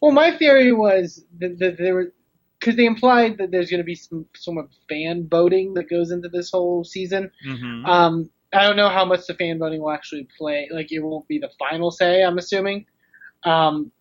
Well, 0.00 0.12
my 0.12 0.36
theory 0.36 0.72
was 0.72 1.24
that, 1.38 1.58
that 1.58 1.78
there 1.78 1.94
were 1.94 2.12
because 2.60 2.76
they 2.76 2.86
implied 2.86 3.38
that 3.38 3.50
there's 3.50 3.70
going 3.70 3.78
to 3.78 3.84
be 3.84 3.94
some 3.94 4.26
some 4.34 4.58
of 4.58 4.68
fan 4.88 5.28
voting 5.30 5.74
that 5.74 5.88
goes 5.88 6.10
into 6.10 6.28
this 6.28 6.50
whole 6.50 6.84
season. 6.84 7.30
Mm-hmm. 7.46 7.86
Um, 7.86 8.30
I 8.52 8.62
don't 8.62 8.76
know 8.76 8.88
how 8.88 9.04
much 9.04 9.26
the 9.26 9.34
fan 9.34 9.58
voting 9.58 9.80
will 9.80 9.90
actually 9.90 10.28
play. 10.38 10.68
Like, 10.72 10.90
it 10.90 11.00
won't 11.00 11.28
be 11.28 11.38
the 11.38 11.50
final 11.58 11.90
say. 11.90 12.22
I'm 12.22 12.38
assuming. 12.38 12.86
Um, 13.44 13.92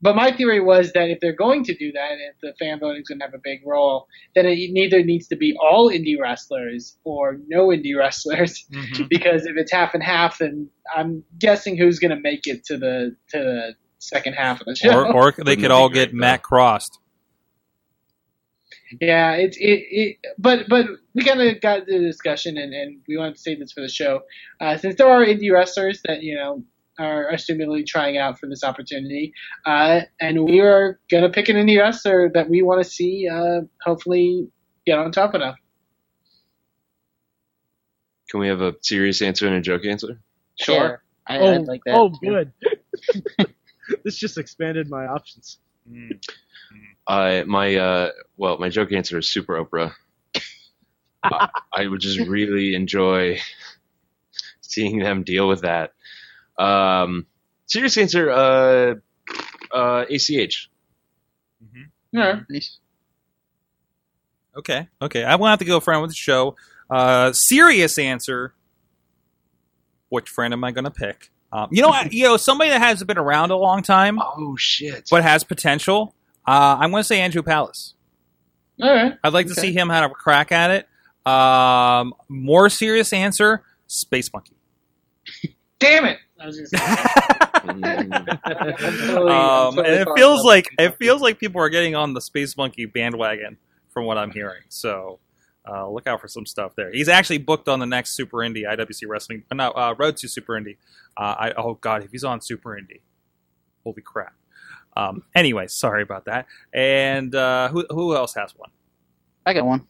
but 0.00 0.14
my 0.14 0.30
theory 0.30 0.60
was 0.60 0.92
that 0.92 1.10
if 1.10 1.18
they're 1.20 1.34
going 1.34 1.64
to 1.64 1.74
do 1.74 1.90
that, 1.92 2.12
if 2.12 2.36
the 2.40 2.54
fan 2.58 2.78
voting 2.78 3.02
is 3.02 3.08
going 3.08 3.18
to 3.18 3.24
have 3.24 3.34
a 3.34 3.40
big 3.42 3.60
role, 3.66 4.06
then 4.34 4.46
it 4.46 4.70
neither 4.70 5.02
needs 5.02 5.26
to 5.28 5.36
be 5.36 5.56
all 5.60 5.90
indie 5.90 6.18
wrestlers 6.20 6.96
or 7.02 7.38
no 7.48 7.68
indie 7.68 7.96
wrestlers. 7.96 8.66
Mm-hmm. 8.78 9.04
because 9.08 9.46
if 9.46 9.56
it's 9.56 9.72
half 9.72 9.94
and 9.94 10.02
half, 10.02 10.38
then 10.38 10.68
I'm 10.94 11.24
guessing 11.38 11.76
who's 11.76 11.98
going 11.98 12.10
to 12.10 12.20
make 12.20 12.46
it 12.46 12.64
to 12.66 12.76
the 12.76 13.16
to 13.30 13.38
the 13.38 13.74
second 13.98 14.34
half 14.34 14.60
of 14.60 14.66
the 14.66 14.76
show. 14.76 15.04
or, 15.04 15.14
or 15.14 15.34
they 15.44 15.56
could 15.56 15.70
all 15.70 15.88
get 15.88 16.10
great, 16.10 16.14
Matt 16.14 16.42
crossed. 16.42 16.98
Yeah, 19.00 19.32
it's 19.32 19.56
it, 19.58 19.84
it 19.90 20.16
but 20.38 20.68
but 20.68 20.86
we 21.14 21.22
kind 21.22 21.40
of 21.40 21.60
got 21.60 21.86
the 21.86 21.98
discussion 21.98 22.56
and, 22.56 22.72
and 22.72 23.00
we 23.06 23.16
wanted 23.16 23.34
to 23.34 23.40
save 23.40 23.58
this 23.58 23.72
for 23.72 23.80
the 23.80 23.88
show. 23.88 24.22
Uh, 24.60 24.76
since 24.76 24.96
there 24.96 25.08
are 25.08 25.24
indie 25.24 25.52
wrestlers 25.52 26.00
that 26.06 26.22
you 26.22 26.34
know 26.34 26.64
are, 26.98 27.30
are 27.30 27.38
stimulating 27.38 27.86
trying 27.86 28.16
out 28.16 28.38
for 28.38 28.48
this 28.48 28.64
opportunity, 28.64 29.32
uh, 29.66 30.00
and 30.20 30.44
we 30.44 30.60
are 30.60 30.98
gonna 31.10 31.28
pick 31.28 31.48
an 31.48 31.56
indie 31.56 31.78
wrestler 31.78 32.30
that 32.32 32.48
we 32.48 32.62
want 32.62 32.82
to 32.82 32.88
see 32.88 33.28
uh, 33.30 33.60
hopefully 33.82 34.48
get 34.86 34.98
on 34.98 35.12
Tough 35.12 35.34
Enough. 35.34 35.56
Can 38.30 38.40
we 38.40 38.48
have 38.48 38.60
a 38.60 38.74
serious 38.82 39.22
answer 39.22 39.46
and 39.46 39.56
a 39.56 39.60
joke 39.60 39.84
answer? 39.84 40.20
Sure. 40.60 41.02
I, 41.26 41.38
oh, 41.38 41.54
I'd 41.54 41.66
like 41.66 41.82
that. 41.84 41.94
oh, 41.94 42.08
too. 42.10 42.16
good. 42.22 42.52
this 44.04 44.16
just 44.16 44.38
expanded 44.38 44.88
my 44.88 45.06
options. 45.06 45.58
Uh, 47.08 47.42
my 47.46 47.74
uh, 47.76 48.10
well, 48.36 48.58
my 48.58 48.68
joke 48.68 48.92
answer 48.92 49.18
is 49.18 49.28
Super 49.28 49.64
Oprah. 49.64 49.92
I, 51.22 51.48
I 51.72 51.86
would 51.86 52.00
just 52.00 52.18
really 52.28 52.74
enjoy 52.74 53.38
seeing 54.60 54.98
them 54.98 55.22
deal 55.24 55.48
with 55.48 55.62
that. 55.62 55.92
Um, 56.58 57.26
serious 57.66 57.96
answer, 57.96 58.30
uh, 58.30 58.94
uh, 59.74 60.04
ACH. 60.10 60.70
Yeah. 62.12 62.40
Nice. 62.48 62.78
Okay, 64.56 64.88
okay. 65.00 65.24
I 65.24 65.36
will 65.36 65.46
have 65.46 65.58
to 65.60 65.64
go 65.64 65.80
friend 65.80 66.02
with 66.02 66.10
the 66.10 66.16
show. 66.16 66.56
Uh, 66.90 67.32
serious 67.32 67.98
answer. 67.98 68.54
Which 70.08 70.28
friend 70.28 70.52
am 70.52 70.64
I 70.64 70.72
going 70.72 70.84
to 70.84 70.90
pick? 70.90 71.30
Um, 71.52 71.68
you 71.70 71.82
know, 71.82 71.90
I, 71.90 72.08
you 72.10 72.24
know, 72.24 72.36
somebody 72.36 72.70
that 72.70 72.80
has 72.80 73.02
been 73.04 73.18
around 73.18 73.50
a 73.50 73.56
long 73.56 73.82
time 73.82 74.18
Oh 74.20 74.56
shit! 74.58 75.08
but 75.10 75.22
has 75.22 75.44
potential. 75.44 76.14
Uh, 76.48 76.78
I'm 76.80 76.90
going 76.90 77.02
to 77.02 77.06
say 77.06 77.20
Andrew 77.20 77.42
Palace. 77.42 77.94
All 78.80 78.88
right. 78.88 79.12
I'd 79.22 79.32
like 79.34 79.48
to 79.48 79.54
see 79.54 79.72
him 79.72 79.90
have 79.90 80.10
a 80.10 80.14
crack 80.14 80.50
at 80.50 80.70
it. 80.70 81.30
Um, 81.30 82.14
more 82.28 82.70
serious 82.70 83.12
answer: 83.12 83.62
Space 83.86 84.32
Monkey. 84.32 84.56
Damn 85.78 86.06
it! 86.06 86.18
I 86.40 86.46
was 86.46 86.56
gonna 86.56 86.68
say. 86.68 86.78
I'm 87.64 87.80
totally- 88.38 89.30
um, 89.32 89.74
totally 89.74 89.88
and 89.88 90.00
it 90.00 90.08
feels 90.16 90.44
like 90.44 90.68
it 90.78 90.96
feels 90.96 91.20
like 91.20 91.38
people 91.38 91.60
are 91.60 91.68
getting 91.68 91.94
on 91.94 92.14
the 92.14 92.20
Space 92.20 92.56
Monkey 92.56 92.86
bandwagon 92.86 93.58
from 93.90 94.06
what 94.06 94.16
I'm 94.16 94.30
hearing. 94.30 94.62
So 94.70 95.18
uh, 95.68 95.88
look 95.90 96.06
out 96.06 96.20
for 96.20 96.28
some 96.28 96.46
stuff 96.46 96.72
there. 96.76 96.90
He's 96.92 97.08
actually 97.08 97.38
booked 97.38 97.68
on 97.68 97.78
the 97.80 97.86
next 97.86 98.16
Super 98.16 98.38
Indie 98.38 98.64
IWC 98.64 99.02
Wrestling, 99.06 99.42
uh, 99.50 99.54
no, 99.54 99.70
uh, 99.72 99.94
Road 99.98 100.16
to 100.18 100.28
Super 100.28 100.54
Indie. 100.54 100.76
Uh, 101.16 101.34
I, 101.38 101.52
oh 101.56 101.74
God, 101.74 102.04
if 102.04 102.10
he's 102.10 102.24
on 102.24 102.40
Super 102.40 102.70
Indie, 102.70 103.00
holy 103.84 104.00
crap. 104.02 104.34
Um, 104.98 105.22
anyway, 105.34 105.68
sorry 105.68 106.02
about 106.02 106.24
that. 106.24 106.46
And 106.72 107.32
uh, 107.34 107.68
who 107.68 107.86
who 107.88 108.16
else 108.16 108.34
has 108.34 108.52
one? 108.56 108.70
I 109.46 109.54
got 109.54 109.64
one. 109.64 109.86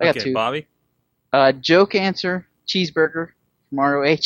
I 0.00 0.06
got 0.06 0.16
okay, 0.16 0.24
two. 0.24 0.34
Bobby. 0.34 0.66
Uh, 1.32 1.52
joke 1.52 1.94
answer: 1.94 2.46
cheeseburger 2.66 3.28
from 3.70 3.78
ROH. 3.78 4.16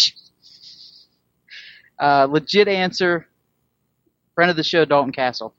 Uh, 2.00 2.26
legit 2.30 2.66
answer: 2.66 3.28
friend 4.34 4.50
of 4.50 4.56
the 4.56 4.64
show, 4.64 4.86
Dalton 4.86 5.12
Castle. 5.12 5.54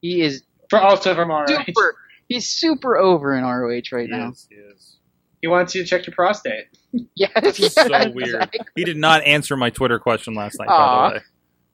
He 0.00 0.22
is 0.22 0.42
For 0.70 0.80
also 0.80 1.14
from 1.14 1.28
ROH. 1.30 1.46
super. 1.66 1.96
He's 2.28 2.48
super 2.48 2.96
over 2.96 3.36
in 3.36 3.44
ROH 3.44 3.82
right 3.92 4.08
now. 4.08 4.28
Yes, 4.28 4.48
yes. 4.50 4.96
He 5.42 5.48
wants 5.48 5.74
you 5.74 5.82
to 5.82 5.88
check 5.88 6.06
your 6.06 6.14
prostate. 6.14 6.64
Yeah, 7.14 7.28
This 7.42 7.60
is 7.60 7.74
so 7.74 8.10
weird. 8.14 8.48
He 8.74 8.84
did 8.84 8.96
not 8.96 9.22
answer 9.24 9.54
my 9.54 9.68
Twitter 9.68 9.98
question 9.98 10.34
last 10.34 10.58
night, 10.58 10.68
by 10.68 11.08
the 11.10 11.14
way. 11.16 11.22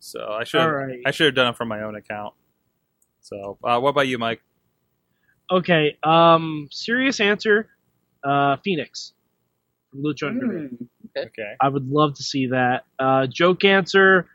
So 0.04 0.26
I 0.32 0.42
should 0.42 0.60
All 0.60 0.68
right. 0.68 0.98
I 1.06 1.12
should 1.12 1.26
have 1.26 1.34
done 1.36 1.48
it 1.48 1.56
from 1.56 1.68
my 1.68 1.82
own 1.82 1.94
account. 1.94 2.34
So 3.20 3.56
uh, 3.62 3.78
what 3.78 3.90
about 3.90 4.08
you, 4.08 4.18
Mike? 4.18 4.42
Okay. 5.48 5.96
Um, 6.02 6.68
serious 6.72 7.20
answer. 7.20 7.68
Uh, 8.24 8.56
Phoenix 8.64 9.12
from 9.90 10.02
Lucha 10.02 10.26
Underground. 10.26 10.88
Hmm. 11.14 11.18
Okay. 11.18 11.54
I 11.60 11.68
would 11.68 11.88
love 11.88 12.14
to 12.14 12.22
see 12.24 12.48
that. 12.48 12.84
Uh, 12.98 13.28
joke 13.28 13.64
answer. 13.64 14.28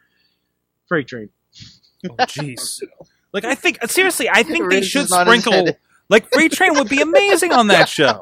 Freight 0.87 1.07
train. 1.07 1.29
Oh, 2.09 2.13
jeez. 2.21 2.81
like 3.33 3.43
I 3.43 3.53
think 3.53 3.83
seriously, 3.89 4.29
I 4.29 4.43
think 4.43 4.71
they 4.71 4.81
should 4.81 5.05
is 5.05 5.11
on 5.11 5.27
his 5.27 5.43
sprinkle 5.43 5.73
like 6.07 6.31
Freight 6.31 6.53
Train 6.53 6.75
would 6.75 6.87
be 6.87 7.01
amazing 7.01 7.51
on 7.51 7.67
that 7.67 7.89
show. 7.89 8.21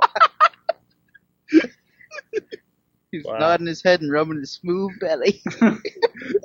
He's 3.12 3.26
Wow. 3.26 3.40
nodding 3.40 3.68
his 3.68 3.82
head 3.84 4.02
and 4.02 4.12
rubbing 4.12 4.40
his 4.40 4.54
smooth 4.54 4.92
belly. 5.00 5.42
I, 5.62 5.80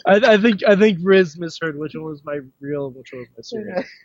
I 0.07 0.37
think 0.39 0.61
I 0.67 0.77
think 0.77 0.99
Riz 1.03 1.37
misheard 1.39 1.79
which 1.79 1.95
one 1.95 2.05
was 2.05 2.23
my 2.25 2.41
real 2.61 2.87
and 2.89 2.97
which 2.97 3.09
one 3.13 3.27
was 3.37 3.53
my 3.55 3.61
serious. 3.65 3.89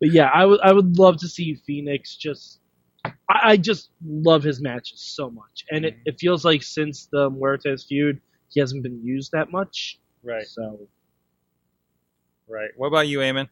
But 0.00 0.10
yeah, 0.10 0.28
I 0.32 0.44
would 0.44 0.60
I 0.60 0.72
would 0.72 0.98
love 0.98 1.18
to 1.18 1.28
see 1.28 1.54
Phoenix 1.66 2.16
just. 2.16 2.60
I, 3.06 3.12
I 3.52 3.56
just 3.56 3.90
love 4.04 4.42
his 4.42 4.60
matches 4.60 5.00
so 5.00 5.30
much, 5.30 5.64
and 5.70 5.84
it, 5.84 5.96
it 6.04 6.18
feels 6.18 6.44
like 6.44 6.62
since 6.62 7.06
the 7.12 7.30
Muertes 7.30 7.86
feud, 7.86 8.20
he 8.50 8.60
hasn't 8.60 8.82
been 8.82 9.02
used 9.04 9.32
that 9.32 9.50
much. 9.50 9.98
Right, 10.22 10.46
So 10.46 10.88
right. 12.48 12.70
What 12.76 12.88
about 12.88 13.08
you, 13.08 13.18
Eamon? 13.20 13.48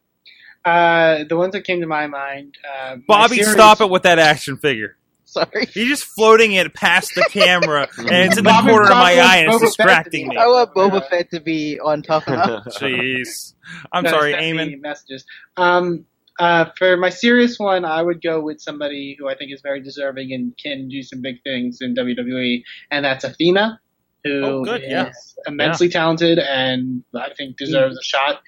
Uh, 0.64 1.24
the 1.28 1.36
ones 1.36 1.52
that 1.52 1.64
came 1.64 1.80
to 1.80 1.86
my 1.86 2.06
mind. 2.06 2.56
Uh, 2.66 2.96
my 2.96 3.02
Bobby, 3.06 3.36
series- 3.36 3.52
stop 3.52 3.80
it 3.80 3.90
with 3.90 4.02
that 4.04 4.18
action 4.18 4.56
figure. 4.56 4.96
Sorry. 5.32 5.66
You're 5.74 5.86
just 5.88 6.04
floating 6.04 6.52
it 6.52 6.74
past 6.74 7.12
the 7.14 7.22
camera, 7.30 7.88
and 7.98 8.10
it's 8.10 8.36
in 8.36 8.44
the 8.44 8.50
Bobby, 8.50 8.68
corner 8.68 8.90
of 8.90 8.96
my 8.96 9.12
eye, 9.18 9.36
and 9.38 9.48
it's 9.48 9.56
Boba 9.56 9.66
distracting 9.66 10.28
me. 10.28 10.34
me. 10.34 10.36
I 10.36 10.46
want 10.46 10.74
Boba 10.74 11.08
Fett 11.08 11.30
to 11.30 11.40
be 11.40 11.80
on 11.80 12.02
Tough 12.02 12.28
Enough. 12.28 12.64
Jeez. 12.78 13.54
I'm 13.92 14.04
No, 14.04 14.10
sorry, 14.10 14.32
send 14.32 14.58
Eamon. 14.58 14.80
Messages. 14.82 15.24
Um, 15.56 16.04
uh, 16.38 16.66
for 16.76 16.96
my 16.96 17.08
serious 17.08 17.58
one, 17.58 17.84
I 17.84 18.02
would 18.02 18.22
go 18.22 18.40
with 18.40 18.60
somebody 18.60 19.16
who 19.18 19.28
I 19.28 19.34
think 19.36 19.52
is 19.52 19.60
very 19.62 19.80
deserving 19.82 20.32
and 20.32 20.52
can 20.62 20.88
do 20.88 21.02
some 21.02 21.22
big 21.22 21.42
things 21.44 21.78
in 21.80 21.94
WWE, 21.94 22.62
and 22.90 23.04
that's 23.04 23.24
Athena, 23.24 23.80
who 24.24 24.44
Oh, 24.44 24.64
good, 24.64 24.82
is 24.82 24.88
yeah. 24.90 25.10
immensely 25.46 25.88
talented 25.88 26.38
and 26.38 27.02
I 27.14 27.28
think 27.36 27.56
deserves 27.56 27.98
a 27.98 28.02
shot. 28.02 28.40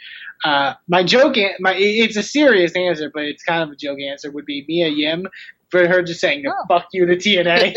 Uh, 0.44 0.74
my 0.88 1.02
joke, 1.02 1.36
an- 1.38 1.54
my 1.60 1.74
it's 1.76 2.16
a 2.16 2.22
serious 2.22 2.72
answer, 2.76 3.10
but 3.12 3.22
it's 3.24 3.42
kind 3.42 3.62
of 3.62 3.70
a 3.70 3.76
joke 3.76 3.98
answer. 4.00 4.30
Would 4.30 4.44
be 4.46 4.64
Mia 4.68 4.88
Yim 4.88 5.26
for 5.74 5.88
her 5.88 6.02
just 6.02 6.20
saying 6.20 6.44
Oh. 6.48 6.54
"fuck 6.68 6.86
you" 6.92 7.04
to 7.06 7.16
TNA, 7.16 7.74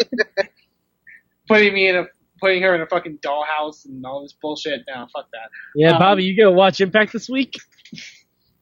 putting 1.48 1.74
me 1.74 1.88
in 1.88 1.96
a 1.96 2.06
putting 2.40 2.62
her 2.62 2.76
in 2.76 2.82
a 2.82 2.86
fucking 2.86 3.18
dollhouse 3.18 3.86
and 3.86 4.06
all 4.06 4.22
this 4.22 4.34
bullshit. 4.40 4.82
Now, 4.88 5.08
fuck 5.12 5.28
that. 5.32 5.50
yeah, 5.76 5.94
Um, 5.94 6.00
Bobby, 6.00 6.24
you 6.24 6.38
gonna 6.38 6.52
watch 6.52 6.80
Impact 6.82 7.12
this 7.14 7.28
week? 7.30 7.56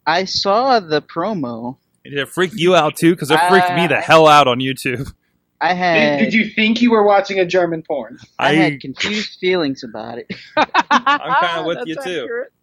I 0.08 0.24
saw 0.26 0.80
the 0.80 1.02
promo. 1.02 1.78
Did 2.06 2.14
it 2.14 2.30
freak 2.30 2.52
you 2.54 2.76
out 2.76 2.96
too? 2.96 3.12
Because 3.14 3.32
it 3.32 3.40
freaked 3.50 3.74
me 3.76 3.88
the 3.88 3.98
Uh, 3.98 4.02
hell 4.02 4.28
out 4.28 4.48
on 4.48 4.60
YouTube. 4.60 5.12
I 5.62 5.74
had 5.74 6.20
did 6.20 6.34
you 6.34 6.50
think 6.50 6.82
you 6.82 6.92
were 6.92 7.04
watching 7.04 7.40
a 7.40 7.46
German 7.46 7.82
porn? 7.82 8.18
I, 8.38 8.50
I, 8.50 8.54
had 8.56 8.80
confused 8.82 9.40
feelings 9.40 9.84
about 9.84 10.20
it. 10.20 10.28
I'm 10.58 11.34
kind 11.42 11.60
of 11.62 11.66
with 11.66 11.80
you 11.88 11.96
That's 11.96 12.06
too. 12.06 12.22
accurate. 12.24 12.54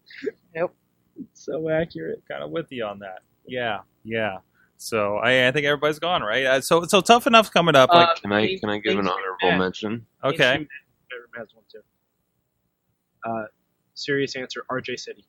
Yep. 0.54 0.70
So 1.34 1.68
accurate. 1.70 2.22
Kind 2.30 2.42
of 2.44 2.50
with 2.50 2.66
you 2.70 2.84
on 2.84 3.00
that. 3.00 3.20
Yeah, 3.46 3.80
yeah. 4.04 4.38
So 4.82 5.16
I, 5.18 5.46
I 5.46 5.52
think 5.52 5.64
everybody's 5.64 6.00
gone, 6.00 6.22
right? 6.22 6.44
Uh, 6.44 6.60
so 6.60 6.84
so 6.84 7.00
tough 7.00 7.28
enough 7.28 7.52
coming 7.52 7.76
up. 7.76 7.90
Like, 7.92 8.08
Uh, 8.08 8.14
Can 8.20 8.32
I 8.32 8.58
can 8.58 8.68
I 8.68 8.78
give 8.78 8.98
an 8.98 9.06
honorable 9.08 9.58
mention? 9.58 10.06
okay, 10.24 10.58
Mainstream 10.58 10.68
has 11.38 11.48
one 11.54 11.64
too. 11.70 11.80
Uh, 13.24 13.44
serious 13.94 14.34
answer: 14.34 14.64
RJ 14.68 14.98
City. 14.98 15.24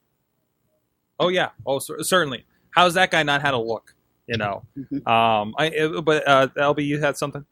oh 1.19 1.27
yeah, 1.27 1.49
oh 1.67 1.77
cer- 1.79 2.01
certainly. 2.01 2.45
How's 2.71 2.95
that 2.95 3.11
guy 3.11 3.21
not 3.21 3.41
had 3.43 3.53
a 3.53 3.59
look? 3.59 3.93
You 4.25 4.37
know, 4.37 4.63
Mhm. 4.75 5.05
um, 5.07 5.53
I 5.57 5.65
it- 5.67 6.03
but 6.05 6.27
uh, 6.27 6.47
LB, 6.57 6.83
you 6.85 6.99
had 6.99 7.15
something. 7.17 7.45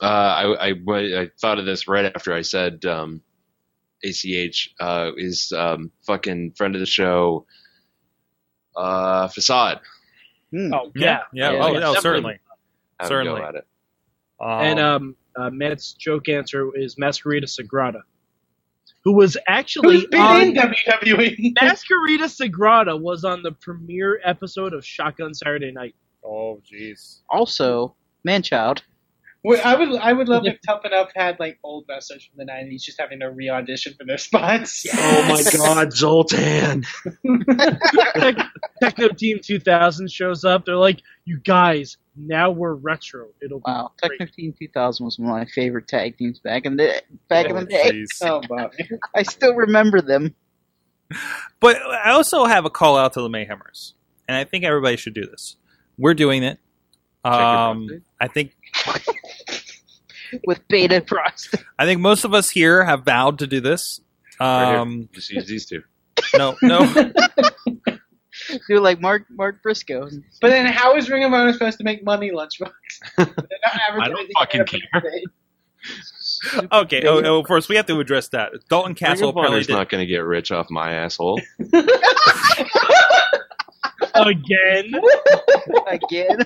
Uh, 0.00 0.04
I, 0.04 0.68
I 0.68 0.74
I 1.22 1.30
thought 1.40 1.58
of 1.58 1.64
this 1.66 1.88
right 1.88 2.04
after 2.14 2.32
I 2.32 2.42
said 2.42 2.84
um, 2.84 3.20
ACH 4.04 4.74
uh, 4.78 5.10
is 5.16 5.50
um, 5.56 5.90
fucking 6.06 6.52
friend 6.52 6.76
of 6.76 6.80
the 6.80 6.86
show. 6.86 7.46
Uh, 8.76 9.26
facade. 9.28 9.80
Hmm. 10.52 10.72
Oh 10.72 10.92
Yeah, 10.94 11.20
yeah, 11.32 11.50
yeah. 11.50 11.52
Yeah, 11.52 11.64
oh, 11.64 11.72
yeah, 11.72 11.78
no, 11.80 11.94
certainly. 11.94 12.38
Have 13.00 13.06
a 13.06 13.08
Certainly. 13.08 13.40
go 13.40 13.46
at 13.46 13.54
it. 13.56 13.66
Um, 14.40 14.48
And 14.50 14.80
um, 14.80 15.16
uh, 15.36 15.50
Matt's 15.50 15.92
joke 15.94 16.28
answer 16.28 16.76
is 16.76 16.96
Mascarita 16.96 17.44
Sagrada, 17.44 18.02
who 19.02 19.12
was 19.12 19.36
actually 19.48 20.00
Who's 20.00 20.06
been 20.06 20.20
on 20.20 20.40
in 20.42 20.54
WWE? 20.54 21.54
Mascarita 21.60 22.28
Sagrada 22.28 23.00
was 23.00 23.24
on 23.24 23.42
the 23.42 23.52
premiere 23.52 24.20
episode 24.24 24.74
of 24.74 24.84
Shotgun 24.84 25.34
Saturday 25.34 25.72
Night. 25.72 25.94
oh, 26.24 26.60
jeez. 26.70 27.20
Also, 27.30 27.96
Manchild. 28.26 28.82
Well, 29.44 29.60
I 29.64 29.74
would 29.74 29.98
I 29.98 30.12
would 30.12 30.28
love 30.28 30.46
if 30.46 30.58
Tough 30.64 30.84
Enough 30.84 31.10
had 31.16 31.40
like 31.40 31.58
old 31.64 31.84
wrestlers 31.88 32.24
from 32.24 32.44
the 32.46 32.52
'90s 32.52 32.82
just 32.82 33.00
having 33.00 33.18
to 33.20 33.26
re-audition 33.26 33.94
for 33.98 34.04
their 34.04 34.18
spots. 34.18 34.84
Oh 34.94 35.22
my 35.28 35.42
God, 35.56 35.92
Zoltan! 35.92 36.84
Tech- 38.18 38.46
Techno 38.82 39.08
Team 39.08 39.40
2000 39.42 40.10
shows 40.10 40.44
up. 40.44 40.64
They're 40.64 40.76
like, 40.76 41.00
"You 41.24 41.38
guys, 41.40 41.96
now 42.16 42.52
we're 42.52 42.74
retro. 42.74 43.28
It'll 43.42 43.58
be 43.58 43.64
Wow, 43.66 43.90
great." 44.00 44.18
Techno 44.20 44.32
Team 44.36 44.54
2000 44.56 45.04
was 45.04 45.18
one 45.18 45.30
of 45.30 45.36
my 45.36 45.44
favorite 45.46 45.88
tag 45.88 46.16
teams 46.18 46.38
back 46.38 46.64
in 46.64 46.76
the 46.76 47.02
back 47.28 47.46
in 47.46 47.56
Oh, 47.56 47.60
the 47.60 47.66
day. 47.66 48.04
Oh, 48.22 48.40
Bobby. 48.48 48.76
I 49.16 49.24
still 49.24 49.54
remember 49.56 50.00
them. 50.00 50.34
But 51.58 51.76
I 51.82 52.12
also 52.12 52.44
have 52.44 52.64
a 52.64 52.70
call 52.70 52.96
out 52.96 53.12
to 53.14 53.20
the 53.20 53.28
Mayhemers, 53.28 53.94
and 54.28 54.36
I 54.36 54.44
think 54.44 54.64
everybody 54.64 54.96
should 54.96 55.14
do 55.14 55.26
this. 55.26 55.56
We're 55.98 56.14
doing 56.14 56.44
it. 56.44 56.58
your 57.24 57.34
Um. 57.34 57.88
I 58.20 58.28
think 58.28 58.54
with 60.46 60.66
beta 60.68 61.00
prostate. 61.00 61.64
I 61.78 61.84
think 61.84 62.00
most 62.00 62.24
of 62.24 62.34
us 62.34 62.50
here 62.50 62.84
have 62.84 63.04
vowed 63.04 63.38
to 63.40 63.46
do 63.46 63.60
this. 63.60 64.00
Right 64.40 64.70
here. 64.70 64.78
Um, 64.78 65.08
Just 65.12 65.30
use 65.30 65.46
these 65.46 65.66
two. 65.66 65.82
no, 66.34 66.56
no. 66.62 67.12
Do 68.68 68.80
like 68.80 69.00
Mark 69.00 69.26
Mark 69.30 69.62
Briscoe. 69.62 70.08
But 70.40 70.48
then, 70.48 70.66
how 70.66 70.96
is 70.96 71.08
Ring 71.08 71.22
of 71.22 71.32
Honor 71.32 71.52
supposed 71.52 71.78
to 71.78 71.84
make 71.84 72.02
money, 72.02 72.30
Lunchbox? 72.32 72.72
I 73.18 74.08
don't 74.08 74.30
fucking 74.38 74.64
care. 74.64 74.80
okay. 76.72 77.06
Oh, 77.06 77.22
oh, 77.24 77.44
first 77.44 77.68
we 77.68 77.76
have 77.76 77.86
to 77.86 78.00
address 78.00 78.28
that. 78.28 78.52
Dalton 78.68 78.94
Castle 78.94 79.28
Ring 79.28 79.28
of 79.28 79.36
apparently 79.36 79.56
Honor's 79.56 79.68
not 79.68 79.88
going 79.90 80.00
to 80.00 80.06
get 80.06 80.24
rich 80.24 80.50
off 80.50 80.70
my 80.70 80.92
asshole. 80.94 81.40
again. 84.14 84.92
Again. 85.86 86.38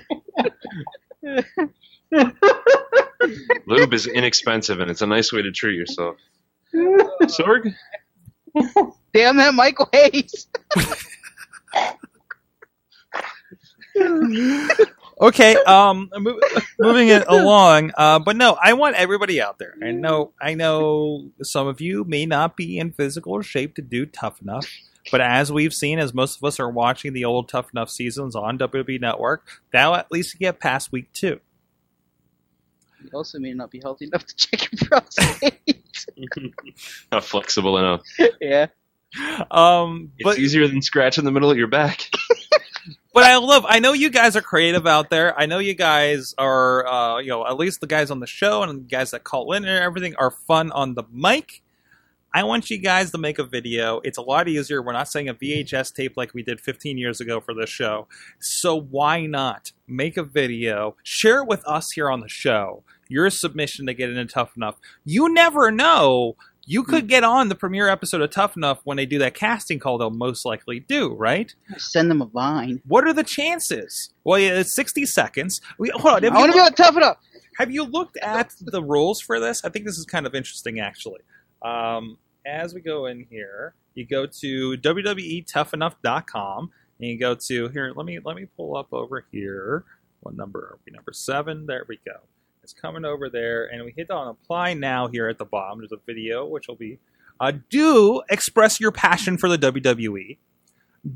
Lube 3.66 3.94
is 3.94 4.06
inexpensive, 4.06 4.80
and 4.80 4.90
it's 4.90 5.02
a 5.02 5.06
nice 5.06 5.32
way 5.32 5.42
to 5.42 5.52
treat 5.52 5.76
yourself. 5.76 6.16
Sorg? 6.74 7.74
Damn 9.12 9.36
that 9.36 9.54
Michael 9.54 9.88
Hayes. 9.92 10.46
Okay, 15.18 15.56
um, 15.66 16.10
mo- 16.18 16.38
moving 16.78 17.08
it 17.08 17.24
along. 17.26 17.92
Uh, 17.96 18.18
but 18.18 18.36
no, 18.36 18.56
I 18.60 18.74
want 18.74 18.96
everybody 18.96 19.40
out 19.40 19.58
there. 19.58 19.74
I 19.82 19.92
know, 19.92 20.32
I 20.38 20.52
know, 20.54 21.30
some 21.42 21.66
of 21.66 21.80
you 21.80 22.04
may 22.04 22.26
not 22.26 22.54
be 22.54 22.78
in 22.78 22.92
physical 22.92 23.40
shape 23.40 23.76
to 23.76 23.82
do 23.82 24.04
tough 24.04 24.42
enough. 24.42 24.70
But 25.10 25.22
as 25.22 25.50
we've 25.50 25.72
seen, 25.72 25.98
as 25.98 26.12
most 26.12 26.36
of 26.36 26.44
us 26.44 26.60
are 26.60 26.68
watching 26.68 27.12
the 27.12 27.24
old 27.24 27.48
Tough 27.48 27.70
Enough 27.72 27.88
seasons 27.90 28.34
on 28.36 28.58
WWE 28.58 29.00
Network, 29.00 29.62
that'll 29.72 29.94
at 29.94 30.10
least 30.10 30.38
get 30.38 30.60
past 30.60 30.92
week 30.92 31.12
two. 31.12 31.40
You 33.12 33.18
also 33.18 33.38
may 33.38 33.52
not 33.52 33.70
be 33.70 33.80
healthy 33.82 34.07
enough 34.07 34.26
to 34.26 34.36
check 34.36 34.70
your 34.72 34.88
prostate. 34.88 35.82
Not 37.12 37.24
flexible 37.24 37.78
enough. 37.78 38.02
yeah. 38.40 38.66
Um, 39.50 40.12
It's 40.18 40.38
easier 40.38 40.66
than 40.68 40.82
scratching 40.82 41.24
the 41.24 41.30
middle 41.30 41.50
of 41.50 41.57
your 41.57 41.68
back. 41.68 42.11
but 43.14 43.24
I 43.24 43.36
love. 43.36 43.64
I 43.68 43.78
know 43.78 43.92
you 43.92 44.11
guys 44.11 44.36
are 44.36 44.42
creative 44.42 44.86
out 44.86 45.11
there. 45.11 45.38
I 45.38 45.46
know 45.46 45.59
you 45.59 45.74
guys 45.74 46.34
are, 46.36 46.86
uh, 46.86 47.18
you 47.18 47.28
know, 47.28 47.46
at 47.46 47.57
least 47.57 47.80
the 47.80 47.86
guys 47.86 48.11
on 48.11 48.20
the 48.20 48.26
show 48.26 48.62
and 48.62 48.80
the 48.80 48.88
guys 48.88 49.12
that 49.12 49.24
call 49.24 49.52
in 49.52 49.64
and 49.64 49.82
everything 49.82 50.14
are 50.16 50.30
fun 50.30 50.72
on 50.72 50.94
the 50.94 51.04
mic. 51.12 51.62
I 52.34 52.42
want 52.42 52.68
you 52.68 52.76
guys 52.76 53.12
to 53.12 53.18
make 53.18 53.38
a 53.38 53.44
video. 53.44 54.00
It's 54.04 54.18
a 54.18 54.22
lot 54.22 54.46
easier. 54.46 54.82
We're 54.82 54.92
not 54.92 55.09
saying 55.09 55.30
a 55.30 55.34
VHS 55.34 55.94
tape 55.94 56.18
like 56.18 56.34
we 56.34 56.42
did 56.42 56.61
15 56.61 56.98
years 56.98 57.18
ago 57.18 57.40
for 57.40 57.54
this 57.54 57.70
show. 57.70 58.09
So 58.40 58.78
why 58.78 59.24
not 59.24 59.72
make 59.86 60.18
a 60.18 60.22
video? 60.22 60.96
Share 61.02 61.38
it 61.38 61.48
with 61.48 61.64
us 61.66 61.92
here 61.92 62.11
on 62.11 62.20
the 62.20 62.28
show. 62.28 62.82
Your 63.09 63.30
submission 63.30 63.86
to 63.86 63.94
get 63.94 64.11
into 64.11 64.26
Tough 64.26 64.57
Enough. 64.57 64.78
You 65.04 65.32
never 65.32 65.70
know. 65.70 66.36
You 66.68 66.82
could 66.82 67.07
get 67.07 67.22
on 67.22 67.48
the 67.48 67.54
premiere 67.54 67.88
episode 67.88 68.20
of 68.22 68.30
Tough 68.30 68.57
Enough 68.57 68.80
when 68.82 68.96
they 68.96 69.07
do 69.07 69.20
that 69.20 69.34
casting 69.34 69.78
call. 69.78 69.98
They'll 69.98 70.11
most 70.11 70.44
likely 70.44 70.80
do, 70.80 71.14
right? 71.14 71.54
Send 71.76 72.11
them 72.11 72.20
a 72.20 72.26
vine. 72.26 72.82
What 72.88 73.04
are 73.07 73.12
the 73.12 73.22
chances? 73.22 74.12
Well, 74.24 74.40
yeah, 74.40 74.59
it's 74.59 74.74
60 74.74 75.07
seconds. 75.07 75.61
We, 75.78 75.90
hold 75.90 76.24
on. 76.24 76.24
I 76.24 76.28
want 76.36 76.50
to 76.50 76.59
be 76.59 76.61
on 76.61 76.72
tough 76.72 76.96
enough. 76.96 77.18
have 77.59 77.70
you 77.70 77.84
looked 77.84 78.16
at 78.16 78.52
the 78.61 78.82
rules 78.82 79.20
for 79.20 79.38
this? 79.38 79.64
I 79.64 79.68
think 79.68 79.84
this 79.84 79.96
is 79.96 80.07
kind 80.07 80.26
of 80.26 80.34
interesting, 80.34 80.80
actually. 80.80 81.20
Um, 81.62 82.18
as 82.44 82.74
we 82.74 82.80
go 82.80 83.07
in 83.07 83.26
here, 83.30 83.74
you 83.94 84.04
go 84.04 84.26
to 84.26 84.76
WWEToughEnough.com 84.76 86.70
and 86.98 87.09
you 87.09 87.18
go 87.18 87.34
to 87.34 87.68
here. 87.68 87.92
Let 87.94 88.07
me 88.07 88.18
let 88.24 88.36
me 88.36 88.46
pull 88.57 88.76
up 88.76 88.92
over 88.92 89.24
here. 89.30 89.84
What 90.20 90.34
number 90.36 90.59
are 90.61 90.78
we? 90.84 90.92
Number 90.92 91.12
seven. 91.12 91.66
There 91.66 91.84
we 91.88 91.98
go. 92.04 92.16
It's 92.66 92.72
coming 92.72 93.04
over 93.04 93.30
there, 93.30 93.66
and 93.66 93.84
we 93.84 93.92
hit 93.96 94.10
on 94.10 94.26
apply 94.26 94.74
now 94.74 95.06
here 95.06 95.28
at 95.28 95.38
the 95.38 95.44
bottom. 95.44 95.78
There's 95.78 95.92
a 95.92 96.04
video 96.04 96.44
which 96.44 96.66
will 96.66 96.74
be. 96.74 96.98
Uh, 97.38 97.52
do 97.70 98.22
express 98.28 98.80
your 98.80 98.90
passion 98.90 99.38
for 99.38 99.48
the 99.48 99.56
WWE. 99.56 100.36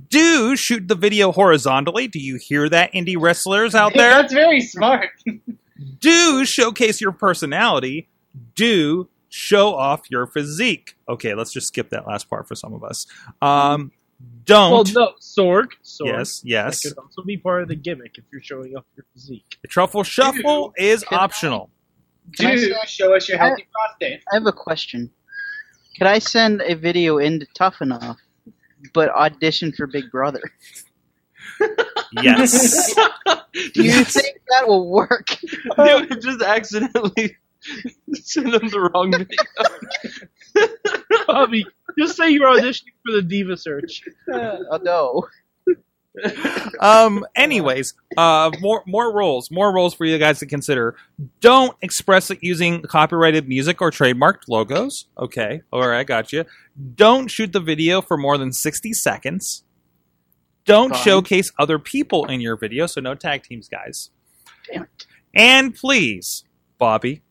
Do 0.09 0.55
shoot 0.55 0.87
the 0.87 0.95
video 0.95 1.33
horizontally. 1.33 2.07
Do 2.07 2.21
you 2.21 2.37
hear 2.37 2.69
that, 2.69 2.93
indie 2.93 3.17
wrestlers 3.19 3.75
out 3.75 3.95
there? 3.97 4.11
That's 4.11 4.33
very 4.33 4.61
smart. 4.61 5.11
do 5.99 6.45
showcase 6.45 7.01
your 7.01 7.11
personality. 7.11 8.09
Do 8.55 9.09
show 9.29 9.75
off 9.75 10.09
your 10.09 10.29
physique. 10.29 10.95
Okay, 11.09 11.35
let's 11.35 11.53
just 11.53 11.67
skip 11.67 11.91
that 11.91 12.07
last 12.07 12.31
part 12.31 12.47
for 12.47 12.55
some 12.55 12.73
of 12.73 12.85
us. 12.85 13.09
Um, 13.43 13.91
Well, 14.21 14.31
don't. 14.45 14.95
Well, 14.95 15.07
no, 15.09 15.13
Sorg. 15.21 15.69
Sorg. 15.85 16.07
yes, 16.07 16.43
yes. 16.45 16.83
That 16.83 16.91
could 16.91 16.99
also 17.03 17.23
be 17.23 17.37
part 17.37 17.63
of 17.63 17.69
the 17.69 17.77
gimmick 17.77 18.19
if 18.19 18.25
you're 18.33 18.43
showing 18.43 18.77
off 18.77 18.85
your 18.97 19.07
physique. 19.15 19.59
The 19.63 19.69
truffle 19.69 20.03
shuffle 20.03 20.73
is 20.77 21.05
Can 21.05 21.19
I- 21.19 21.23
optional. 21.23 21.71
Can 22.37 22.47
I 22.47 22.55
Dude, 22.57 22.73
say- 22.73 22.87
show 22.87 23.15
us 23.17 23.29
your 23.29 23.39
healthy 23.39 23.67
prostate. 23.73 24.23
I 24.33 24.37
have 24.37 24.47
a 24.47 24.53
question. 24.53 25.11
Could 25.99 26.07
I 26.07 26.19
send 26.19 26.63
a 26.63 26.75
video 26.75 27.19
into 27.19 27.47
Tough 27.55 27.81
Enough, 27.81 28.19
but 28.95 29.09
audition 29.11 29.73
for 29.73 29.87
Big 29.87 30.11
Brother? 30.11 30.43
Yes. 32.13 32.93
Do 33.75 33.85
you 33.85 34.03
think 34.05 34.41
that 34.49 34.67
will 34.67 34.91
work? 34.91 35.41
you 35.43 35.61
would 35.79 36.21
just 36.21 36.43
accidentally 36.43 37.37
send 38.15 38.53
them 38.53 38.69
the 38.69 38.91
wrong 38.93 39.13
video. 39.13 39.39
Bobby, 41.29 41.67
just 42.01 42.17
say 42.17 42.31
you're 42.31 42.49
auditioning 42.49 42.93
for 43.05 43.13
the 43.13 43.23
Diva 43.23 43.57
Search. 43.57 44.03
oh 44.33 44.79
no. 44.83 45.29
um. 46.81 47.25
Anyways, 47.37 47.95
uh, 48.17 48.51
more 48.61 48.83
more 48.87 49.13
roles, 49.15 49.51
more 49.51 49.73
roles 49.73 49.95
for 49.95 50.05
you 50.05 50.19
guys 50.19 50.41
to 50.41 50.47
consider. 50.47 50.97
Don't 51.41 51.77
express 51.83 52.31
it 52.31 52.39
using 52.43 52.83
copyrighted 52.83 53.49
music 53.49 53.81
or 53.81 53.91
trademarked 53.93 54.49
logos. 54.49 55.07
Okay, 55.17 55.63
all 55.73 55.87
right, 55.87 56.07
got 56.07 56.33
you. 56.33 56.45
Don't 56.97 57.29
shoot 57.29 57.53
the 57.53 57.61
video 57.61 58.03
for 58.03 58.17
more 58.17 58.37
than 58.39 58.53
sixty 58.53 58.93
seconds. 58.93 59.63
Don't 60.65 60.91
Fine. 60.91 61.03
showcase 61.03 61.53
other 61.59 61.79
people 61.79 62.27
in 62.27 62.41
your 62.41 62.57
video, 62.57 62.87
so 62.87 63.01
no 63.01 63.15
tag 63.15 63.45
teams, 63.45 63.69
guys. 63.69 64.11
Damn 64.71 64.83
it. 64.83 65.07
And 65.35 65.75
please, 65.75 66.45
Bobby, 66.79 67.23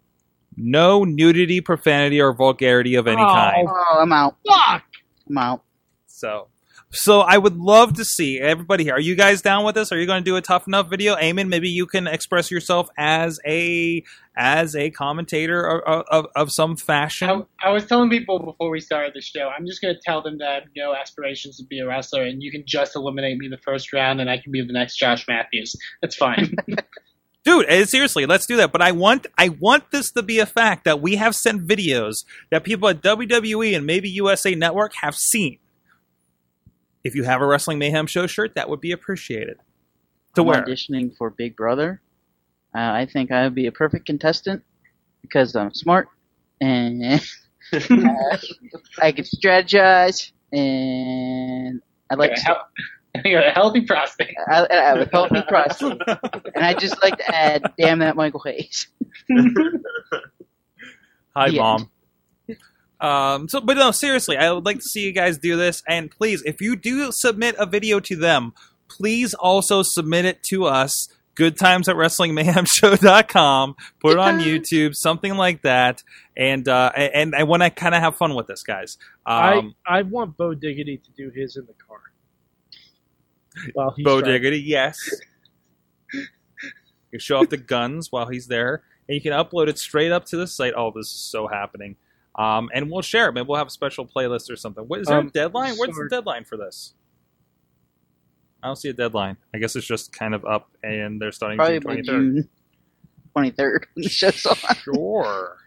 no 0.59 1.03
nudity, 1.03 1.61
profanity, 1.61 2.21
or 2.21 2.33
vulgarity 2.33 2.95
of 2.95 3.07
any 3.07 3.21
Oh. 3.21 3.25
kind. 3.27 3.67
Oh, 3.69 3.99
I'm 4.01 4.11
out. 4.13 4.35
Fuck! 4.47 4.83
I'm 5.29 5.37
out. 5.37 5.63
So, 6.07 6.47
So 6.91 7.19
I 7.21 7.37
would 7.37 7.55
love 7.55 7.93
to 7.97 8.03
see 8.03 8.39
everybody 8.39 8.83
here. 8.83 8.95
Are 8.95 8.99
you 8.99 9.13
guys 9.15 9.43
down 9.43 9.63
with 9.63 9.75
this? 9.75 9.91
Are 9.91 9.99
you 9.99 10.07
going 10.07 10.23
to 10.23 10.25
do 10.29 10.35
a 10.37 10.41
tough 10.41 10.65
enough 10.67 10.89
video? 10.89 11.15
Eamon, 11.15 11.47
maybe 11.47 11.69
you 11.69 11.85
can 11.85 12.07
express 12.07 12.49
yourself 12.49 12.89
as 12.97 13.39
a 13.45 14.03
as 14.35 14.75
a 14.75 14.89
commentator 14.89 15.61
of, 15.67 16.03
of, 16.09 16.25
of 16.35 16.51
some 16.51 16.75
fashion. 16.77 17.29
I, 17.61 17.67
I 17.67 17.71
was 17.71 17.85
telling 17.85 18.09
people 18.09 18.39
before 18.39 18.69
we 18.71 18.79
started 18.79 19.11
the 19.13 19.21
show, 19.21 19.49
I'm 19.55 19.65
just 19.67 19.81
going 19.81 19.93
to 19.93 19.99
tell 20.03 20.21
them 20.23 20.37
that 20.39 20.47
I 20.49 20.53
have 20.55 20.63
no 20.75 20.95
aspirations 20.95 21.57
to 21.57 21.63
be 21.65 21.79
a 21.79 21.85
wrestler, 21.87 22.23
and 22.23 22.41
you 22.41 22.49
can 22.49 22.63
just 22.65 22.95
eliminate 22.95 23.37
me 23.37 23.49
the 23.49 23.57
first 23.57 23.91
round, 23.93 24.19
and 24.21 24.29
I 24.29 24.37
can 24.39 24.51
be 24.51 24.61
the 24.65 24.71
next 24.73 24.95
Josh 24.97 25.27
Matthews. 25.27 25.75
That's 26.01 26.15
fine. 26.15 26.55
dude 27.43 27.65
eh, 27.67 27.85
seriously 27.85 28.25
let's 28.25 28.45
do 28.45 28.55
that. 28.57 28.71
But 28.71 28.81
i 28.81 28.91
want 28.91 29.27
i 29.37 29.49
want 29.49 29.91
this 29.91 30.11
to 30.11 30.21
be 30.23 30.39
a 30.39 30.45
fact 30.45 30.83
that 30.85 31.01
we 31.01 31.15
have 31.15 31.35
sent 31.35 31.67
videos 31.67 32.25
that 32.51 32.63
people 32.63 32.87
at 32.89 33.01
wwe 33.01 33.75
and 33.75 33.85
maybe 33.85 34.09
usa 34.09 34.55
network 34.55 34.93
have 35.01 35.15
seen. 35.15 35.57
If 37.03 37.15
you 37.15 37.23
have 37.23 37.41
a 37.41 37.47
wrestling 37.47 37.79
mayhem 37.79 38.07
show 38.07 38.27
shirt 38.27 38.55
that 38.55 38.69
would 38.69 38.81
be 38.81 38.91
appreciated. 38.91 39.57
To 40.35 40.41
I'm 40.41 40.47
wear. 40.47 40.63
auditioning 40.63 41.15
for 41.17 41.29
Big 41.29 41.55
Brother. 41.55 42.01
Uh, 42.75 42.79
I 42.79 43.07
think 43.11 43.31
I 43.31 43.43
would 43.45 43.55
be 43.55 43.65
a 43.67 43.71
perfect 43.71 44.05
contestant 44.05 44.63
because 45.21 45.55
I'm 45.55 45.73
smart 45.73 46.07
and 46.61 47.03
uh, 47.73 47.77
I 49.01 49.11
can 49.11 49.23
strategize 49.25 50.31
and 50.51 51.81
I 52.11 52.15
like 52.15 52.31
Okay, 52.31 52.41
hel- 52.43 52.67
you 53.25 53.35
got 53.35 53.47
a 53.47 53.51
healthy 53.51 53.81
prostate. 53.81 54.35
I, 54.47 54.67
I 54.69 54.75
have 54.75 54.97
a 54.99 55.09
healthy 55.11 55.41
prostate, 55.47 55.99
and 56.55 56.63
I 56.63 56.73
just 56.73 57.01
like 57.01 57.17
to 57.17 57.35
add, 57.35 57.63
"Damn 57.77 57.99
that 57.99 58.15
Michael 58.15 58.41
Hayes." 58.45 58.87
hi 61.35 61.49
The 61.49 61.57
mom. 61.57 61.89
Um 63.01 63.47
so 63.47 63.61
but 63.61 63.77
no 63.77 63.91
seriously 63.91 64.35
i 64.35 64.51
would 64.51 64.65
like 64.65 64.77
to 64.77 64.83
see 64.83 65.05
you 65.05 65.13
guys 65.13 65.37
do 65.37 65.55
this. 65.55 65.81
And 65.87 66.11
please 66.11 66.41
if 66.43 66.59
you 66.59 66.75
do 66.75 67.11
submit 67.11 67.55
a 67.57 67.65
video 67.65 67.99
to 68.01 68.15
them 68.15 68.53
please 68.89 69.33
also 69.33 69.83
submit 69.83 70.25
it 70.25 70.43
to 70.49 70.65
us 70.65 71.07
good 71.35 71.57
times 71.57 71.87
at 71.87 71.95
wrestlingmayhemshow.com 71.95 73.75
put 74.01 74.13
it 74.13 74.17
on 74.19 74.39
youtube 74.39 74.93
something 74.95 75.35
like 75.35 75.61
that. 75.61 76.03
And 76.35 76.67
uh 76.67 76.91
and 76.95 77.33
i 77.35 77.43
want 77.43 77.63
to 77.63 77.69
kind 77.69 77.95
of 77.95 78.01
have 78.01 78.17
fun 78.17 78.35
with 78.35 78.47
this 78.47 78.63
guys. 78.63 78.97
Um 79.25 79.75
I 79.87 79.99
I 79.99 80.01
want 80.01 80.35
Bo 80.35 80.53
Diggity 80.53 80.97
to 80.97 81.11
do 81.15 81.29
his 81.33 81.55
in 81.55 81.65
the 81.67 81.73
car. 81.87 82.01
While 83.73 83.91
he's 83.91 84.03
Bo 84.03 84.19
driving. 84.21 84.41
Diggity, 84.41 84.61
yes. 84.61 84.97
you 87.11 87.19
show 87.19 87.39
off 87.39 87.49
the 87.49 87.57
guns 87.57 88.11
while 88.11 88.27
he's 88.27 88.47
there, 88.47 88.83
and 89.07 89.15
you 89.15 89.21
can 89.21 89.31
upload 89.33 89.67
it 89.67 89.77
straight 89.79 90.11
up 90.11 90.25
to 90.25 90.37
the 90.37 90.47
site. 90.47 90.73
Oh, 90.75 90.91
this 90.95 91.07
is 91.07 91.19
so 91.19 91.47
happening. 91.47 91.95
Um, 92.35 92.69
and 92.73 92.89
we'll 92.91 93.01
share 93.01 93.27
it. 93.29 93.33
Maybe 93.33 93.47
we'll 93.47 93.57
have 93.57 93.67
a 93.67 93.71
special 93.71 94.05
playlist 94.05 94.49
or 94.51 94.55
something. 94.55 94.83
What, 94.85 94.99
is 95.01 95.07
there 95.07 95.17
Um, 95.17 95.27
a 95.27 95.31
deadline? 95.31 95.75
What's 95.75 95.97
the 95.97 96.07
deadline 96.09 96.45
for 96.45 96.57
this? 96.57 96.93
I 98.63 98.67
don't 98.67 98.75
see 98.75 98.89
a 98.89 98.93
deadline. 98.93 99.37
I 99.53 99.57
guess 99.57 99.75
it's 99.75 99.87
just 99.87 100.11
kind 100.13 100.33
of 100.35 100.45
up, 100.45 100.69
and 100.83 101.21
they're 101.21 101.31
starting 101.31 101.57
Probably 101.57 101.79
June 101.79 101.83
by 101.83 101.95
23rd. 101.95 102.05
June 102.05 102.49
twenty 103.33 103.51
third 103.51 103.87
when 103.93 104.03
the 104.03 104.09
show's 104.09 104.45
on. 104.45 104.55
I'm 104.67 104.75
Sure. 104.75 105.57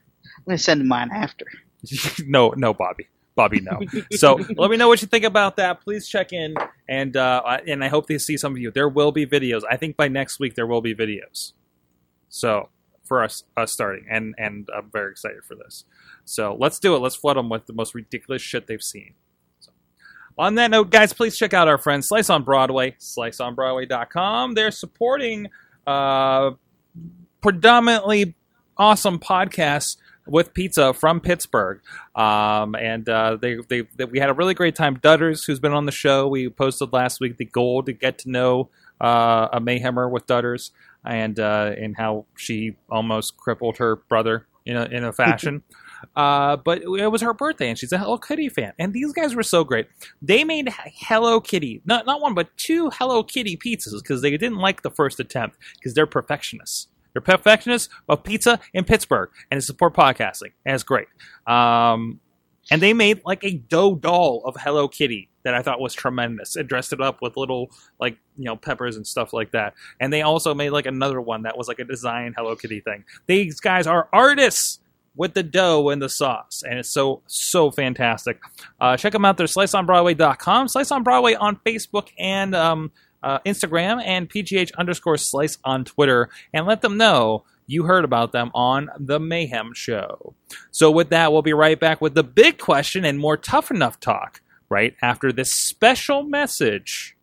gonna 0.46 0.58
send 0.58 0.86
mine 0.86 1.10
after. 1.12 1.46
no, 2.26 2.50
no, 2.56 2.72
Bobby. 2.74 3.08
Bobby, 3.42 3.60
no. 3.60 3.80
So 4.12 4.34
let 4.56 4.70
me 4.70 4.76
know 4.76 4.86
what 4.86 5.02
you 5.02 5.08
think 5.08 5.24
about 5.24 5.56
that. 5.56 5.80
Please 5.80 6.06
check 6.08 6.32
in, 6.32 6.54
and 6.88 7.16
uh, 7.16 7.42
I- 7.44 7.62
and 7.66 7.82
I 7.82 7.88
hope 7.88 8.06
to 8.08 8.18
see 8.20 8.36
some 8.36 8.52
of 8.52 8.58
you. 8.58 8.70
There 8.70 8.88
will 8.88 9.10
be 9.10 9.26
videos. 9.26 9.62
I 9.68 9.76
think 9.76 9.96
by 9.96 10.06
next 10.08 10.38
week 10.38 10.54
there 10.54 10.66
will 10.66 10.80
be 10.80 10.94
videos. 10.94 11.52
So 12.28 12.68
for 13.04 13.24
us, 13.24 13.42
us 13.56 13.72
starting, 13.72 14.06
and 14.08 14.34
and 14.38 14.68
I'm 14.76 14.90
very 14.92 15.10
excited 15.10 15.44
for 15.44 15.56
this. 15.56 15.84
So 16.24 16.56
let's 16.58 16.78
do 16.78 16.94
it. 16.94 17.00
Let's 17.00 17.16
flood 17.16 17.36
them 17.36 17.48
with 17.48 17.66
the 17.66 17.72
most 17.72 17.94
ridiculous 17.94 18.42
shit 18.42 18.68
they've 18.68 18.80
seen. 18.82 19.14
So, 19.58 19.72
on 20.38 20.54
that 20.54 20.70
note, 20.70 20.90
guys, 20.90 21.12
please 21.12 21.36
check 21.36 21.52
out 21.52 21.66
our 21.66 21.78
friends 21.78 22.06
Slice 22.08 22.30
on 22.30 22.44
Broadway, 22.44 22.92
sliceonbroadway.com. 23.00 24.54
They're 24.54 24.70
supporting 24.70 25.48
uh, 25.86 26.52
predominantly 27.40 28.34
awesome 28.76 29.18
podcasts 29.18 29.96
with 30.26 30.54
pizza 30.54 30.92
from 30.92 31.20
Pittsburgh. 31.20 31.80
Um, 32.14 32.74
and 32.74 33.08
uh, 33.08 33.36
they, 33.40 33.56
they, 33.68 33.82
they, 33.96 34.04
we 34.04 34.18
had 34.18 34.30
a 34.30 34.34
really 34.34 34.54
great 34.54 34.74
time. 34.74 34.96
Dutters, 34.98 35.46
who's 35.46 35.60
been 35.60 35.72
on 35.72 35.86
the 35.86 35.92
show, 35.92 36.28
we 36.28 36.48
posted 36.48 36.92
last 36.92 37.20
week 37.20 37.36
the 37.36 37.44
goal 37.44 37.82
to 37.82 37.92
get 37.92 38.18
to 38.18 38.30
know 38.30 38.70
uh, 39.00 39.48
a 39.52 39.60
Mayhemmer 39.60 40.10
with 40.10 40.26
Dutters 40.26 40.70
and 41.04 41.38
uh, 41.40 41.72
and 41.76 41.96
how 41.96 42.26
she 42.36 42.76
almost 42.88 43.36
crippled 43.36 43.78
her 43.78 43.96
brother 43.96 44.46
in 44.64 44.76
a, 44.76 44.84
in 44.84 45.04
a 45.04 45.12
fashion. 45.12 45.62
Uh, 46.16 46.56
but 46.56 46.82
it 46.82 47.12
was 47.12 47.22
her 47.22 47.32
birthday, 47.32 47.68
and 47.68 47.78
she's 47.78 47.92
a 47.92 47.98
Hello 47.98 48.18
Kitty 48.18 48.48
fan. 48.48 48.72
And 48.76 48.92
these 48.92 49.12
guys 49.12 49.36
were 49.36 49.44
so 49.44 49.62
great. 49.62 49.86
They 50.20 50.42
made 50.42 50.68
Hello 50.84 51.40
Kitty, 51.40 51.80
not 51.84 52.06
not 52.06 52.20
one, 52.20 52.34
but 52.34 52.48
two 52.56 52.90
Hello 52.90 53.22
Kitty 53.22 53.56
pizzas 53.56 54.02
because 54.02 54.20
they 54.20 54.32
didn't 54.32 54.58
like 54.58 54.82
the 54.82 54.90
first 54.90 55.20
attempt 55.20 55.58
because 55.74 55.94
they're 55.94 56.06
perfectionists. 56.06 56.88
They're 57.12 57.22
perfectionists 57.22 57.92
of 58.08 58.24
pizza 58.24 58.60
in 58.72 58.84
Pittsburgh, 58.84 59.30
and 59.50 59.60
they 59.60 59.64
support 59.64 59.94
podcasting, 59.94 60.52
and 60.64 60.74
it's 60.74 60.84
great. 60.84 61.08
Um, 61.46 62.20
and 62.70 62.80
they 62.80 62.92
made 62.92 63.22
like 63.24 63.44
a 63.44 63.54
dough 63.54 63.94
doll 63.96 64.42
of 64.44 64.56
Hello 64.56 64.88
Kitty 64.88 65.28
that 65.44 65.54
I 65.54 65.62
thought 65.62 65.80
was 65.80 65.94
tremendous. 65.94 66.56
It 66.56 66.68
dressed 66.68 66.92
it 66.92 67.00
up 67.00 67.20
with 67.20 67.36
little 67.36 67.70
like 68.00 68.16
you 68.36 68.44
know 68.44 68.56
peppers 68.56 68.96
and 68.96 69.06
stuff 69.06 69.32
like 69.32 69.52
that. 69.52 69.74
And 70.00 70.12
they 70.12 70.22
also 70.22 70.54
made 70.54 70.70
like 70.70 70.86
another 70.86 71.20
one 71.20 71.42
that 71.42 71.58
was 71.58 71.68
like 71.68 71.78
a 71.78 71.84
design 71.84 72.34
Hello 72.36 72.54
Kitty 72.56 72.80
thing. 72.80 73.04
These 73.26 73.60
guys 73.60 73.86
are 73.86 74.08
artists 74.12 74.78
with 75.14 75.34
the 75.34 75.42
dough 75.42 75.90
and 75.90 76.00
the 76.00 76.08
sauce, 76.08 76.62
and 76.64 76.78
it's 76.78 76.90
so 76.90 77.22
so 77.26 77.70
fantastic. 77.70 78.40
Uh, 78.80 78.96
check 78.96 79.12
them 79.12 79.24
out. 79.24 79.36
They're 79.36 79.46
sliceonbroadway.com, 79.46 80.68
Slice 80.68 80.90
on 80.90 81.02
Broadway 81.02 81.34
on 81.34 81.56
Facebook 81.66 82.08
and 82.18 82.54
um, 82.54 82.92
uh, 83.22 83.38
Instagram, 83.46 84.02
and 84.04 84.28
PGH 84.28 84.72
underscore 84.76 85.16
Slice 85.16 85.58
on 85.64 85.84
Twitter, 85.84 86.28
and 86.52 86.66
let 86.66 86.82
them 86.82 86.96
know 86.96 87.44
you 87.66 87.84
heard 87.84 88.04
about 88.04 88.32
them 88.32 88.50
on 88.54 88.90
the 88.98 89.20
Mayhem 89.20 89.72
Show. 89.74 90.34
So 90.70 90.90
with 90.90 91.10
that, 91.10 91.32
we'll 91.32 91.42
be 91.42 91.52
right 91.52 91.78
back 91.78 92.00
with 92.00 92.14
the 92.14 92.24
big 92.24 92.58
question 92.58 93.04
and 93.04 93.18
more 93.18 93.36
tough 93.36 93.70
enough 93.70 94.00
talk 94.00 94.40
right 94.68 94.94
after 95.02 95.32
this 95.32 95.52
special 95.52 96.22
message 96.22 97.16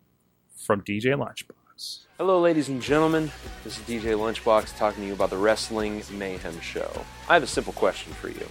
from 0.56 0.82
DJ 0.82 1.16
Lunchbox. 1.16 2.06
Hello, 2.18 2.40
ladies 2.40 2.68
and 2.68 2.82
gentlemen. 2.82 3.30
This 3.64 3.78
is 3.78 3.84
DJ 3.84 4.14
Lunchbox 4.14 4.76
talking 4.76 5.02
to 5.02 5.06
you 5.06 5.14
about 5.14 5.30
the 5.30 5.38
Wrestling 5.38 6.02
Mayhem 6.12 6.60
Show. 6.60 6.90
I 7.28 7.34
have 7.34 7.42
a 7.42 7.46
simple 7.46 7.72
question 7.72 8.12
for 8.12 8.28
you. 8.28 8.46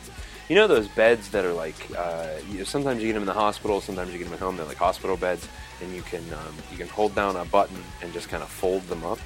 You 0.50 0.56
know 0.56 0.68
those 0.68 0.88
beds 0.88 1.30
that 1.30 1.46
are 1.46 1.54
like, 1.54 1.76
uh, 1.96 2.28
you, 2.50 2.66
sometimes 2.66 3.02
you 3.02 3.08
get 3.08 3.14
them 3.14 3.24
in 3.24 3.28
the 3.28 3.34
hospital, 3.34 3.82
sometimes 3.82 4.12
you 4.12 4.18
get 4.18 4.26
them 4.26 4.34
at 4.34 4.40
home. 4.40 4.58
They're 4.58 4.66
like 4.66 4.78
hospital 4.78 5.16
beds, 5.16 5.48
and 5.82 5.94
you 5.94 6.02
can 6.02 6.24
um, 6.34 6.56
you 6.72 6.78
can 6.78 6.88
hold 6.88 7.14
down 7.14 7.36
a 7.36 7.46
button 7.46 7.82
and 8.02 8.12
just 8.12 8.30
kind 8.30 8.42
of 8.42 8.50
fold 8.50 8.82
them 8.84 9.04
up. 9.04 9.20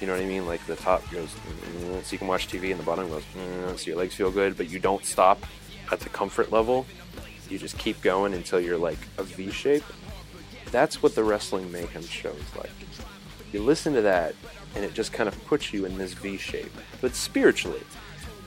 You 0.00 0.06
know 0.06 0.12
what 0.12 0.22
I 0.22 0.26
mean? 0.26 0.46
Like 0.46 0.64
the 0.66 0.76
top 0.76 1.02
goes, 1.10 1.30
mm, 1.30 2.04
so 2.04 2.12
you 2.12 2.18
can 2.18 2.28
watch 2.28 2.46
TV, 2.46 2.70
and 2.70 2.78
the 2.78 2.84
bottom 2.84 3.08
goes, 3.08 3.24
mm, 3.34 3.78
so 3.78 3.86
your 3.86 3.96
legs 3.96 4.14
feel 4.14 4.30
good, 4.30 4.56
but 4.56 4.68
you 4.68 4.78
don't 4.78 5.04
stop 5.04 5.44
at 5.90 6.00
the 6.00 6.10
comfort 6.10 6.52
level. 6.52 6.86
You 7.48 7.58
just 7.58 7.78
keep 7.78 8.00
going 8.02 8.34
until 8.34 8.60
you're 8.60 8.78
like 8.78 8.98
a 9.18 9.22
V 9.24 9.50
shape. 9.50 9.84
That's 10.70 11.02
what 11.02 11.14
the 11.14 11.24
Wrestling 11.24 11.72
Mayhem 11.72 12.04
Show 12.04 12.30
is 12.30 12.56
like 12.56 12.70
you 13.52 13.62
listen 13.62 13.94
to 13.94 14.02
that 14.02 14.34
and 14.74 14.84
it 14.84 14.94
just 14.94 15.12
kind 15.12 15.28
of 15.28 15.46
puts 15.46 15.72
you 15.72 15.84
in 15.84 15.98
this 15.98 16.12
V 16.14 16.36
shape. 16.36 16.72
But 17.00 17.14
spiritually, 17.14 17.82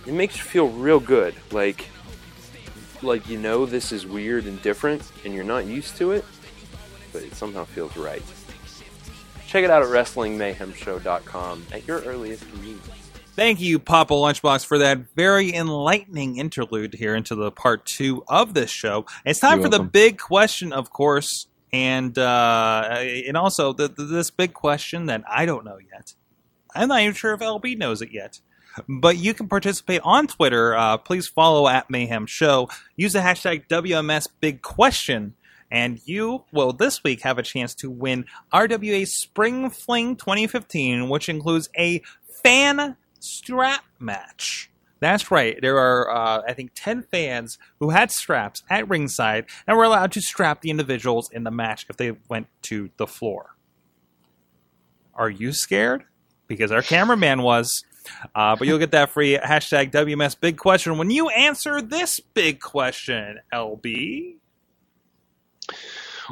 it 0.07 0.13
makes 0.13 0.37
you 0.37 0.43
feel 0.43 0.69
real 0.69 0.99
good. 0.99 1.35
Like 1.51 1.89
like 3.03 3.27
you 3.27 3.37
know 3.37 3.65
this 3.65 3.91
is 3.91 4.05
weird 4.05 4.45
and 4.45 4.61
different 4.61 5.11
and 5.25 5.33
you're 5.33 5.43
not 5.43 5.65
used 5.65 5.97
to 5.97 6.11
it, 6.11 6.25
but 7.11 7.23
it 7.23 7.33
somehow 7.35 7.65
feels 7.65 7.95
right. 7.97 8.23
Check 9.47 9.63
it 9.63 9.69
out 9.69 9.83
at 9.83 9.89
WrestlingMayhemShow.com 9.89 11.67
at 11.71 11.87
your 11.87 12.01
earliest 12.01 12.49
convenience. 12.49 13.03
Thank 13.35 13.61
you, 13.61 13.79
Papa 13.79 14.13
Lunchbox, 14.13 14.65
for 14.65 14.77
that 14.79 15.15
very 15.15 15.53
enlightening 15.53 16.37
interlude 16.37 16.93
here 16.93 17.15
into 17.15 17.33
the 17.33 17.51
part 17.51 17.85
two 17.85 18.23
of 18.27 18.53
this 18.53 18.69
show. 18.69 19.05
It's 19.25 19.39
time 19.39 19.59
You're 19.59 19.71
for 19.71 19.77
the 19.77 19.83
big 19.83 20.19
question, 20.19 20.71
of 20.71 20.91
course, 20.91 21.47
and 21.71 22.15
uh, 22.17 22.87
and 22.99 23.35
also 23.35 23.73
the, 23.73 23.87
the, 23.87 24.03
this 24.03 24.29
big 24.29 24.53
question 24.53 25.07
that 25.07 25.23
I 25.27 25.47
don't 25.47 25.65
know 25.65 25.77
yet. 25.77 26.13
I'm 26.75 26.89
not 26.89 27.01
even 27.01 27.15
sure 27.15 27.33
if 27.33 27.39
LB 27.39 27.77
knows 27.77 28.03
it 28.03 28.11
yet. 28.11 28.39
But 28.87 29.17
you 29.17 29.33
can 29.33 29.47
participate 29.47 30.01
on 30.03 30.27
Twitter. 30.27 30.75
Uh, 30.75 30.97
please 30.97 31.27
follow 31.27 31.67
at 31.67 31.89
Mayhem 31.89 32.25
Show. 32.25 32.69
Use 32.95 33.13
the 33.13 33.19
hashtag 33.19 33.67
WMS 33.67 34.27
Big 34.39 34.61
Question, 34.61 35.35
and 35.69 35.99
you 36.05 36.43
will 36.51 36.73
this 36.73 37.03
week 37.03 37.21
have 37.21 37.37
a 37.37 37.43
chance 37.43 37.75
to 37.75 37.89
win 37.89 38.25
RWA 38.53 39.07
Spring 39.07 39.69
Fling 39.69 40.15
2015, 40.15 41.09
which 41.09 41.29
includes 41.29 41.69
a 41.77 42.01
fan 42.43 42.97
strap 43.19 43.83
match. 43.99 44.69
That's 44.99 45.29
right. 45.31 45.59
There 45.61 45.77
are, 45.77 46.09
uh, 46.09 46.43
I 46.47 46.53
think, 46.53 46.71
10 46.75 47.03
fans 47.03 47.57
who 47.79 47.89
had 47.89 48.09
straps 48.09 48.63
at 48.69 48.87
ringside 48.87 49.45
and 49.67 49.75
were 49.75 49.83
allowed 49.83 50.13
to 50.13 50.21
strap 50.21 50.61
the 50.61 50.69
individuals 50.69 51.29
in 51.29 51.43
the 51.43 51.51
match 51.51 51.85
if 51.89 51.97
they 51.97 52.13
went 52.29 52.47
to 52.63 52.89
the 52.95 53.05
floor. 53.05 53.55
Are 55.13 55.29
you 55.29 55.51
scared? 55.51 56.05
Because 56.47 56.71
our 56.71 56.81
cameraman 56.81 57.41
was. 57.41 57.83
Uh, 58.35 58.55
but 58.55 58.67
you'll 58.67 58.79
get 58.79 58.91
that 58.91 59.09
free 59.09 59.37
hashtag 59.37 59.91
WMS 59.91 60.39
Big 60.39 60.57
Question 60.57 60.97
when 60.97 61.09
you 61.09 61.29
answer 61.29 61.81
this 61.81 62.19
big 62.19 62.59
question, 62.59 63.39
LB. 63.53 64.35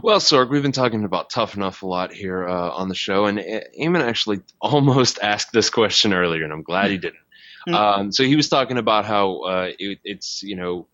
Well, 0.01 0.19
Sorg, 0.19 0.49
we've 0.49 0.63
been 0.63 0.71
talking 0.71 1.03
about 1.03 1.29
Tough 1.29 1.55
Enough 1.55 1.83
a 1.83 1.87
lot 1.87 2.13
here 2.13 2.47
uh, 2.47 2.69
on 2.71 2.87
the 2.87 2.95
show, 2.95 3.25
and 3.25 3.39
A- 3.39 3.67
Eamon 3.79 4.01
actually 4.01 4.41
almost 4.61 5.19
asked 5.23 5.51
this 5.51 5.69
question 5.69 6.13
earlier, 6.13 6.43
and 6.43 6.53
I'm 6.53 6.63
glad 6.63 6.91
he 6.91 6.97
didn't. 6.97 7.19
Hmm. 7.67 7.75
um, 7.75 8.11
so 8.11 8.23
he 8.23 8.35
was 8.35 8.49
talking 8.49 8.79
about 8.79 9.05
how 9.05 9.41
uh, 9.41 9.71
it, 9.77 9.99
it's 10.03 10.41
you 10.41 10.55
know 10.55 10.87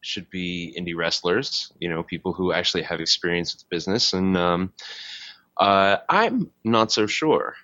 should 0.00 0.30
be 0.30 0.74
indie 0.78 0.96
wrestlers, 0.96 1.70
you 1.78 1.88
know, 1.88 2.02
people 2.02 2.32
who 2.32 2.52
actually 2.52 2.82
have 2.82 3.00
experience 3.00 3.54
with 3.54 3.68
business, 3.68 4.12
and 4.12 4.36
um, 4.36 4.72
uh, 5.56 5.98
I'm 6.08 6.50
not 6.64 6.92
so 6.92 7.06
sure. 7.06 7.54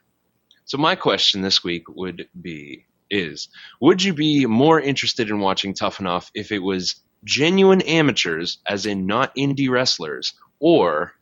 So 0.69 0.77
my 0.77 0.97
question 0.97 1.41
this 1.41 1.65
week 1.65 1.89
would 1.89 2.29
be: 2.39 2.85
Is 3.11 3.49
would 3.81 4.03
you 4.03 4.13
be 4.13 4.45
more 4.45 4.79
interested 4.79 5.31
in 5.31 5.41
watching 5.41 5.73
Tough 5.73 5.99
Enough 5.99 6.31
if 6.35 6.53
it 6.53 6.59
was 6.59 6.97
genuine 7.25 7.81
amateurs, 7.81 8.59
as 8.67 8.85
in 8.85 9.07
not 9.07 9.35
indie 9.35 9.71
wrestlers, 9.71 10.35
or 10.61 11.15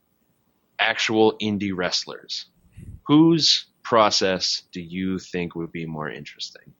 actual 0.77 1.37
indie 1.41 1.71
wrestlers? 1.73 2.47
Whose 3.03 3.65
process 3.83 4.63
do 4.73 4.81
you 4.81 5.17
think 5.17 5.55
would 5.55 5.71
be 5.71 5.85
more 5.85 6.11
interesting? 6.11 6.73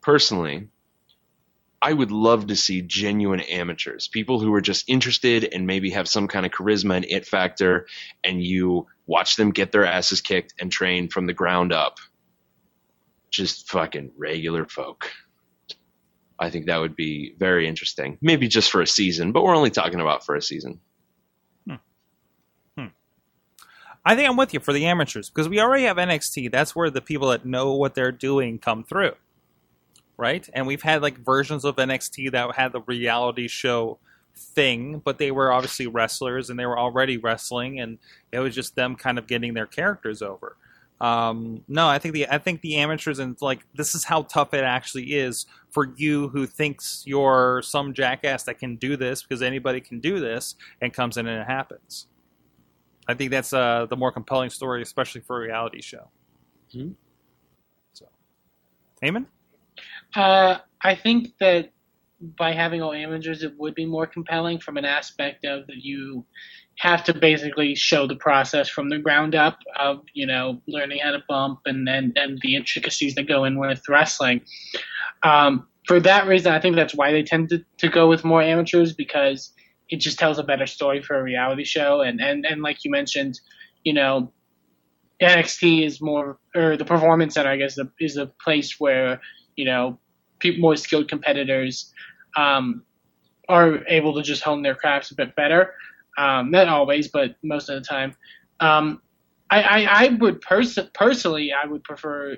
Personally, 0.00 0.70
I 1.80 1.92
would 1.92 2.10
love 2.10 2.48
to 2.48 2.56
see 2.56 2.82
genuine 2.82 3.40
amateurs, 3.40 4.08
people 4.08 4.40
who 4.40 4.52
are 4.54 4.60
just 4.60 4.88
interested 4.88 5.44
and 5.44 5.68
maybe 5.68 5.90
have 5.90 6.08
some 6.08 6.26
kind 6.26 6.44
of 6.44 6.50
charisma 6.52 6.96
and 6.96 7.04
it 7.04 7.26
factor, 7.26 7.86
and 8.24 8.42
you 8.44 8.88
watch 9.10 9.34
them 9.34 9.50
get 9.50 9.72
their 9.72 9.84
asses 9.84 10.20
kicked 10.20 10.54
and 10.60 10.70
train 10.70 11.08
from 11.08 11.26
the 11.26 11.34
ground 11.34 11.72
up. 11.72 11.98
Just 13.28 13.68
fucking 13.68 14.12
regular 14.16 14.64
folk. 14.66 15.10
I 16.38 16.48
think 16.48 16.66
that 16.66 16.78
would 16.78 16.94
be 16.94 17.34
very 17.36 17.66
interesting. 17.66 18.18
Maybe 18.22 18.46
just 18.46 18.70
for 18.70 18.80
a 18.80 18.86
season, 18.86 19.32
but 19.32 19.42
we're 19.42 19.56
only 19.56 19.70
talking 19.70 20.00
about 20.00 20.24
for 20.24 20.36
a 20.36 20.40
season. 20.40 20.80
Hmm. 21.66 21.74
Hmm. 22.78 22.86
I 24.04 24.14
think 24.14 24.30
I'm 24.30 24.36
with 24.36 24.54
you 24.54 24.60
for 24.60 24.72
the 24.72 24.86
amateurs 24.86 25.28
because 25.28 25.48
we 25.48 25.60
already 25.60 25.84
have 25.84 25.96
NXT. 25.96 26.52
That's 26.52 26.76
where 26.76 26.88
the 26.88 27.02
people 27.02 27.30
that 27.30 27.44
know 27.44 27.74
what 27.74 27.96
they're 27.96 28.12
doing 28.12 28.60
come 28.60 28.84
through, 28.84 29.16
right? 30.16 30.48
And 30.54 30.68
we've 30.68 30.82
had 30.82 31.02
like 31.02 31.18
versions 31.18 31.64
of 31.64 31.74
NXT 31.76 32.30
that 32.30 32.54
had 32.54 32.70
the 32.72 32.82
reality 32.82 33.48
show 33.48 33.98
thing, 34.36 35.00
but 35.04 35.18
they 35.18 35.30
were 35.30 35.52
obviously 35.52 35.86
wrestlers 35.86 36.50
and 36.50 36.58
they 36.58 36.66
were 36.66 36.78
already 36.78 37.16
wrestling, 37.18 37.80
and 37.80 37.98
it 38.32 38.38
was 38.38 38.54
just 38.54 38.74
them 38.74 38.96
kind 38.96 39.18
of 39.18 39.26
getting 39.26 39.54
their 39.54 39.66
characters 39.66 40.22
over. 40.22 40.56
Um, 41.00 41.64
no, 41.66 41.88
I 41.88 41.98
think 41.98 42.12
the 42.12 42.28
I 42.28 42.38
think 42.38 42.60
the 42.60 42.76
amateurs 42.76 43.18
and 43.18 43.34
like 43.40 43.60
this 43.74 43.94
is 43.94 44.04
how 44.04 44.22
tough 44.22 44.52
it 44.52 44.64
actually 44.64 45.14
is 45.14 45.46
for 45.70 45.94
you 45.96 46.28
who 46.28 46.46
thinks 46.46 47.02
you're 47.06 47.62
some 47.64 47.94
jackass 47.94 48.42
that 48.44 48.58
can 48.58 48.76
do 48.76 48.96
this 48.96 49.22
because 49.22 49.40
anybody 49.40 49.80
can 49.80 50.00
do 50.00 50.20
this 50.20 50.56
and 50.82 50.92
comes 50.92 51.16
in 51.16 51.26
and 51.26 51.40
it 51.40 51.46
happens. 51.46 52.06
I 53.08 53.14
think 53.14 53.30
that's 53.30 53.52
uh, 53.52 53.86
the 53.88 53.96
more 53.96 54.12
compelling 54.12 54.50
story, 54.50 54.82
especially 54.82 55.22
for 55.22 55.38
a 55.38 55.46
reality 55.46 55.80
show. 55.80 56.10
Mhm. 56.74 56.94
So, 57.94 58.06
Eamon? 59.02 59.24
Uh, 60.14 60.58
I 60.82 60.94
think 60.94 61.32
that 61.40 61.72
by 62.38 62.52
having 62.52 62.82
all 62.82 62.92
amateurs, 62.92 63.42
it 63.42 63.52
would 63.58 63.74
be 63.74 63.86
more 63.86 64.06
compelling 64.06 64.58
from 64.58 64.76
an 64.76 64.84
aspect 64.84 65.44
of 65.44 65.66
that 65.66 65.76
you 65.76 66.24
have 66.78 67.04
to 67.04 67.14
basically 67.14 67.74
show 67.74 68.06
the 68.06 68.16
process 68.16 68.68
from 68.68 68.88
the 68.88 68.98
ground 68.98 69.34
up 69.34 69.58
of 69.78 70.02
you 70.14 70.26
know 70.26 70.60
learning 70.66 70.98
how 71.02 71.10
to 71.10 71.22
bump 71.28 71.60
and 71.66 71.88
and, 71.88 72.16
and 72.16 72.38
the 72.42 72.56
intricacies 72.56 73.14
that 73.14 73.28
go 73.28 73.44
in 73.44 73.58
with 73.58 73.82
wrestling. 73.88 74.40
Um, 75.22 75.66
for 75.86 76.00
that 76.00 76.26
reason, 76.26 76.52
I 76.52 76.60
think 76.60 76.76
that's 76.76 76.94
why 76.94 77.12
they 77.12 77.22
tend 77.22 77.48
to, 77.48 77.64
to 77.78 77.88
go 77.88 78.08
with 78.08 78.24
more 78.24 78.42
amateurs 78.42 78.92
because 78.92 79.52
it 79.88 79.96
just 79.96 80.18
tells 80.18 80.38
a 80.38 80.42
better 80.42 80.66
story 80.66 81.02
for 81.02 81.18
a 81.18 81.22
reality 81.22 81.64
show. 81.64 82.00
And, 82.00 82.20
and, 82.20 82.46
and 82.46 82.62
like 82.62 82.84
you 82.84 82.90
mentioned, 82.90 83.40
you 83.82 83.92
know, 83.92 84.32
NXT 85.20 85.84
is 85.84 86.00
more, 86.00 86.38
or 86.54 86.76
the 86.76 86.84
Performance 86.84 87.34
Center, 87.34 87.50
I 87.50 87.56
guess, 87.56 87.76
is 87.98 88.16
a, 88.16 88.26
place 88.26 88.78
where, 88.78 89.20
you 89.56 89.64
know, 89.64 89.98
more 90.58 90.76
skilled 90.76 91.08
competitors 91.08 91.92
um, 92.36 92.82
are 93.48 93.86
able 93.88 94.14
to 94.14 94.22
just 94.22 94.42
hone 94.42 94.62
their 94.62 94.74
crafts 94.74 95.10
a 95.10 95.14
bit 95.14 95.34
better. 95.36 95.74
Um, 96.18 96.50
not 96.50 96.68
always, 96.68 97.08
but 97.08 97.36
most 97.42 97.68
of 97.68 97.80
the 97.80 97.86
time. 97.86 98.14
Um, 98.60 99.00
I, 99.50 99.62
I, 99.62 100.04
I 100.04 100.08
would 100.20 100.40
pers- 100.40 100.78
personally, 100.94 101.52
I 101.52 101.66
would 101.66 101.82
prefer, 101.82 102.36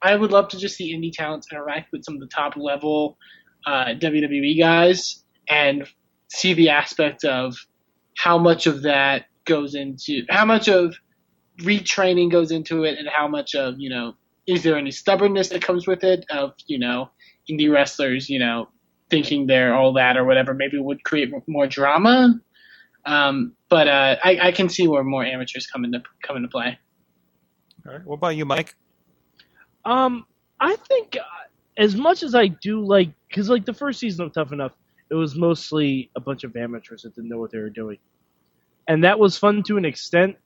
I 0.00 0.16
would 0.16 0.30
love 0.30 0.48
to 0.48 0.58
just 0.58 0.76
see 0.76 0.94
indie 0.96 1.12
talents 1.12 1.48
interact 1.50 1.92
with 1.92 2.04
some 2.04 2.14
of 2.14 2.20
the 2.20 2.28
top 2.28 2.56
level 2.56 3.18
uh, 3.66 3.86
WWE 3.94 4.58
guys 4.58 5.22
and 5.48 5.86
see 6.28 6.54
the 6.54 6.70
aspect 6.70 7.24
of 7.24 7.54
how 8.16 8.38
much 8.38 8.66
of 8.66 8.82
that 8.82 9.26
goes 9.44 9.74
into 9.74 10.24
how 10.30 10.44
much 10.44 10.68
of 10.68 10.94
retraining 11.60 12.30
goes 12.30 12.50
into 12.50 12.84
it 12.84 12.98
and 12.98 13.08
how 13.08 13.26
much 13.26 13.54
of 13.54 13.74
you 13.78 13.90
know 13.90 14.14
is 14.46 14.62
there 14.62 14.76
any 14.76 14.90
stubbornness 14.90 15.48
that 15.48 15.62
comes 15.62 15.86
with 15.86 16.04
it 16.04 16.24
of 16.30 16.52
you 16.66 16.78
know 16.78 17.10
indie 17.50 17.70
wrestlers 17.70 18.28
you 18.28 18.38
know 18.38 18.68
thinking 19.12 19.46
they're 19.46 19.74
all 19.76 19.94
that 19.94 20.16
or 20.18 20.24
whatever 20.26 20.54
maybe 20.54 20.78
would 20.78 21.04
create 21.04 21.30
more 21.48 21.68
drama 21.68 22.34
um, 23.06 23.54
but 23.70 23.88
uh, 23.88 24.16
I, 24.24 24.38
I 24.48 24.52
can 24.52 24.68
see 24.68 24.88
where 24.88 25.04
more 25.04 25.24
amateurs 25.24 25.66
come 25.72 25.84
into 25.86 26.02
come 26.26 26.36
into 26.38 26.48
play 26.48 26.70
All 27.86 27.92
right. 27.94 28.04
What 28.06 28.16
about 28.16 28.36
you, 28.36 28.44
Mike? 28.46 28.74
Um, 29.86 30.26
I 30.60 30.76
think 30.76 31.16
uh, 31.18 31.24
as 31.78 31.96
much 31.96 32.24
as 32.24 32.36
I 32.36 32.48
do 32.48 32.86
like, 32.86 33.10
because 33.28 33.50
like 33.50 33.66
the 33.66 33.74
first 33.74 34.00
season 34.00 34.26
of 34.26 34.34
Tough 34.34 34.52
Enough, 34.52 34.74
it 35.10 35.16
was 35.16 35.36
mostly 35.36 36.10
a 36.16 36.22
bunch 36.22 36.44
of 36.44 36.56
amateurs 36.56 37.02
that 37.04 37.16
didn't 37.16 37.30
know 37.30 37.40
what 37.40 37.52
they 37.52 37.60
were 37.60 37.70
doing, 37.70 37.98
and 38.88 39.04
that 39.04 39.18
was 39.18 39.38
fun 39.38 39.62
to 39.64 39.78
an 39.78 39.84
extent. 39.86 40.36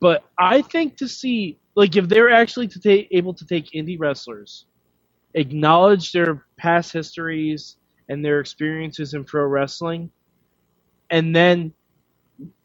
But 0.00 0.24
I 0.38 0.62
think 0.62 0.98
to 0.98 1.08
see 1.08 1.60
like 1.76 1.96
if 1.96 2.08
they're 2.08 2.30
actually 2.32 2.68
to 2.68 2.80
ta- 2.80 3.08
able 3.12 3.34
to 3.34 3.46
take 3.46 3.70
indie 3.72 3.98
wrestlers, 4.00 4.66
acknowledge 5.34 6.12
their 6.12 6.44
past 6.58 6.92
histories 6.92 7.76
and 8.08 8.24
their 8.24 8.40
experiences 8.40 9.14
in 9.14 9.24
pro 9.24 9.44
wrestling, 9.44 10.10
and 11.10 11.34
then 11.34 11.72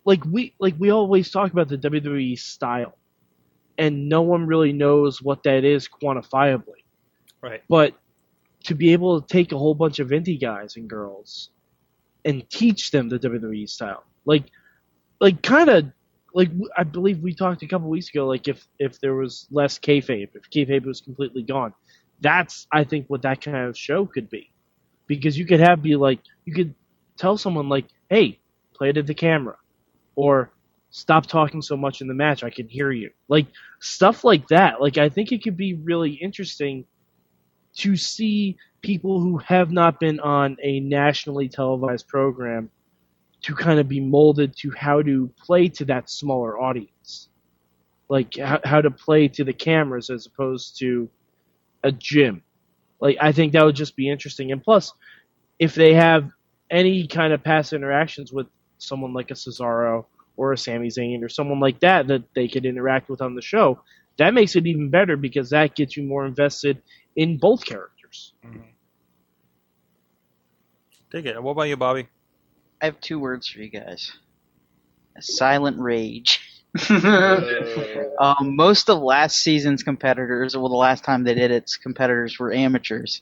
like 0.05 0.23
we 0.25 0.53
like 0.59 0.75
we 0.79 0.89
always 0.89 1.29
talk 1.29 1.51
about 1.51 1.69
the 1.69 1.77
WWE 1.77 2.37
style. 2.37 2.95
And 3.77 4.09
no 4.09 4.23
one 4.23 4.45
really 4.45 4.73
knows 4.73 5.21
what 5.21 5.43
that 5.43 5.63
is 5.63 5.87
quantifiably. 5.87 6.83
Right. 7.41 7.63
But 7.69 7.93
to 8.65 8.75
be 8.75 8.91
able 8.91 9.21
to 9.21 9.27
take 9.27 9.53
a 9.53 9.57
whole 9.57 9.73
bunch 9.73 9.99
of 9.99 10.09
indie 10.09 10.39
guys 10.39 10.75
and 10.75 10.89
girls 10.89 11.51
and 12.25 12.47
teach 12.49 12.91
them 12.91 13.07
the 13.07 13.17
WWE 13.17 13.69
style, 13.69 14.03
like, 14.25 14.43
like 15.21 15.41
kind 15.41 15.69
of 15.69 15.85
like 16.33 16.49
I 16.77 16.83
believe 16.83 17.19
we 17.19 17.33
talked 17.33 17.63
a 17.63 17.67
couple 17.67 17.89
weeks 17.89 18.09
ago, 18.09 18.27
like 18.27 18.47
if 18.47 18.67
if 18.79 18.99
there 18.99 19.15
was 19.15 19.47
less 19.51 19.79
kayfabe, 19.79 20.29
if 20.33 20.49
kayfabe 20.49 20.85
was 20.85 21.01
completely 21.01 21.43
gone, 21.43 21.73
that's 22.21 22.67
I 22.71 22.83
think 22.83 23.09
what 23.09 23.21
that 23.21 23.41
kind 23.41 23.67
of 23.67 23.77
show 23.77 24.05
could 24.05 24.29
be, 24.29 24.51
because 25.09 25.37
you 25.37 25.45
could 25.45 25.59
have 25.59 25.81
be 25.81 25.97
like 25.97 26.19
you 26.45 26.53
could 26.53 26.73
tell 27.17 27.37
someone 27.37 27.67
like, 27.67 27.87
hey, 28.09 28.39
play 28.73 28.89
it 28.89 28.97
at 28.97 29.07
the 29.07 29.13
camera, 29.13 29.57
or 30.15 30.51
stop 30.91 31.25
talking 31.25 31.61
so 31.61 31.75
much 31.75 31.99
in 31.99 32.07
the 32.07 32.13
match, 32.13 32.43
I 32.43 32.49
can 32.49 32.69
hear 32.69 32.91
you, 32.91 33.09
like 33.27 33.47
stuff 33.81 34.23
like 34.23 34.47
that. 34.47 34.79
Like 34.79 34.97
I 34.97 35.09
think 35.09 35.33
it 35.33 35.43
could 35.43 35.57
be 35.57 35.73
really 35.73 36.11
interesting 36.11 36.85
to 37.77 37.97
see 37.97 38.55
people 38.81 39.19
who 39.19 39.37
have 39.39 39.71
not 39.71 39.99
been 39.99 40.19
on 40.21 40.55
a 40.63 40.79
nationally 40.79 41.49
televised 41.49 42.07
program 42.07 42.69
to 43.41 43.55
kind 43.55 43.79
of 43.79 43.87
be 43.87 43.99
molded 43.99 44.55
to 44.57 44.71
how 44.71 45.01
to 45.01 45.29
play 45.43 45.67
to 45.69 45.85
that 45.85 46.09
smaller 46.09 46.59
audience. 46.59 47.29
Like 48.09 48.37
how, 48.37 48.59
how 48.63 48.81
to 48.81 48.91
play 48.91 49.27
to 49.29 49.43
the 49.43 49.53
cameras 49.53 50.09
as 50.09 50.25
opposed 50.25 50.77
to 50.79 51.09
a 51.83 51.91
gym. 51.91 52.43
Like 52.99 53.17
I 53.21 53.31
think 53.31 53.53
that 53.53 53.65
would 53.65 53.75
just 53.75 53.95
be 53.95 54.09
interesting. 54.09 54.51
And 54.51 54.63
plus, 54.63 54.93
if 55.57 55.75
they 55.75 55.93
have 55.93 56.29
any 56.69 57.07
kind 57.07 57.33
of 57.33 57.43
past 57.43 57.73
interactions 57.73 58.31
with 58.31 58.47
someone 58.77 59.13
like 59.13 59.31
a 59.31 59.35
Cesaro 59.35 60.05
or 60.37 60.53
a 60.53 60.57
Sami 60.57 60.87
Zayn 60.87 61.23
or 61.23 61.29
someone 61.29 61.59
like 61.59 61.79
that 61.81 62.07
that 62.07 62.23
they 62.33 62.47
could 62.47 62.65
interact 62.65 63.09
with 63.09 63.21
on 63.21 63.35
the 63.35 63.41
show, 63.41 63.81
that 64.17 64.33
makes 64.33 64.55
it 64.55 64.67
even 64.67 64.89
better 64.89 65.17
because 65.17 65.49
that 65.49 65.75
gets 65.75 65.97
you 65.97 66.03
more 66.03 66.25
invested 66.25 66.81
in 67.15 67.37
both 67.37 67.65
characters. 67.65 68.33
Mm-hmm. 68.45 68.61
Dig 71.11 71.25
it. 71.25 71.41
What 71.41 71.51
about 71.51 71.63
you, 71.63 71.77
Bobby? 71.77 72.07
I 72.81 72.85
have 72.85 72.99
two 73.01 73.19
words 73.19 73.47
for 73.47 73.59
you 73.59 73.69
guys. 73.69 74.11
A 75.17 75.21
silent 75.21 75.79
rage. 75.79 76.39
um, 78.19 78.55
most 78.55 78.89
of 78.89 79.01
last 79.01 79.37
season's 79.37 79.83
competitors, 79.83 80.55
well, 80.55 80.69
the 80.69 80.75
last 80.75 81.03
time 81.03 81.23
they 81.23 81.33
did 81.33 81.51
its 81.51 81.77
competitors 81.77 82.37
were 82.39 82.53
amateurs. 82.53 83.21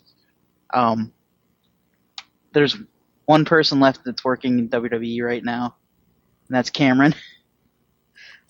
Um, 0.73 1.13
there's 2.53 2.75
one 3.25 3.45
person 3.45 3.79
left 3.79 4.01
that's 4.05 4.23
working 4.23 4.59
in 4.59 4.69
WWE 4.69 5.23
right 5.23 5.43
now, 5.43 5.75
and 6.47 6.55
that's 6.55 6.69
Cameron. 6.69 7.13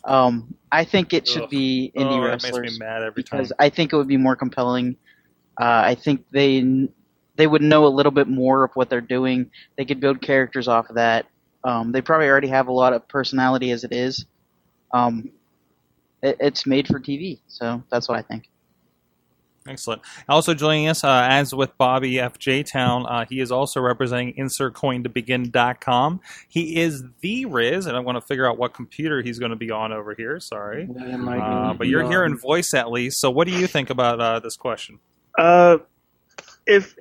Um, 0.03 0.55
I 0.71 0.85
think 0.85 1.13
it 1.13 1.27
should 1.27 1.43
Ugh. 1.43 1.49
be 1.49 1.91
indie 1.95 2.17
oh, 2.17 2.23
wrestlers 2.23 2.61
makes 2.61 2.79
me 2.79 2.85
mad 2.85 3.03
every 3.03 3.23
time. 3.23 3.39
because 3.39 3.51
I 3.59 3.69
think 3.69 3.93
it 3.93 3.97
would 3.97 4.07
be 4.07 4.17
more 4.17 4.35
compelling. 4.35 4.95
Uh, 5.59 5.81
I 5.85 5.95
think 5.95 6.25
they 6.31 6.87
they 7.35 7.47
would 7.47 7.61
know 7.61 7.85
a 7.85 7.89
little 7.89 8.11
bit 8.11 8.27
more 8.27 8.63
of 8.63 8.71
what 8.75 8.89
they're 8.89 9.01
doing. 9.01 9.51
They 9.77 9.85
could 9.85 9.99
build 9.99 10.21
characters 10.21 10.67
off 10.67 10.89
of 10.89 10.95
that. 10.95 11.25
Um, 11.63 11.91
they 11.91 12.01
probably 12.01 12.27
already 12.27 12.47
have 12.47 12.67
a 12.67 12.71
lot 12.71 12.93
of 12.93 13.07
personality 13.07 13.71
as 13.71 13.83
it 13.83 13.91
is. 13.91 14.25
Um, 14.93 15.29
it, 16.21 16.37
it's 16.39 16.65
made 16.65 16.87
for 16.87 16.99
TV, 16.99 17.39
so 17.47 17.83
that's 17.91 18.07
what 18.09 18.17
I 18.17 18.21
think. 18.21 18.49
Excellent. 19.67 20.01
Also 20.29 20.53
joining 20.53 20.87
us, 20.87 21.03
uh, 21.03 21.27
as 21.29 21.53
with 21.53 21.77
Bobby 21.77 22.21
F. 22.21 22.39
J. 22.39 22.63
Town, 22.63 23.05
uh, 23.05 23.25
he 23.29 23.41
is 23.41 23.51
also 23.51 23.81
representing 23.81 24.33
InsertCoinToBegin.com. 24.35 26.21
He 26.47 26.77
is 26.79 27.03
the 27.21 27.45
Riz, 27.45 27.85
and 27.85 27.97
I 27.97 27.99
want 27.99 28.15
to 28.17 28.21
figure 28.21 28.49
out 28.49 28.57
what 28.57 28.73
computer 28.73 29.21
he's 29.21 29.39
going 29.39 29.49
to 29.51 29.57
be 29.57 29.69
on 29.71 29.91
over 29.91 30.13
here. 30.15 30.39
Sorry. 30.39 30.87
Uh, 30.89 31.73
but 31.73 31.87
you're 31.87 32.07
hearing 32.09 32.37
voice 32.37 32.73
at 32.73 32.91
least. 32.91 33.19
So, 33.19 33.29
what 33.29 33.45
do 33.47 33.53
you 33.53 33.67
think 33.67 33.89
about 33.89 34.19
uh, 34.21 34.39
this 34.39 34.55
question? 34.55 34.99
Uh, 35.37 35.77
if 36.65 36.95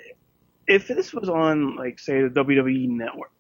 if 0.67 0.89
this 0.89 1.13
was 1.13 1.29
on 1.29 1.77
like 1.77 1.99
say 2.01 2.23
the 2.23 2.29
WWE 2.31 2.89
network, 2.89 3.31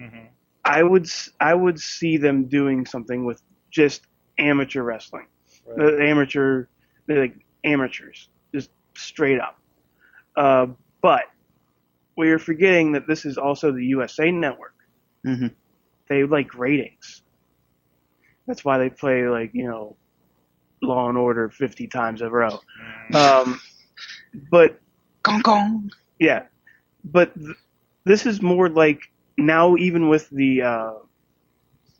Mhm. 0.00 0.28
I 0.64 0.82
would 0.82 1.04
s- 1.04 1.28
I 1.38 1.52
would 1.54 1.78
see 1.78 2.16
them 2.16 2.46
doing 2.46 2.86
something 2.86 3.26
with 3.26 3.42
just 3.74 4.02
amateur 4.38 4.82
wrestling, 4.82 5.26
the 5.76 5.98
amateur 6.02 6.66
like 7.08 7.34
amateurs, 7.64 8.30
just 8.54 8.70
straight 8.96 9.40
up. 9.40 9.58
Uh, 10.36 10.66
but 11.02 11.24
we 12.16 12.30
are 12.30 12.38
forgetting 12.38 12.92
that 12.92 13.06
this 13.08 13.26
is 13.26 13.38
also 13.38 13.72
the 13.72 13.84
USA 13.86 14.30
network. 14.30 14.74
hmm 15.24 15.48
They 16.08 16.24
like 16.24 16.54
ratings. 16.54 17.22
That's 18.46 18.64
why 18.64 18.78
they 18.78 18.90
play 18.90 19.28
like 19.28 19.50
you 19.54 19.66
know, 19.66 19.96
Law 20.82 21.08
and 21.08 21.18
Order 21.18 21.50
fifty 21.50 21.88
times 21.88 22.20
in 22.22 22.28
a 22.28 22.30
row. 22.30 22.60
Um, 23.14 23.60
but 24.50 24.80
Gong 25.22 25.40
gong. 25.42 25.90
yeah, 26.18 26.44
but 27.04 27.34
th- 27.34 27.56
this 28.04 28.26
is 28.26 28.42
more 28.42 28.68
like 28.68 29.00
now, 29.38 29.76
even 29.76 30.08
with 30.08 30.28
the 30.30 30.62
uh, 30.62 30.92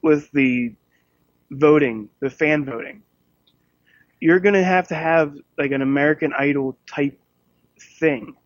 with 0.02 0.30
the 0.32 0.74
voting, 1.50 2.08
the 2.20 2.30
fan 2.30 2.64
voting, 2.64 3.02
you're 4.20 4.40
gonna 4.40 4.64
have 4.64 4.88
to 4.88 4.94
have 4.94 5.36
like 5.58 5.72
an 5.72 5.82
American 5.82 6.32
Idol 6.32 6.76
type 6.86 7.20
thing, 7.98 8.36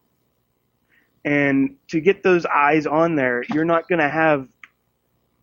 and 1.25 1.77
to 1.89 2.01
get 2.01 2.23
those 2.23 2.47
eyes 2.47 2.87
on 2.87 3.15
there, 3.15 3.45
you're 3.53 3.65
not 3.65 3.89
gonna 3.89 4.09
have 4.09 4.49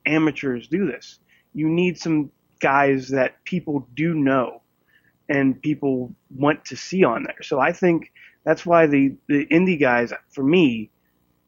amateurs 0.05 0.67
do 0.67 0.85
this. 0.85 1.19
You 1.53 1.69
need 1.69 1.97
some 1.97 2.31
guys 2.59 3.09
that 3.09 3.43
people 3.43 3.87
do 3.95 4.13
know 4.13 4.61
and 5.29 5.61
people 5.61 6.13
want 6.29 6.65
to 6.65 6.75
see 6.75 7.03
on 7.03 7.23
there. 7.23 7.41
So 7.41 7.59
I 7.59 7.71
think 7.71 8.11
that's 8.43 8.65
why 8.65 8.87
the, 8.87 9.15
the 9.27 9.45
indie 9.47 9.79
guys, 9.79 10.13
for 10.29 10.43
me, 10.43 10.91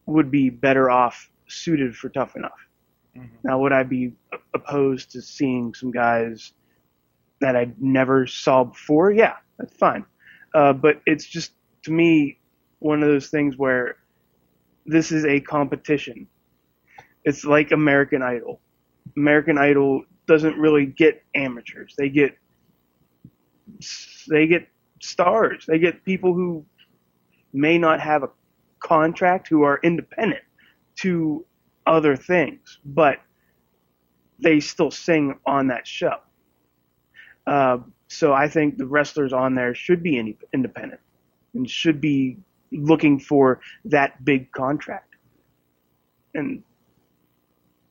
would 0.05 0.31
be 0.31 0.49
better 0.49 0.89
off 0.89 1.29
suited 1.47 1.95
for 1.95 2.09
Tough 2.09 2.35
Enough. 2.35 2.66
Now, 3.43 3.59
would 3.59 3.73
I 3.73 3.83
be 3.83 4.13
opposed 4.53 5.11
to 5.11 5.21
seeing 5.21 5.73
some 5.73 5.91
guys 5.91 6.53
that 7.41 7.55
I 7.55 7.71
never 7.79 8.27
saw 8.27 8.65
before? 8.65 9.11
Yeah, 9.11 9.35
that's 9.57 9.75
fine. 9.75 10.05
Uh, 10.53 10.73
but 10.73 11.01
it's 11.05 11.25
just, 11.25 11.51
to 11.83 11.91
me, 11.91 12.39
one 12.79 13.01
of 13.01 13.09
those 13.09 13.29
things 13.29 13.57
where 13.57 13.97
this 14.85 15.11
is 15.11 15.25
a 15.25 15.39
competition. 15.39 16.27
It's 17.25 17.43
like 17.43 17.71
American 17.71 18.21
Idol. 18.21 18.61
American 19.15 19.57
Idol 19.57 20.03
doesn't 20.27 20.57
really 20.57 20.85
get 20.85 21.23
amateurs. 21.35 21.93
They 21.97 22.09
get 22.09 22.37
they 24.29 24.47
get 24.47 24.67
stars. 25.01 25.65
They 25.67 25.79
get 25.79 26.03
people 26.03 26.33
who 26.33 26.65
may 27.53 27.77
not 27.77 27.99
have 27.99 28.23
a 28.23 28.29
contract, 28.79 29.47
who 29.47 29.63
are 29.63 29.79
independent 29.83 30.43
to 30.97 31.45
other 31.87 32.15
things, 32.15 32.79
but 32.85 33.17
they 34.39 34.59
still 34.59 34.91
sing 34.91 35.39
on 35.45 35.67
that 35.67 35.87
show. 35.87 36.17
Uh, 37.45 37.77
so 38.07 38.33
I 38.33 38.47
think 38.47 38.77
the 38.77 38.85
wrestlers 38.85 39.33
on 39.33 39.55
there 39.55 39.73
should 39.73 40.03
be 40.03 40.17
in, 40.17 40.35
independent 40.53 41.01
and 41.53 41.69
should 41.69 41.99
be 41.99 42.37
looking 42.71 43.19
for 43.19 43.61
that 43.85 44.23
big 44.23 44.51
contract. 44.51 45.15
And 46.33 46.63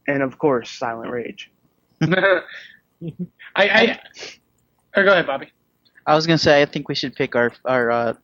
and 0.09 0.22
of 0.22 0.38
course, 0.38 0.70
Silent 0.70 1.11
Rage. 1.11 1.51
I, 2.03 2.42
I 3.57 4.01
or 4.94 5.05
go 5.05 5.12
ahead, 5.12 5.26
Bobby. 5.26 5.51
I 6.07 6.14
was 6.14 6.26
gonna 6.26 6.38
say 6.38 6.62
I 6.62 6.66
think 6.66 6.88
we 6.88 6.94
should 6.94 7.14
pick 7.14 7.34
our 7.34 7.53
our 7.64 7.90
uh, 7.90 8.14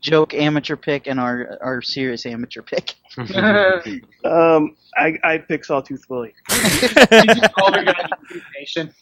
joke 0.00 0.34
amateur 0.34 0.76
pick 0.76 1.06
and 1.06 1.20
our 1.20 1.58
our 1.60 1.82
serious 1.82 2.26
amateur 2.26 2.62
pick. 2.62 2.94
Um, 4.24 4.76
I, 4.96 5.14
I 5.24 5.38
pick 5.38 5.64
Sawtooth 5.64 6.04
Willie. 6.08 6.34
Older 6.50 7.82
guy 7.84 8.08
in 8.30 8.38
the 8.38 8.42
nation. 8.58 8.94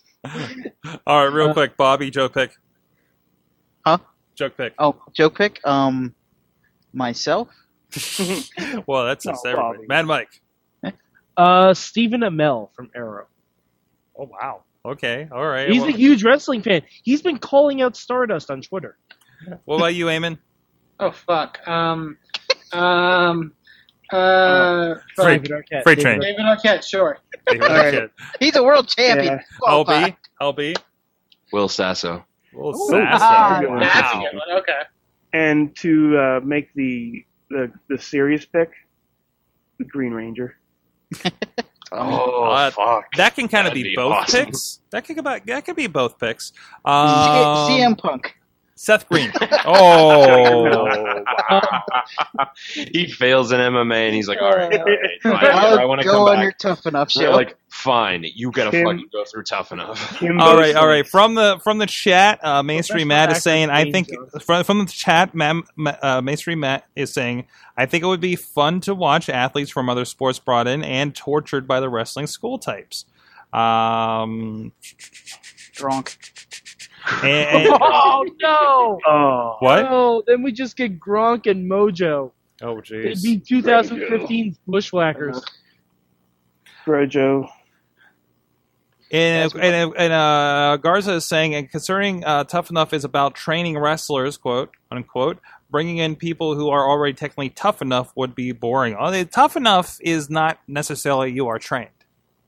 All 1.07 1.24
right, 1.24 1.32
real 1.32 1.53
quick, 1.53 1.76
Bobby, 1.76 2.11
joke 2.11 2.34
pick. 2.34 2.57
Huh? 3.84 3.99
Joke 4.36 4.57
pick. 4.57 4.74
Oh, 4.78 4.96
joke 5.12 5.36
pick. 5.36 5.61
Um, 5.66 6.14
myself. 6.92 7.49
Well, 8.86 9.05
that's 9.07 9.24
No, 9.26 9.32
just 9.32 9.46
everybody. 9.46 9.78
Bobby. 9.78 9.86
Mad 9.88 10.07
Mike. 10.07 10.40
Uh, 11.36 11.74
Stephen 11.74 12.20
Amell 12.20 12.70
from 12.74 12.90
Arrow. 12.94 13.26
Oh 14.18 14.28
wow. 14.30 14.62
Okay. 14.84 15.28
All 15.30 15.46
right. 15.46 15.68
He's 15.68 15.82
well, 15.82 15.90
a 15.90 15.92
huge 15.96 16.24
wrestling 16.24 16.62
fan. 16.62 16.82
He's 17.03 17.22
been 17.22 17.38
calling 17.38 17.82
out 17.82 17.96
Stardust 17.96 18.51
on 18.51 18.62
Twitter. 18.62 18.96
what 19.64 19.76
about 19.76 19.94
you, 19.94 20.07
Eamon? 20.07 20.38
Oh 21.01 21.11
fuck. 21.11 21.66
Um. 21.68 22.18
Um. 22.72 23.53
Uh. 24.12 24.94
fuck. 25.16 25.24
Freight- 25.26 25.42
David 25.44 25.51
Arquette. 25.64 25.82
Freight 25.82 25.99
David 25.99 26.03
train. 26.03 26.20
David 26.20 26.40
Arquette, 26.46 26.82
sure. 26.88 27.18
right. 27.61 28.11
He's 28.40 28.57
a 28.57 28.62
world 28.62 28.88
champion. 28.88 29.40
LB. 29.62 30.16
LB. 30.40 30.76
Will 31.53 31.68
Sasso. 31.68 32.24
Well, 32.53 32.70
Ooh. 32.74 32.88
Sasso. 32.90 33.24
Ah, 33.24 33.61
Wow. 33.64 33.78
That's 33.80 34.12
a 34.14 34.18
good 34.18 34.34
one. 34.36 34.59
Okay. 34.61 34.82
And 35.32 35.76
to 35.76 36.18
uh, 36.18 36.40
make 36.42 36.72
the, 36.74 37.24
the 37.51 37.70
the 37.88 37.99
serious 37.99 38.44
pick, 38.46 38.70
the 39.78 39.84
Green 39.84 40.12
Ranger. 40.12 40.57
Oh, 41.90 42.42
Uh, 42.44 42.70
fuck. 42.70 43.11
That 43.16 43.34
can 43.34 43.49
kind 43.49 43.66
of 43.66 43.70
That'd 43.70 43.82
be, 43.82 43.90
be 43.90 43.96
both 43.96 44.12
awesome. 44.12 44.44
picks. 44.44 44.80
That 44.90 45.07
could 45.07 45.16
about 45.16 45.46
that 45.46 45.64
could 45.64 45.74
be 45.76 45.86
both 45.86 46.18
picks. 46.18 46.49
C- 46.49 46.55
Um, 46.84 47.70
CM 47.70 47.96
Punk. 47.99 48.36
Seth 48.79 49.09
Green. 49.09 49.33
Oh, 49.70 51.24
he 52.72 53.07
fails 53.11 53.53
in 53.53 53.61
MMA 53.61 54.07
and 54.07 54.14
he's 54.14 54.29
like, 54.29 54.39
all 54.41 54.51
right, 54.53 54.72
all 54.79 54.85
right, 54.85 54.99
fine. 55.22 55.35
I'll 55.45 55.79
I 55.79 55.85
want 55.85 56.01
to 56.01 56.07
go 56.07 56.12
come 56.12 56.22
on 56.22 56.37
back. 56.37 56.43
your 56.43 56.53
tough 56.53 56.87
enough 56.87 57.12
They're 57.12 57.29
show. 57.29 57.37
like, 57.37 57.57
fine, 57.68 58.24
you 58.35 58.51
gotta 58.51 58.70
Kim- 58.70 58.87
fucking 58.87 59.09
go 59.12 59.24
through 59.24 59.43
tough 59.43 59.72
enough. 59.72 60.16
Kimbo 60.18 60.43
all 60.43 60.57
right, 60.57 60.74
all 60.74 60.87
right. 60.87 61.07
From 61.07 61.35
the 61.35 61.59
from 61.62 61.79
the 61.79 61.87
chat, 61.87 62.43
uh, 62.43 62.62
Mainstream 62.62 63.09
Matt 63.09 63.31
is 63.33 63.43
saying, 63.43 63.68
I 63.68 63.91
think 63.91 64.09
from 64.43 64.64
from 64.64 64.79
the 64.79 64.87
chat, 64.93 65.35
Mam, 65.35 65.64
Ma- 65.76 65.97
uh, 66.03 66.20
Mainstream 66.22 66.61
Matt 66.61 66.85
is 66.97 67.12
saying, 67.12 67.47
I 67.76 67.85
think 67.87 68.05
it 68.05 68.07
would 68.07 68.20
be 68.20 68.37
fun 68.37 68.81
to 68.83 68.95
watch 68.95 69.29
athletes 69.29 69.70
from 69.70 69.91
other 69.91 70.05
sports 70.07 70.39
brought 70.39 70.66
in 70.66 70.83
and 70.83 71.14
tortured 71.14 71.66
by 71.68 71.81
the 71.81 71.89
wrestling 71.91 72.26
school 72.26 72.59
types. 72.59 73.05
Um, 73.53 74.72
Drunk. 75.72 76.16
And, 77.22 77.66
and- 77.66 77.68
Oh 77.80 78.24
no! 78.40 79.00
Oh, 79.06 79.56
what? 79.61 79.82
No, 79.82 80.22
then 80.26 80.42
we 80.42 80.52
just 80.52 80.76
get 80.76 80.98
Gronk 81.00 81.50
and 81.50 81.70
Mojo. 81.70 82.32
Oh, 82.61 82.74
jeez. 82.76 83.04
It'd 83.12 83.22
be 83.22 83.38
2015's 83.38 84.59
Bushwhackers. 84.66 85.40
Brojo. 86.86 87.48
And, 89.11 89.54
and, 89.54 89.94
and 89.96 90.12
uh, 90.12 90.76
Garza 90.82 91.14
is 91.14 91.24
saying, 91.26 91.54
and 91.54 91.70
concerning 91.70 92.24
uh, 92.24 92.44
Tough 92.44 92.68
Enough 92.68 92.92
is 92.92 93.04
about 93.04 93.34
training 93.34 93.78
wrestlers, 93.78 94.36
quote 94.36 94.70
unquote. 94.90 95.38
Bringing 95.70 95.98
in 95.98 96.16
people 96.16 96.54
who 96.54 96.68
are 96.70 96.88
already 96.88 97.12
technically 97.14 97.50
tough 97.50 97.80
enough 97.82 98.11
would 98.16 98.34
be 98.34 98.52
boring. 98.52 98.94
The 98.94 99.24
Tough 99.26 99.56
enough 99.56 99.98
is 100.00 100.28
not 100.30 100.59
necessarily 100.66 101.30
you 101.32 101.46
are 101.48 101.59
trained 101.59 101.90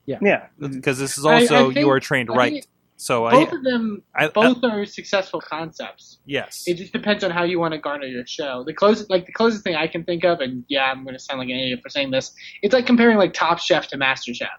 Yeah. 0.07 0.17
Yeah. 0.21 0.47
Because 0.59 0.97
this 0.99 1.17
is 1.19 1.25
I- 1.25 1.29
I 1.29 1.33
also 1.41 1.65
think- 1.67 1.77
you 1.77 1.89
are 1.91 1.99
trained 1.99 2.29
I 2.31 2.35
right. 2.35 2.67
So 3.01 3.25
I, 3.25 3.31
Both 3.31 3.51
of 3.51 3.63
them, 3.63 4.03
I, 4.15 4.25
I 4.25 4.27
both 4.27 4.63
are 4.63 4.85
successful 4.85 5.41
concepts. 5.41 6.19
yes, 6.25 6.65
It 6.67 6.75
just 6.75 6.93
depends 6.93 7.23
on 7.23 7.31
how 7.31 7.41
you 7.41 7.59
want 7.59 7.73
to 7.73 7.79
garner 7.79 8.05
your 8.05 8.27
show. 8.27 8.63
The 8.63 8.75
closest, 8.75 9.09
like 9.09 9.25
the 9.25 9.31
closest 9.31 9.63
thing 9.63 9.75
I 9.75 9.87
can 9.87 10.03
think 10.03 10.23
of, 10.23 10.39
and 10.39 10.63
yeah, 10.67 10.83
I'm 10.91 11.03
going 11.03 11.15
to 11.15 11.19
sound 11.19 11.39
like 11.39 11.49
an 11.49 11.55
idiot 11.55 11.79
for 11.81 11.89
saying 11.89 12.11
this. 12.11 12.31
It's 12.61 12.75
like 12.75 12.85
comparing 12.85 13.17
like 13.17 13.33
Top 13.33 13.57
Chef 13.57 13.87
to 13.87 13.97
Master 13.97 14.35
Chef. 14.35 14.49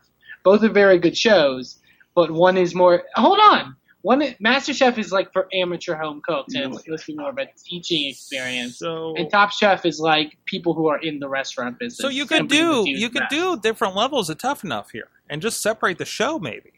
Both 0.42 0.64
are 0.64 0.68
very 0.68 0.98
good 0.98 1.16
shows, 1.16 1.78
but 2.16 2.32
one 2.32 2.56
is 2.56 2.74
more. 2.74 3.04
Hold 3.14 3.38
on, 3.38 3.76
one 4.00 4.34
Master 4.40 4.74
Chef 4.74 4.98
is 4.98 5.12
like 5.12 5.32
for 5.32 5.46
amateur 5.52 5.94
home 5.94 6.20
cooks, 6.26 6.52
and 6.56 6.74
it's 6.74 6.82
supposed 6.82 7.06
to 7.06 7.12
be 7.12 7.18
more 7.18 7.30
of 7.30 7.38
a 7.38 7.46
teaching 7.64 8.10
experience. 8.10 8.80
so 8.80 9.14
And 9.16 9.30
Top 9.30 9.52
Chef 9.52 9.86
is 9.86 10.00
like 10.00 10.36
people 10.46 10.74
who 10.74 10.88
are 10.88 10.98
in 10.98 11.20
the 11.20 11.28
restaurant 11.28 11.78
business. 11.78 11.98
so 11.98 12.08
you 12.08 12.26
could 12.26 12.40
and 12.40 12.48
bring 12.48 12.66
the 12.66 12.82
do 12.82 12.90
you 12.90 13.08
could 13.08 13.28
do 13.30 13.56
different 13.60 13.94
levels 13.94 14.28
of 14.28 14.38
Tough 14.38 14.64
Enough 14.64 14.90
here 14.90 15.10
and 15.30 15.40
just 15.40 15.62
separate 15.62 15.98
the 15.98 16.04
show 16.04 16.40
maybe. 16.40 16.72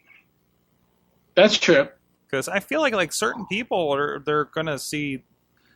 That's 1.35 1.57
true. 1.57 1.87
because 2.27 2.47
I 2.47 2.59
feel 2.59 2.81
like 2.81 2.93
like 2.93 3.13
certain 3.13 3.45
people 3.45 3.93
are 3.93 4.19
they're 4.19 4.45
gonna 4.45 4.79
see 4.79 5.23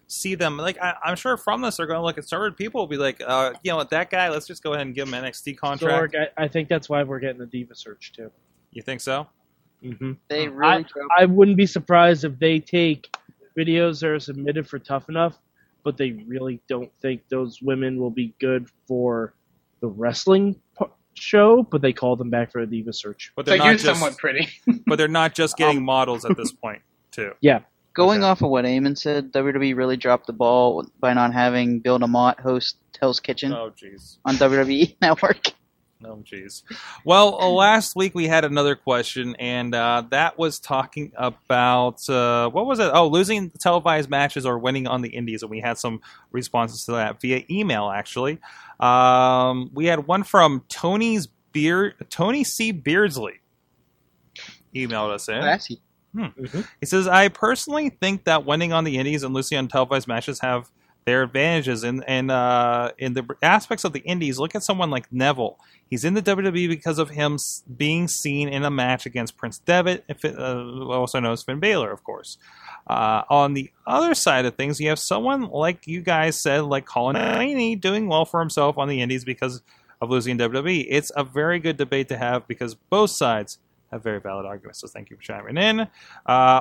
see 0.09 0.35
them 0.35 0.57
like 0.57 0.77
I, 0.81 0.95
I'm 1.03 1.15
sure 1.15 1.37
from 1.37 1.61
this 1.61 1.77
they're 1.77 1.85
going 1.85 1.99
to 1.99 2.03
look 2.03 2.17
at 2.17 2.27
certain 2.27 2.55
people 2.55 2.81
will 2.81 2.87
be 2.87 2.97
like, 2.97 3.21
uh, 3.25 3.53
you 3.63 3.71
know 3.71 3.77
what, 3.77 3.91
that 3.91 4.09
guy, 4.09 4.29
let's 4.29 4.47
just 4.47 4.63
go 4.63 4.73
ahead 4.73 4.87
and 4.87 4.95
give 4.95 5.07
him 5.07 5.13
an 5.13 5.23
NXT 5.23 5.57
contract. 5.57 6.13
Sorg, 6.13 6.27
I, 6.37 6.45
I 6.45 6.47
think 6.47 6.67
that's 6.67 6.89
why 6.89 7.03
we're 7.03 7.19
getting 7.19 7.37
the 7.37 7.45
Diva 7.45 7.75
search 7.75 8.11
too. 8.13 8.31
You 8.71 8.81
think 8.81 9.01
so? 9.01 9.27
Mm-hmm. 9.83 10.13
They 10.27 10.47
really 10.47 10.83
drove 10.83 11.07
I 11.17 11.25
wouldn't 11.25 11.57
be 11.57 11.67
surprised 11.67 12.25
if 12.25 12.37
they 12.39 12.59
take 12.59 13.15
videos 13.57 14.01
that 14.01 14.09
are 14.09 14.19
submitted 14.19 14.67
for 14.67 14.79
Tough 14.79 15.09
Enough, 15.09 15.37
but 15.83 15.95
they 15.95 16.11
really 16.27 16.59
don't 16.67 16.91
think 17.01 17.21
those 17.29 17.61
women 17.61 17.99
will 17.99 18.09
be 18.09 18.33
good 18.39 18.67
for 18.87 19.33
the 19.79 19.87
wrestling 19.87 20.55
p- 20.55 20.59
show. 21.19 21.63
But 21.63 21.81
they 21.81 21.93
called 21.93 22.19
them 22.19 22.29
back 22.29 22.51
for 22.51 22.59
a 22.59 22.65
diva 22.65 22.93
search. 22.93 23.31
But 23.35 23.45
they're 23.45 23.55
you're 23.57 23.65
not 23.65 23.71
just, 23.77 23.85
somewhat 23.85 24.17
pretty. 24.17 24.49
but 24.87 24.97
they're 24.97 25.07
not 25.07 25.33
just 25.35 25.57
getting 25.57 25.83
models 25.83 26.25
at 26.25 26.35
this 26.37 26.51
point 26.51 26.81
too. 27.11 27.31
Yeah. 27.41 27.59
Going 27.95 28.19
Okay. 28.21 28.27
off 28.29 28.41
of 28.43 28.49
what 28.51 28.65
Eamon 28.65 28.97
said, 28.97 29.33
WWE 29.33 29.75
really 29.75 29.97
dropped 29.97 30.27
the 30.27 30.33
ball 30.33 30.85
by 30.99 31.13
not 31.13 31.33
having 31.33 31.79
Bill 31.79 31.99
DeMott 31.99 32.39
host 32.39 32.77
Hell's 32.99 33.19
Kitchen 33.19 33.51
Oh 33.51 33.71
jeez. 33.71 34.17
on 34.25 34.35
WWE 34.35 34.95
Network. 35.01 35.47
Oh, 36.05 36.23
jeez. 36.23 36.63
Well, 37.03 37.35
uh, 37.41 37.49
last 37.49 37.93
week 37.93 38.15
we 38.15 38.25
had 38.27 38.45
another 38.45 38.75
question, 38.75 39.35
and 39.37 39.75
uh, 39.75 40.03
that 40.11 40.37
was 40.37 40.57
talking 40.59 41.11
about 41.17 42.07
uh, 42.09 42.49
what 42.51 42.65
was 42.67 42.79
it? 42.79 42.89
Oh, 42.93 43.07
losing 43.07 43.49
televised 43.49 44.09
matches 44.09 44.45
or 44.45 44.57
winning 44.59 44.87
on 44.87 45.01
the 45.01 45.09
Indies, 45.09 45.41
and 45.41 45.49
we 45.51 45.59
had 45.59 45.77
some 45.77 45.99
responses 46.31 46.85
to 46.85 46.93
that 46.93 47.19
via 47.19 47.43
email. 47.49 47.89
Actually, 47.89 48.39
um, 48.79 49.69
we 49.73 49.85
had 49.85 50.07
one 50.07 50.23
from 50.23 50.63
Tony's 50.69 51.27
Beard, 51.51 51.95
Tony 52.09 52.43
C. 52.43 52.71
Beardsley, 52.71 53.39
emailed 54.75 55.11
us 55.11 55.27
in. 55.27 55.41
Classy. 55.41 55.81
He 56.79 56.85
says, 56.85 57.07
I 57.07 57.27
personally 57.27 57.89
think 57.89 58.25
that 58.25 58.45
winning 58.45 58.73
on 58.73 58.83
the 58.83 58.97
indies 58.97 59.23
and 59.23 59.33
losing 59.33 59.57
on 59.57 59.67
televised 59.67 60.07
matches 60.07 60.39
have 60.41 60.71
their 61.09 61.23
advantages 61.23 61.83
and 61.83 62.29
uh, 62.29 62.91
in 62.99 63.13
the 63.13 63.25
aspects 63.41 63.83
of 63.83 63.93
the 63.93 63.99
indies. 64.01 64.37
Look 64.37 64.53
at 64.53 64.61
someone 64.61 64.91
like 64.91 65.11
Neville. 65.11 65.57
He's 65.89 66.05
in 66.05 66.13
the 66.13 66.21
WWE 66.21 66.69
because 66.69 66.99
of 66.99 67.09
him 67.09 67.39
being 67.77 68.07
seen 68.07 68.47
in 68.47 68.63
a 68.63 68.69
match 68.69 69.07
against 69.07 69.35
Prince 69.35 69.57
Devitt, 69.57 70.05
uh, 70.23 70.85
also 70.85 71.19
known 71.19 71.33
as 71.33 71.41
Finn 71.41 71.59
Balor, 71.59 71.91
of 71.91 72.03
course. 72.03 72.37
Uh, 72.85 73.23
on 73.27 73.55
the 73.55 73.71
other 73.87 74.13
side 74.13 74.45
of 74.45 74.53
things, 74.53 74.79
you 74.79 74.89
have 74.89 74.99
someone 74.99 75.49
like 75.49 75.87
you 75.87 76.01
guys 76.01 76.39
said, 76.39 76.61
like 76.61 76.85
Colin 76.85 77.15
Delaney, 77.15 77.75
doing 77.75 78.07
well 78.07 78.25
for 78.25 78.39
himself 78.39 78.77
on 78.77 78.87
the 78.87 79.01
indies 79.01 79.25
because 79.25 79.63
of 79.99 80.11
losing 80.11 80.37
WWE. 80.37 80.85
It's 80.87 81.11
a 81.15 81.23
very 81.23 81.57
good 81.59 81.77
debate 81.77 82.09
to 82.09 82.17
have 82.17 82.47
because 82.47 82.75
both 82.75 83.09
sides 83.09 83.57
have 83.91 84.03
very 84.03 84.19
valid 84.19 84.45
argument. 84.45 84.75
So 84.75 84.87
thank 84.87 85.09
you 85.09 85.15
for 85.15 85.21
chiming 85.21 85.57
in. 85.57 85.81
Uh, 85.81 85.87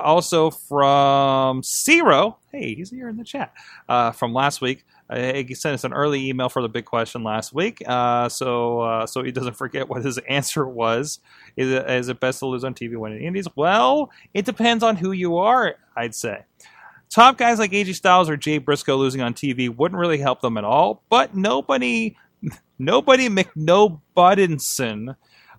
also 0.03 0.49
from 0.49 1.61
Zero, 1.63 2.37
hey, 2.51 2.75
he's 2.75 2.89
here 2.89 3.09
in 3.09 3.17
the 3.17 3.23
chat 3.23 3.53
uh, 3.87 4.11
from 4.11 4.33
last 4.33 4.61
week. 4.61 4.85
Uh, 5.09 5.33
he 5.33 5.55
sent 5.55 5.73
us 5.73 5.83
an 5.83 5.93
early 5.93 6.29
email 6.29 6.49
for 6.49 6.61
the 6.61 6.69
big 6.69 6.85
question 6.85 7.23
last 7.23 7.51
week, 7.51 7.81
uh, 7.87 8.29
so 8.29 8.81
uh, 8.81 9.07
so 9.07 9.23
he 9.23 9.31
doesn't 9.31 9.53
forget 9.57 9.89
what 9.89 10.03
his 10.03 10.17
answer 10.19 10.67
was. 10.67 11.19
Is 11.55 11.71
it, 11.71 11.89
is 11.89 12.09
it 12.09 12.19
best 12.19 12.39
to 12.39 12.45
lose 12.45 12.63
on 12.63 12.75
TV 12.75 12.95
when 12.95 13.13
in 13.13 13.21
Indies? 13.21 13.47
Well, 13.55 14.11
it 14.33 14.45
depends 14.45 14.83
on 14.83 14.95
who 14.95 15.11
you 15.11 15.37
are. 15.37 15.75
I'd 15.95 16.15
say. 16.15 16.43
Top 17.09 17.37
guys 17.39 17.57
like 17.57 17.71
AJ 17.71 17.95
Styles 17.95 18.29
or 18.29 18.37
Jay 18.37 18.59
Briscoe 18.59 18.95
losing 18.95 19.21
on 19.21 19.33
TV 19.33 19.75
wouldn't 19.75 19.99
really 19.99 20.19
help 20.19 20.41
them 20.41 20.57
at 20.57 20.63
all. 20.63 21.01
But 21.09 21.35
nobody, 21.35 22.15
nobody 22.79 23.29
McNobudinson 23.29 25.15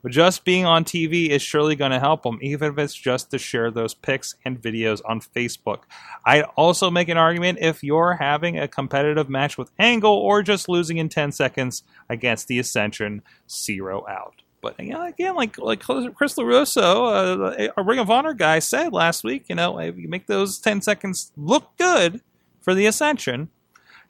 just 0.09 0.45
being 0.45 0.65
on 0.65 0.85
TV 0.85 1.29
is 1.29 1.43
surely 1.43 1.77
going 1.77 1.91
to 1.91 2.01
help 2.01 2.23
them, 2.23 2.39
even 2.41 2.73
if 2.73 2.79
it's 2.79 2.95
just 2.95 3.31
to 3.31 3.39
share 3.39 3.71
those 3.71 3.95
pics 3.95 4.35
and 4.45 4.61
videos 4.61 5.01
on 5.05 5.21
Facebook. 5.21 5.81
I'd 6.25 6.45
also 6.57 6.91
make 6.91 7.09
an 7.09 7.19
argument 7.19 7.59
if 7.61 7.83
you're 7.83 8.15
having 8.15 8.59
a 8.59 8.69
competitive 8.69 9.29
match 9.29 9.59
with 9.59 9.71
Angle 9.79 10.13
or 10.13 10.43
just 10.43 10.69
losing 10.69 10.97
in 10.97 11.09
10 11.09 11.33
seconds 11.33 11.83
against 12.09 12.49
the 12.49 12.59
Ascension, 12.59 13.23
zero 13.49 14.07
out. 14.09 14.43
But 14.63 14.79
you 14.79 14.93
know, 14.93 15.07
again, 15.07 15.35
like 15.37 15.57
like 15.59 15.81
Chris 15.81 16.35
LaRusso, 16.35 17.69
uh, 17.69 17.73
a 17.77 17.83
Ring 17.83 17.99
of 17.99 18.11
Honor 18.11 18.35
guy, 18.35 18.59
said 18.59 18.93
last 18.93 19.25
week, 19.25 19.47
you 19.49 19.55
know, 19.55 19.79
if 19.79 19.97
you 19.97 20.09
make 20.09 20.27
those 20.27 20.59
10 20.59 20.83
seconds 20.83 21.33
look 21.37 21.77
good 21.79 22.21
for 22.61 22.75
the 22.75 22.85
Ascension, 22.85 23.49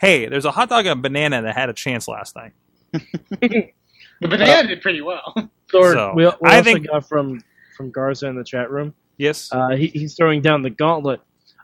hey, 0.01 0.27
there's 0.27 0.45
a 0.45 0.51
hot 0.51 0.69
dog 0.69 0.87
and 0.87 0.99
a 0.99 1.03
banana 1.03 1.43
that 1.43 1.57
had 1.57 1.69
a 1.69 1.73
chance 1.73 2.09
last 2.09 2.35
night. 2.35 2.53
the 4.21 4.29
banana 4.29 4.69
did 4.69 4.83
pretty 4.83 5.01
well. 5.01 5.33
Sorg, 5.73 5.93
So, 5.95 6.13
we, 6.15 6.25
we 6.27 6.33
I 6.45 6.59
also 6.59 6.63
think- 6.63 6.89
got 6.89 7.09
from 7.09 7.43
from 7.77 7.91
Garza 7.91 8.27
in 8.27 8.37
the 8.37 8.45
chat 8.45 8.71
room. 8.71 8.93
Yes. 9.17 9.49
Uh, 9.53 9.71
he, 9.71 9.87
he's 9.89 10.15
throwing 10.15 10.43
down 10.43 10.63
the 10.63 10.71
gauntlet. 10.71 11.21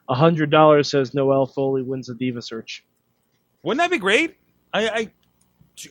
A 0.09 0.15
hundred 0.15 0.51
dollars 0.51 0.91
says 0.91 1.13
Noelle 1.15 1.47
Foley 1.47 1.83
wins 1.83 2.07
the 2.07 2.15
diva 2.15 2.41
search. 2.41 2.85
Wouldn't 3.63 3.79
that 3.81 3.91
be 3.91 3.99
great? 3.99 4.37
I, 4.73 4.89
I 4.89 5.11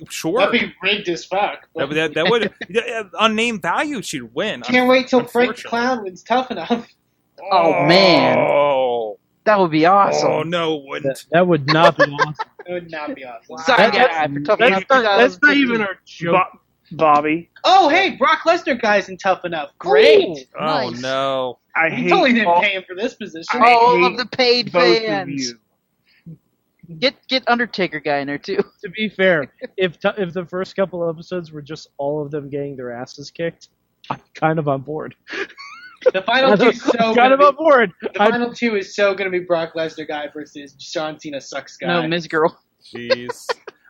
sure. 0.10 0.40
That'd 0.40 0.60
be 0.60 0.74
rigged 0.82 1.10
as 1.10 1.26
fuck. 1.26 1.68
That, 1.76 1.90
that, 1.92 2.14
that 2.14 2.30
would 2.30 2.52
yeah, 2.70 3.04
on 3.20 3.36
name 3.36 3.60
value 3.60 4.02
she'd 4.02 4.22
win. 4.34 4.62
Can't 4.62 4.88
wait 4.90 5.08
till 5.10 5.20
Frank 5.26 5.50
Unfortunately. 5.58 5.70
Clown 5.70 6.04
wins 6.04 6.24
tough 6.24 6.50
enough. 6.52 6.88
Oh, 7.52 7.86
man. 7.86 8.38
Oh, 8.40 9.20
That 9.46 9.60
would 9.60 9.72
be 9.72 9.86
oh, 9.86 9.94
awesome. 9.94 10.28
oh 10.32 10.44
no, 10.44 10.76
it 10.80 10.84
wouldn't. 10.88 11.26
that 11.32 11.48
would 11.48 11.68
not 11.68 11.98
be 11.98 12.04
awesome. 12.04 12.46
That 12.66 12.74
would 12.74 12.90
not 12.92 13.14
be 13.14 13.24
awesome. 13.24 13.58
Sorry, 13.60 13.92
That- 13.92 13.94
guy, 13.94 14.28
for 14.34 14.40
tough 14.40 14.58
That's 14.58 14.86
not, 14.90 15.04
that's 15.20 15.40
not 15.44 15.56
even 15.56 15.82
our 15.82 16.00
joke. 16.04 16.34
Bo- 16.52 16.60
Bobby, 16.94 17.50
Oh, 17.64 17.90
hey, 17.90 18.16
Brock 18.16 18.40
Lesnar 18.46 18.80
guy's 18.82 19.08
in 19.10 19.18
tough 19.18 19.46
enough. 19.46 19.70
Great. 19.78 20.48
Oh 20.60 20.90
Nice. 20.90 21.00
no. 21.02 21.60
I 21.76 21.88
You 21.88 21.96
hate 21.96 22.10
totally 22.10 22.34
didn't 22.34 22.48
all, 22.48 22.62
pay 22.62 22.72
him 22.74 22.84
for 22.88 22.96
this 22.96 23.14
position. 23.16 23.62
I 23.62 23.72
All 23.72 24.04
of 24.06 24.18
the 24.18 24.26
paid 24.26 24.72
both 24.72 24.98
of 24.98 25.04
fans. 25.04 25.50
you. 26.28 26.36
Get 27.00 27.16
get 27.28 27.44
Undertaker 27.48 28.00
guy 28.00 28.18
in 28.20 28.28
there 28.28 28.38
too. 28.38 28.64
To 28.84 28.90
be 28.90 29.10
fair, 29.10 29.52
if 29.78 30.00
t- 30.00 30.10
if 30.18 30.34
the 30.34 30.46
first 30.46 30.76
couple 30.76 31.08
of 31.08 31.16
episodes 31.16 31.52
were 31.52 31.62
just 31.62 31.90
all 31.98 32.22
of 32.24 32.30
them 32.32 32.50
getting 32.50 32.76
their 32.76 32.92
asses 32.92 33.30
kicked, 33.32 33.70
I'm 34.10 34.22
kind 34.36 34.58
of 34.60 34.68
on 34.68 34.82
board. 34.82 35.16
The 36.14 36.22
final 36.26 36.58
two 36.58 36.70
is 36.70 36.82
so 36.82 36.92
kind 36.98 37.16
gonna 37.16 37.34
of 37.34 37.40
be, 37.40 37.46
on 37.46 37.56
board. 37.56 37.92
the 38.02 38.22
I- 38.22 38.30
final 38.32 38.54
two 38.54 38.76
is 38.76 38.96
so 38.96 39.14
going 39.14 39.32
to 39.32 39.38
be 39.38 39.44
Brock 39.44 39.74
Lesnar 39.76 40.08
guy 40.08 40.28
versus 40.34 40.74
John 40.74 41.20
Cena 41.20 41.42
sucks 41.42 41.78
guy. 41.78 41.88
No, 41.88 42.08
Miss 42.08 42.28
Girl. 42.28 42.58
Jeez. 42.84 43.48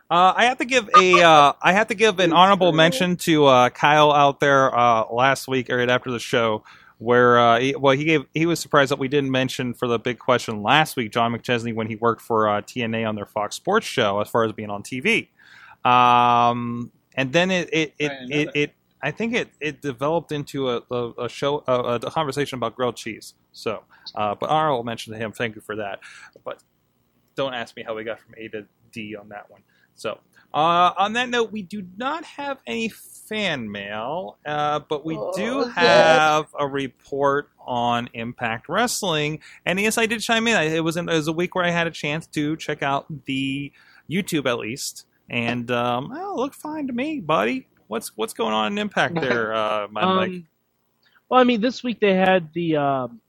Uh, 0.08 0.32
I 0.36 0.44
have 0.44 0.58
to 0.58 0.64
give 0.64 0.88
a 0.96 1.20
uh, 1.22 1.52
I 1.60 1.72
have 1.72 1.88
to 1.88 1.94
give 1.94 2.20
an 2.20 2.32
honorable 2.32 2.72
mention 2.72 3.16
to 3.18 3.46
uh, 3.46 3.70
Kyle 3.70 4.12
out 4.12 4.38
there 4.40 4.72
uh, 4.76 5.04
last 5.12 5.48
week 5.48 5.68
or 5.68 5.78
right 5.78 5.90
after 5.90 6.10
the 6.12 6.20
show 6.20 6.62
where 6.98 7.38
uh, 7.38 7.58
he, 7.58 7.74
well 7.74 7.94
he 7.94 8.04
gave 8.04 8.24
he 8.32 8.46
was 8.46 8.60
surprised 8.60 8.90
that 8.92 8.98
we 9.00 9.08
didn't 9.08 9.30
mention 9.32 9.74
for 9.74 9.88
the 9.88 9.98
big 9.98 10.18
question 10.20 10.62
last 10.62 10.94
week 10.96 11.10
John 11.10 11.32
McChesney 11.34 11.74
when 11.74 11.88
he 11.88 11.96
worked 11.96 12.22
for 12.22 12.48
uh, 12.48 12.62
TNA 12.62 13.06
on 13.06 13.16
their 13.16 13.26
Fox 13.26 13.56
Sports 13.56 13.86
show 13.86 14.20
as 14.20 14.28
far 14.28 14.44
as 14.44 14.52
being 14.52 14.70
on 14.70 14.82
TV, 14.84 15.26
um, 15.84 16.90
and 17.16 17.32
then 17.32 17.50
it 17.50 17.68
it 17.72 17.94
it, 17.98 18.08
Right, 18.08 18.30
it, 18.30 18.50
it 18.54 18.72
I 19.06 19.12
think 19.12 19.34
it, 19.34 19.48
it 19.60 19.80
developed 19.82 20.32
into 20.32 20.68
a, 20.68 20.82
a, 20.90 21.24
a 21.26 21.28
show 21.28 21.62
a, 21.68 21.94
a 21.94 22.10
conversation 22.10 22.58
about 22.58 22.74
grilled 22.74 22.96
cheese. 22.96 23.34
So, 23.52 23.84
uh, 24.16 24.34
but 24.34 24.50
honorable 24.50 24.82
mention 24.82 25.12
to 25.12 25.18
him. 25.18 25.30
Thank 25.30 25.54
you 25.54 25.60
for 25.60 25.76
that. 25.76 26.00
But 26.44 26.62
don't 27.36 27.54
ask 27.54 27.76
me 27.76 27.84
how 27.84 27.94
we 27.94 28.02
got 28.02 28.18
from 28.18 28.34
A 28.36 28.48
to 28.48 28.66
D 28.90 29.14
on 29.14 29.28
that 29.28 29.48
one. 29.48 29.62
So, 29.94 30.18
uh, 30.52 30.92
on 30.98 31.12
that 31.12 31.28
note, 31.28 31.52
we 31.52 31.62
do 31.62 31.86
not 31.96 32.24
have 32.24 32.58
any 32.66 32.88
fan 32.88 33.70
mail, 33.70 34.38
uh, 34.44 34.80
but 34.80 35.06
we 35.06 35.14
do 35.36 35.60
Oh, 35.60 35.68
have 35.68 36.46
a 36.58 36.66
report 36.66 37.48
on 37.64 38.08
Impact 38.12 38.68
Wrestling. 38.68 39.38
And 39.64 39.78
yes, 39.78 39.98
I 39.98 40.06
did 40.06 40.20
chime 40.20 40.48
in. 40.48 40.72
It 40.72 40.82
was, 40.82 40.96
in, 40.96 41.08
it 41.08 41.14
was 41.14 41.28
a 41.28 41.32
week 41.32 41.54
where 41.54 41.64
I 41.64 41.70
had 41.70 41.86
a 41.86 41.92
chance 41.92 42.26
to 42.28 42.56
check 42.56 42.82
out 42.82 43.06
the 43.26 43.72
YouTube 44.10 44.46
at 44.46 44.58
least, 44.58 45.06
and 45.30 45.70
um, 45.70 46.10
it 46.12 46.36
looked 46.36 46.56
fine 46.56 46.88
to 46.88 46.92
me, 46.92 47.20
buddy. 47.20 47.68
What's 47.88 48.16
what's 48.16 48.32
going 48.34 48.52
on 48.52 48.72
in 48.72 48.78
Impact 48.78 49.20
there, 49.20 49.54
uh, 49.54 49.88
my 49.90 50.04
Mike? 50.04 50.28
Um, 50.30 50.46
well, 51.28 51.40
I 51.40 51.44
mean, 51.44 51.60
this 51.60 51.82
week 51.82 52.00
they 52.00 52.14
had 52.14 52.52
the 52.52 52.76
um, 52.76 53.20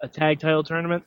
a 0.00 0.08
tag 0.08 0.40
title 0.40 0.62
tournament, 0.62 1.04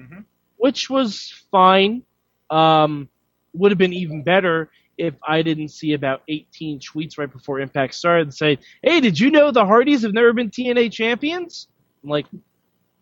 Mhm. 0.00 0.24
which 0.56 0.88
was 0.90 1.30
fine. 1.50 2.02
Um, 2.50 3.08
would 3.54 3.70
have 3.72 3.78
been 3.78 3.92
even 3.92 4.22
better 4.22 4.70
if 4.96 5.14
I 5.26 5.42
didn't 5.42 5.68
see 5.68 5.92
about 5.92 6.22
18 6.28 6.80
tweets 6.80 7.18
right 7.18 7.30
before 7.30 7.60
Impact 7.60 7.94
started 7.94 8.32
saying, 8.34 8.58
"Hey, 8.82 9.00
did 9.00 9.18
you 9.18 9.30
know 9.30 9.50
the 9.50 9.64
Hardys 9.66 10.02
have 10.02 10.12
never 10.14 10.32
been 10.32 10.50
TNA 10.50 10.88
champions?" 10.90 11.68
I'm 12.02 12.10
like, 12.10 12.26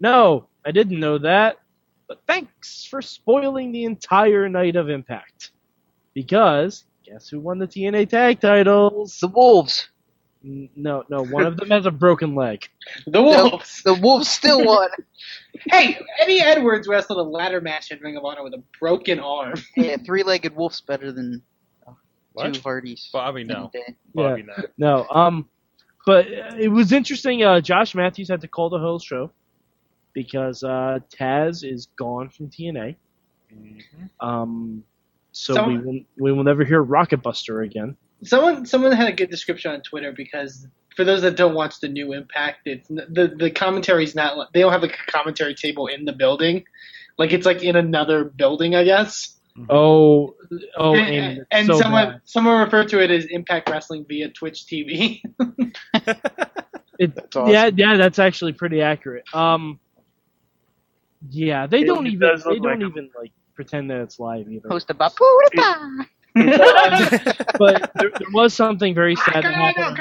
"No, 0.00 0.48
I 0.64 0.72
didn't 0.72 1.00
know 1.00 1.18
that." 1.18 1.58
But 2.08 2.22
thanks 2.26 2.84
for 2.84 3.02
spoiling 3.02 3.72
the 3.72 3.84
entire 3.84 4.48
night 4.48 4.76
of 4.76 4.88
Impact. 4.90 5.52
Because 6.14 6.85
guess 7.06 7.28
who 7.28 7.40
won 7.40 7.58
the 7.58 7.66
TNA 7.66 8.08
tag 8.08 8.40
titles? 8.40 9.18
The 9.20 9.28
Wolves. 9.28 9.88
N- 10.44 10.68
No, 10.76 11.04
no, 11.08 11.24
one 11.24 11.46
of 11.46 11.56
them 11.56 11.70
has 11.70 11.86
a 11.86 11.90
broken 11.90 12.34
leg. 12.34 12.66
The 13.06 13.22
Wolves. 13.22 13.82
The 13.82 13.94
Wolves 13.94 14.28
still 14.28 14.64
won. 14.64 14.88
Hey, 15.70 15.98
Eddie 16.20 16.40
Edwards 16.40 16.86
wrestled 16.86 17.18
a 17.18 17.22
ladder 17.28 17.62
match 17.62 17.90
in 17.90 17.98
Ring 18.00 18.16
of 18.18 18.24
Honor 18.26 18.44
with 18.44 18.52
a 18.52 18.62
broken 18.78 19.18
arm. 19.18 19.54
yeah, 19.76 19.96
three-legged 19.96 20.54
wolf's 20.54 20.82
better 20.82 21.10
than 21.12 21.42
What? 22.34 22.52
two 22.54 22.60
Hardys. 22.60 23.08
Bobby, 23.10 23.42
no. 23.42 23.70
any 23.74 23.84
day. 23.86 23.96
Bobby, 24.14 24.42
no. 24.42 24.54
No, 24.76 25.06
um, 25.08 25.48
but 26.04 26.26
uh, 26.26 26.54
it 26.58 26.68
was 26.68 26.92
interesting. 26.92 27.42
Uh, 27.42 27.60
Josh 27.62 27.94
Matthews 27.94 28.28
had 28.28 28.42
to 28.42 28.48
call 28.48 28.68
the 28.68 28.78
whole 28.78 28.98
show 28.98 29.32
because 30.12 30.62
uh, 30.62 30.98
Taz 31.10 31.64
is 31.68 31.86
gone 31.98 32.28
from 32.28 32.50
TNA. 32.50 32.96
Um, 34.20 34.84
so 35.38 35.54
Some- 35.54 35.68
we 35.68 35.78
will 35.78 36.00
we 36.18 36.32
will 36.32 36.44
never 36.44 36.64
hear 36.64 36.82
Rocket 36.82 37.18
Buster 37.22 37.60
again. 37.60 37.96
Someone 38.24 38.64
someone 38.64 38.92
had 38.92 39.08
a 39.08 39.12
good 39.12 39.30
description 39.30 39.70
on 39.72 39.82
Twitter 39.82 40.10
because 40.12 40.66
for 40.96 41.04
those 41.04 41.20
that 41.22 41.36
don't 41.36 41.54
watch 41.54 41.80
the 41.80 41.88
new 41.88 42.14
Impact, 42.14 42.60
it's 42.66 42.90
n- 42.90 43.06
the 43.10 43.28
the 43.28 43.50
commentary's 43.50 44.14
not 44.14 44.52
they 44.54 44.60
don't 44.60 44.72
have 44.72 44.80
like 44.82 44.98
a 45.06 45.10
commentary 45.12 45.54
table 45.54 45.86
in 45.88 46.06
the 46.06 46.12
building, 46.14 46.64
like 47.18 47.32
it's 47.34 47.44
like 47.44 47.62
in 47.62 47.76
another 47.76 48.24
building, 48.24 48.74
I 48.74 48.84
guess. 48.84 49.34
Oh, 49.68 50.34
oh, 50.76 50.94
and, 50.94 51.06
and, 51.14 51.38
and- 51.38 51.46
and 51.50 51.66
so 51.66 51.78
someone 51.80 52.08
bad. 52.12 52.20
someone 52.24 52.60
referred 52.62 52.88
to 52.88 53.02
it 53.02 53.10
as 53.10 53.26
Impact 53.26 53.68
Wrestling 53.68 54.06
via 54.08 54.30
Twitch 54.30 54.64
TV. 54.64 55.20
It, 56.98 57.12
awesome. 57.36 57.52
Yeah, 57.52 57.68
yeah, 57.76 57.98
that's 57.98 58.18
actually 58.18 58.54
pretty 58.54 58.80
accurate. 58.80 59.24
Um, 59.34 59.78
yeah, 61.28 61.66
they 61.66 61.80
It 61.80 61.86
don't 61.86 62.06
even 62.06 62.20
they 62.20 62.26
look 62.36 62.42
don't 62.44 62.62
like 62.62 62.80
a- 62.80 62.86
even 62.86 63.10
like 63.18 63.32
pretend 63.56 63.90
that 63.90 64.00
it's 64.02 64.20
live 64.20 64.48
either. 64.48 64.68
Hosted 64.68 64.96
by 64.98 65.08
Poopa. 65.08 66.06
but 67.58 67.90
there, 67.94 68.10
there 68.10 68.28
was 68.34 68.52
something 68.52 68.94
very 68.94 69.16
sad 69.16 69.42
that 69.42 69.54
happened. 69.54 69.98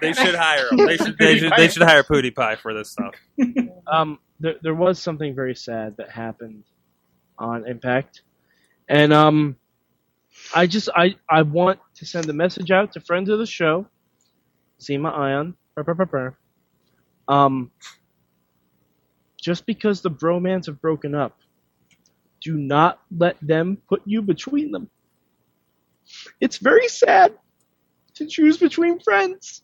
They 0.00 0.12
should 0.14 0.34
hire 0.34 0.66
him. 0.70 0.78
They 0.86 0.96
should. 0.96 1.18
They 1.18 1.38
should. 1.38 1.52
They 1.56 1.68
should 1.68 1.82
hire 1.82 2.02
PewDiePie 2.02 2.58
for 2.58 2.74
this 2.74 2.90
stuff. 2.90 3.14
Um, 3.90 4.18
there, 4.38 4.56
there 4.62 4.74
was 4.74 4.98
something 4.98 5.34
very 5.34 5.54
sad 5.54 5.96
that 5.96 6.10
happened 6.10 6.64
on 7.38 7.66
Impact, 7.66 8.20
and 8.86 9.14
um, 9.14 9.56
I 10.54 10.66
just 10.66 10.90
I 10.94 11.16
I 11.30 11.40
want 11.42 11.80
to 11.96 12.04
send 12.06 12.28
a 12.28 12.34
message 12.34 12.70
out 12.70 12.92
to 12.92 13.00
friends 13.00 13.30
of 13.30 13.38
the 13.38 13.46
show, 13.46 13.86
Zema 14.80 15.10
Ion, 15.10 15.54
brr, 15.74 15.84
brr, 15.84 15.94
brr, 15.94 16.04
brr. 16.06 16.36
um, 17.28 17.70
just 19.40 19.64
because 19.64 20.02
the 20.02 20.10
bromans 20.10 20.66
have 20.66 20.80
broken 20.82 21.14
up, 21.14 21.38
do 22.48 22.56
not 22.56 23.02
let 23.18 23.36
them 23.42 23.76
put 23.90 24.00
you 24.06 24.22
between 24.22 24.72
them. 24.72 24.88
It's 26.40 26.56
very 26.56 26.88
sad 26.88 27.34
to 28.14 28.26
choose 28.26 28.56
between 28.56 28.98
friends. 29.00 29.62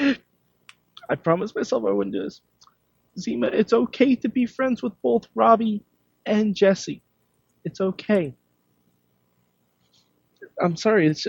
I 0.00 1.14
promised 1.22 1.54
myself 1.54 1.84
I 1.86 1.90
wouldn't 1.90 2.14
do 2.14 2.22
this. 2.22 2.40
Zema, 3.18 3.52
it's 3.52 3.74
okay 3.74 4.14
to 4.16 4.28
be 4.28 4.46
friends 4.46 4.82
with 4.82 4.94
both 5.02 5.28
Robbie 5.34 5.84
and 6.24 6.54
Jesse. 6.54 7.02
It's 7.66 7.82
okay. 7.82 8.34
I'm 10.62 10.76
sorry. 10.76 11.08
It's 11.08 11.26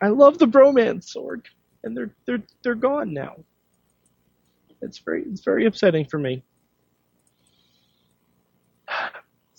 I 0.00 0.08
love 0.08 0.38
the 0.38 0.46
bromance, 0.46 1.14
Sorg, 1.14 1.42
and 1.84 1.96
they're 1.96 2.10
they're 2.26 2.42
they're 2.64 2.74
gone 2.74 3.14
now. 3.14 3.36
It's 4.80 4.98
very 4.98 5.22
it's 5.30 5.44
very 5.44 5.66
upsetting 5.66 6.06
for 6.06 6.18
me. 6.18 6.42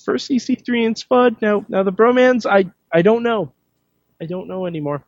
First 0.03 0.29
EC3 0.29 0.85
and 0.85 0.97
Spud. 0.97 1.41
Now 1.41 1.65
now 1.69 1.83
the 1.83 1.91
bromance. 1.91 2.45
I 2.49 2.69
I 2.91 3.01
don't 3.01 3.23
know. 3.23 3.51
I 4.21 4.25
don't 4.25 4.47
know 4.47 4.65
anymore. 4.65 5.03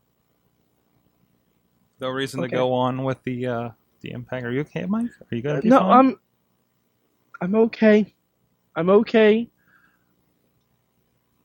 No 1.99 2.09
reason 2.09 2.39
Okay. 2.41 2.49
to 2.49 2.55
go 2.55 2.73
on 2.73 3.03
with 3.03 3.21
the 3.23 3.47
uh, 3.47 3.69
the 4.01 4.11
impact. 4.11 4.45
Are 4.45 4.51
you 4.51 4.61
okay, 4.61 4.85
Mike? 4.85 5.09
Are 5.31 5.35
you 5.35 5.41
gonna? 5.41 5.61
keep 5.61 5.69
No, 5.69 5.79
going? 5.79 5.91
I'm 5.91 6.19
I'm 7.41 7.55
okay. 7.55 8.13
I'm 8.75 8.89
okay. 8.89 9.49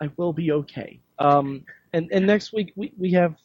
I 0.01 0.11
will 0.17 0.33
be 0.33 0.53
okay. 0.53 1.01
Um, 1.19 1.65
and 1.93 2.09
and 2.13 2.27
next 2.27 2.53
week 2.53 2.73
we 2.77 2.93
we 2.99 3.13
have 3.13 3.37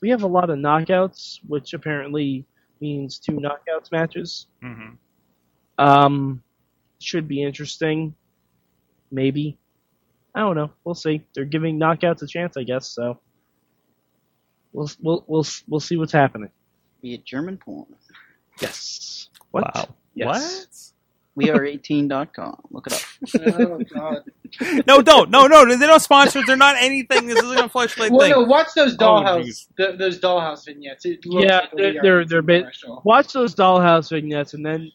we 0.00 0.10
have 0.10 0.22
a 0.22 0.26
lot 0.26 0.50
of 0.50 0.58
knockouts, 0.58 1.40
which 1.46 1.72
apparently 1.74 2.44
means 2.80 3.18
two 3.18 3.32
knockouts 3.32 3.90
matches. 3.92 4.46
Mm-hmm. 4.62 4.94
Um, 5.78 6.42
should 7.00 7.26
be 7.26 7.42
interesting. 7.42 8.14
Maybe. 9.10 9.58
I 10.34 10.40
don't 10.40 10.54
know. 10.56 10.70
We'll 10.84 10.94
see. 10.94 11.22
They're 11.34 11.44
giving 11.44 11.78
knockouts 11.78 12.22
a 12.22 12.26
chance, 12.26 12.56
I 12.56 12.62
guess. 12.62 12.86
So 12.88 13.18
we'll 14.72 14.90
we'll 15.00 15.24
we'll 15.26 15.46
we'll 15.68 15.80
see 15.80 15.96
what's 15.96 16.12
happening. 16.12 16.50
Be 17.02 17.14
it 17.14 17.24
German 17.24 17.56
porn. 17.56 17.86
Yes. 18.60 19.28
What? 19.50 19.64
Wow. 19.74 19.88
Yes. 20.14 20.92
We 21.36 21.48
are 21.50 21.60
18.com. 21.60 22.60
Look 22.70 22.88
it 22.88 22.92
up. 22.92 23.54
oh 23.58 23.78
god. 23.94 24.22
No, 24.86 25.00
don't. 25.00 25.30
No, 25.30 25.46
no. 25.46 25.64
They're 25.64 25.88
not 25.88 26.02
sponsors. 26.02 26.44
They're 26.44 26.56
not 26.56 26.74
anything. 26.76 27.26
This 27.28 27.38
isn't 27.38 27.56
a 27.58 27.68
flashlight 27.68 28.10
Well, 28.10 28.20
thing. 28.22 28.30
no, 28.32 28.40
watch 28.42 28.66
those 28.74 28.94
Oh, 28.94 28.96
dollhouse 29.04 29.44
geez. 29.44 29.68
the, 29.78 29.94
those 29.96 30.18
dollhouse 30.20 30.66
vignettes. 30.66 31.06
It 31.06 31.24
looks 31.24 31.44
Yeah, 31.46 31.58
like 31.60 31.70
they're 31.76 32.02
they're, 32.02 32.24
they're 32.26 32.42
ba- 32.42 32.60
commercial. 32.62 33.00
watch 33.04 33.32
those 33.32 33.54
Dollhouse 33.54 34.10
vignettes 34.10 34.54
and 34.54 34.66
then 34.66 34.90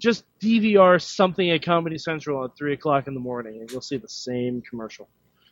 just 0.00 0.24
DVR 0.40 1.00
something 1.00 1.50
at 1.50 1.62
Comedy 1.62 1.98
Central 1.98 2.44
at 2.44 2.56
three 2.56 2.72
o'clock 2.72 3.06
in 3.06 3.14
the 3.14 3.20
morning, 3.20 3.60
and 3.60 3.70
you'll 3.70 3.82
see 3.82 3.98
the 3.98 4.08
same 4.08 4.62
commercial. 4.68 5.08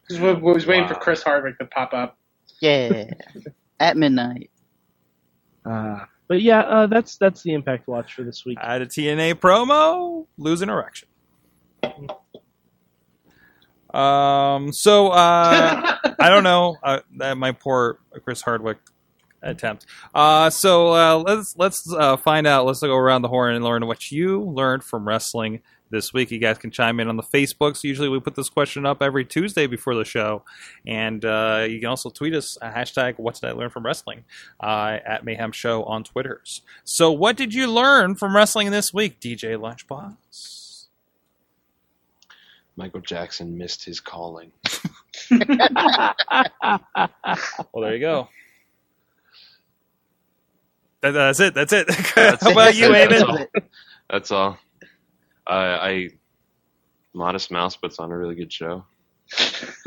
Just 0.08 0.20
wa- 0.20 0.32
was 0.32 0.66
waiting 0.66 0.88
for 0.88 0.94
Chris 0.94 1.22
Hardwick 1.22 1.58
to 1.58 1.66
pop 1.66 1.92
up. 1.92 2.16
Yeah. 2.60 3.12
At 3.78 3.96
midnight. 3.96 4.50
Uh, 5.64 6.00
but 6.28 6.40
yeah, 6.42 6.60
uh, 6.60 6.86
that's 6.86 7.16
that's 7.16 7.42
the 7.42 7.52
Impact 7.52 7.86
Watch 7.86 8.14
for 8.14 8.22
this 8.22 8.44
week. 8.44 8.58
Add 8.60 8.82
a 8.82 8.86
TNA 8.86 9.34
promo. 9.34 10.26
Lose 10.38 10.62
an 10.62 10.70
erection. 10.70 11.08
Um. 13.92 14.72
So 14.72 15.08
uh, 15.08 15.96
I 16.18 16.28
don't 16.28 16.44
know. 16.44 16.76
Uh, 16.82 17.00
that 17.18 17.36
my 17.36 17.52
poor 17.52 17.98
Chris 18.24 18.42
Hardwick 18.42 18.78
attempt. 19.42 19.86
Uh. 20.14 20.50
So 20.50 20.94
uh, 20.94 21.16
let's 21.16 21.54
let's 21.56 21.92
uh, 21.92 22.16
find 22.16 22.46
out. 22.46 22.66
Let's 22.66 22.80
go 22.80 22.96
around 22.96 23.22
the 23.22 23.28
horn 23.28 23.54
and 23.54 23.64
learn 23.64 23.86
what 23.86 24.10
you 24.10 24.42
learned 24.42 24.84
from 24.84 25.06
wrestling 25.06 25.60
this 25.90 26.12
week. 26.12 26.30
You 26.30 26.38
guys 26.38 26.58
can 26.58 26.70
chime 26.70 27.00
in 27.00 27.08
on 27.08 27.16
the 27.16 27.22
Facebooks. 27.22 27.82
Usually 27.84 28.08
we 28.08 28.20
put 28.20 28.34
this 28.34 28.48
question 28.48 28.86
up 28.86 29.02
every 29.02 29.24
Tuesday 29.24 29.66
before 29.66 29.94
the 29.94 30.04
show, 30.04 30.42
and 30.86 31.24
uh, 31.24 31.66
you 31.68 31.80
can 31.80 31.88
also 31.88 32.10
tweet 32.10 32.34
us 32.34 32.56
a 32.60 32.70
hashtag 32.70 33.18
What 33.18 33.34
did 33.34 33.44
I 33.48 33.52
learn 33.52 33.70
from 33.70 33.84
wrestling 33.84 34.24
uh, 34.60 34.98
at 35.04 35.24
Mayhem 35.24 35.52
Show 35.52 35.84
on 35.84 36.04
Twitters. 36.04 36.62
So 36.84 37.10
what 37.10 37.36
did 37.36 37.54
you 37.54 37.66
learn 37.70 38.14
from 38.14 38.34
wrestling 38.34 38.70
this 38.70 38.92
week, 38.92 39.20
DJ 39.20 39.56
Lunchbox? 39.58 40.86
Michael 42.76 43.00
Jackson 43.00 43.58
missed 43.58 43.84
his 43.84 44.00
calling. 44.00 44.52
Well, 47.72 47.82
there 47.82 47.94
you 47.94 48.00
go. 48.00 48.28
That, 51.02 51.12
that's 51.12 51.40
it. 51.40 51.54
That's 51.54 51.72
it. 51.72 51.88
How 52.40 52.50
about 52.50 52.74
you, 52.76 52.88
That's 52.92 53.22
all. 53.22 53.46
That's 54.10 54.30
all. 54.32 54.58
Uh, 55.46 55.78
I 55.80 56.08
Modest 57.14 57.50
Mouse 57.50 57.76
puts 57.76 57.98
on 57.98 58.10
a 58.10 58.16
really 58.16 58.34
good 58.34 58.52
show. 58.52 58.84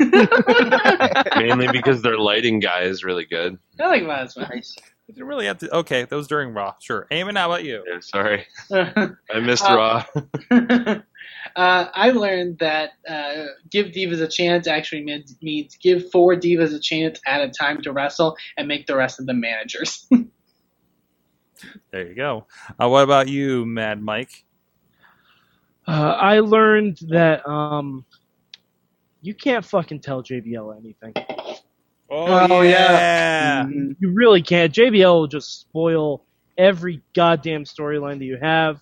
Mainly 0.00 1.68
because 1.72 2.02
their 2.02 2.18
lighting 2.18 2.60
guy 2.60 2.82
is 2.82 3.04
really 3.04 3.26
good. 3.26 3.58
I 3.80 3.88
like 3.88 4.04
Miles 4.04 4.36
Nice. 4.36 4.76
You 5.14 5.24
really 5.24 5.46
have 5.46 5.58
to. 5.58 5.76
Okay, 5.78 6.04
that 6.04 6.14
was 6.14 6.28
during 6.28 6.54
Raw. 6.54 6.74
Sure. 6.80 7.06
Eamon, 7.10 7.36
how 7.36 7.50
about 7.50 7.64
you? 7.64 7.82
Yeah, 7.86 7.98
sorry, 8.00 8.46
uh, 8.72 9.08
I 9.32 9.40
missed 9.40 9.64
Uh, 9.64 10.04
Raw. 10.16 11.00
I 11.56 12.10
learned 12.12 12.60
that 12.60 12.90
uh, 13.06 13.46
give 13.68 13.88
divas 13.88 14.22
a 14.22 14.28
chance 14.28 14.66
actually 14.66 15.04
means, 15.04 15.36
means 15.42 15.76
give 15.82 16.10
four 16.10 16.34
divas 16.36 16.74
a 16.74 16.80
chance 16.80 17.20
at 17.26 17.42
a 17.42 17.50
time 17.50 17.82
to 17.82 17.92
wrestle 17.92 18.36
and 18.56 18.68
make 18.68 18.86
the 18.86 18.96
rest 18.96 19.20
of 19.20 19.26
them 19.26 19.40
managers. 19.40 20.08
There 21.90 22.06
you 22.06 22.14
go. 22.14 22.46
Uh, 22.80 22.88
what 22.88 23.02
about 23.04 23.28
you, 23.28 23.64
Mad 23.66 24.02
Mike? 24.02 24.44
Uh, 25.86 26.16
I 26.18 26.40
learned 26.40 26.98
that 27.08 27.46
um, 27.48 28.04
you 29.20 29.34
can't 29.34 29.64
fucking 29.64 30.00
tell 30.00 30.22
JBL 30.22 30.76
anything. 30.78 31.14
Oh, 32.10 32.60
yeah. 32.62 33.64
Mhm. 33.64 33.96
You 33.98 34.12
really 34.12 34.42
can't. 34.42 34.72
JBL 34.72 35.12
will 35.14 35.26
just 35.26 35.60
spoil 35.60 36.24
every 36.58 37.02
goddamn 37.14 37.64
storyline 37.64 38.18
that 38.18 38.26
you 38.26 38.36
have. 38.36 38.80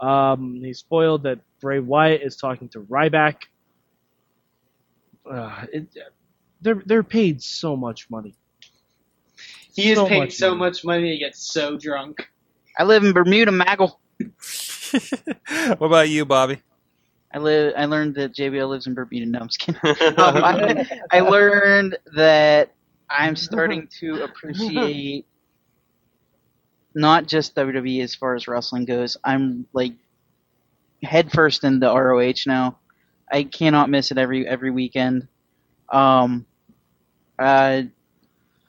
Um, 0.00 0.60
he 0.62 0.72
spoiled 0.74 1.22
that 1.24 1.40
Bray 1.60 1.80
Wyatt 1.80 2.22
is 2.22 2.36
talking 2.36 2.68
to 2.70 2.80
Ryback. 2.82 3.36
Uh, 5.28 5.66
it, 5.72 5.88
they're 6.60 6.82
they're 6.86 7.02
paid 7.02 7.42
so 7.42 7.76
much 7.76 8.08
money. 8.10 8.34
He 9.74 9.90
is 9.92 9.98
So 9.98 10.06
paid 10.06 10.18
much 10.18 10.32
so 10.32 10.54
money. 10.54 10.54
much 10.54 10.84
money 10.84 11.12
to 11.12 11.18
get 11.18 11.36
so 11.36 11.76
drunk. 11.78 12.28
I 12.78 12.84
live 12.84 13.04
in 13.04 13.12
Bermuda, 13.12 13.52
Maggle. 13.52 13.98
what 15.78 15.86
about 15.86 16.08
you, 16.08 16.24
Bobby? 16.24 16.62
I 17.32 17.38
live. 17.38 17.74
I 17.76 17.84
learned 17.86 18.14
that 18.16 18.34
JBL 18.34 18.68
lives 18.68 18.86
in 18.86 18.94
Bermuda. 18.94 19.26
No, 19.26 19.40
I'm 19.40 19.48
just 19.48 19.60
kidding. 19.60 19.80
Um, 20.18 20.42
I, 20.44 20.86
I 21.10 21.20
learned 21.20 21.98
that 22.16 22.72
I'm 23.10 23.36
starting 23.36 23.88
to 24.00 24.22
appreciate 24.24 25.26
not 26.94 27.26
just 27.26 27.54
WWE 27.54 28.02
as 28.02 28.14
far 28.14 28.34
as 28.34 28.48
wrestling 28.48 28.84
goes. 28.86 29.16
I'm 29.24 29.66
like 29.72 29.94
headfirst 31.02 31.62
first 31.62 31.64
into 31.64 31.86
ROH 31.86 32.44
now. 32.46 32.78
I 33.30 33.44
cannot 33.44 33.90
miss 33.90 34.10
it 34.10 34.18
every 34.18 34.46
every 34.46 34.70
weekend. 34.70 35.28
Um, 35.90 36.46
uh, 37.38 37.82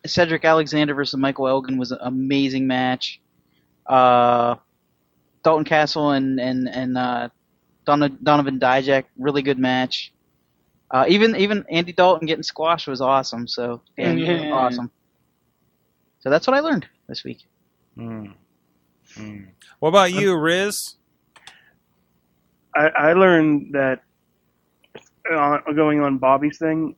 Cedric 0.05 0.45
Alexander 0.45 0.93
versus 0.93 1.17
Michael 1.19 1.47
Elgin 1.47 1.77
was 1.77 1.91
an 1.91 1.99
amazing 2.01 2.67
match. 2.67 3.19
Uh, 3.85 4.55
Dalton 5.43 5.65
Castle 5.65 6.11
and 6.11 6.39
and 6.39 6.69
and 6.69 6.97
uh, 6.97 7.29
Donna, 7.85 8.09
Donovan 8.09 8.59
Dijak, 8.59 9.05
really 9.17 9.41
good 9.41 9.59
match. 9.59 10.13
Uh, 10.91 11.05
even 11.07 11.35
even 11.35 11.65
Andy 11.69 11.91
Dalton 11.93 12.27
getting 12.27 12.43
squashed 12.43 12.87
was 12.87 13.01
awesome. 13.01 13.47
So 13.47 13.81
yeah, 13.97 14.13
Yeah. 14.13 14.51
awesome. 14.53 14.91
So 16.19 16.29
that's 16.29 16.45
what 16.47 16.55
I 16.55 16.59
learned 16.59 16.87
this 17.07 17.23
week. 17.23 17.43
Mm. 17.97 18.33
Mm. 19.15 19.47
What 19.79 19.89
about 19.89 20.11
you, 20.11 20.37
Riz? 20.37 20.95
I, 22.75 22.87
I 22.87 23.13
learned 23.13 23.73
that 23.73 24.03
uh, 25.31 25.59
going 25.73 26.01
on 26.01 26.17
Bobby's 26.17 26.57
thing, 26.57 26.95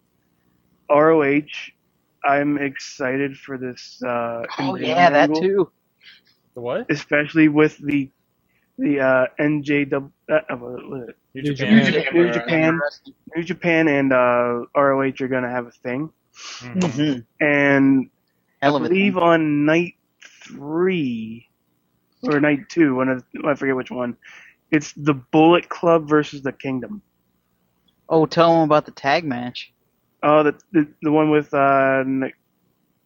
ROH. 0.89 1.41
I'm 2.26 2.58
excited 2.58 3.38
for 3.38 3.58
this. 3.58 4.00
Uh, 4.06 4.44
Oh 4.60 4.76
Invader 4.76 4.78
yeah, 4.78 5.10
that 5.12 5.34
too. 5.36 5.72
The 6.56 6.62
what? 6.62 6.88
Especially 6.90 7.50
with 7.50 7.78
the 7.80 8.12
the 8.78 9.00
uh, 9.02 9.26
NJW, 9.40 10.12
uh, 10.32 10.36
uh, 10.50 10.56
what 10.58 10.90
was 10.90 11.10
it? 11.10 11.16
New 11.36 11.44
New 11.44 11.54
Japan. 11.56 11.92
Japan. 11.92 12.14
New 12.14 12.30
Japan, 12.32 12.84
New 13.36 13.44
Japan, 13.44 13.88
and 13.90 14.14
uh, 14.14 14.66
ROH 14.76 15.14
are 15.22 15.28
gonna 15.30 15.50
have 15.52 15.68
a 15.68 15.72
thing, 15.72 16.12
Mhm. 16.62 16.82
Mm-hmm. 16.84 17.20
and 17.42 18.10
Hell 18.62 18.78
I 18.78 18.80
believe 18.80 19.18
thing. 19.18 19.18
on 19.18 19.66
night 19.66 19.96
three 20.48 21.48
or 22.24 22.40
night 22.42 22.70
two, 22.70 22.96
one 22.96 23.10
of 23.10 23.24
I 23.48 23.56
forget 23.56 23.76
which 23.76 23.92
one. 23.92 24.18
It's 24.72 24.94
the 24.94 25.16
Bullet 25.32 25.70
Club 25.70 26.10
versus 26.10 26.42
the 26.44 26.54
Kingdom. 26.54 27.04
Oh, 28.10 28.26
tell 28.28 28.54
them 28.54 28.64
about 28.64 28.86
the 28.86 28.92
tag 28.92 29.26
match. 29.26 29.74
Oh, 30.24 30.44
the 30.44 30.56
the, 30.72 30.88
the 31.02 31.12
one 31.12 31.30
with 31.30 31.54
uh, 31.54 32.04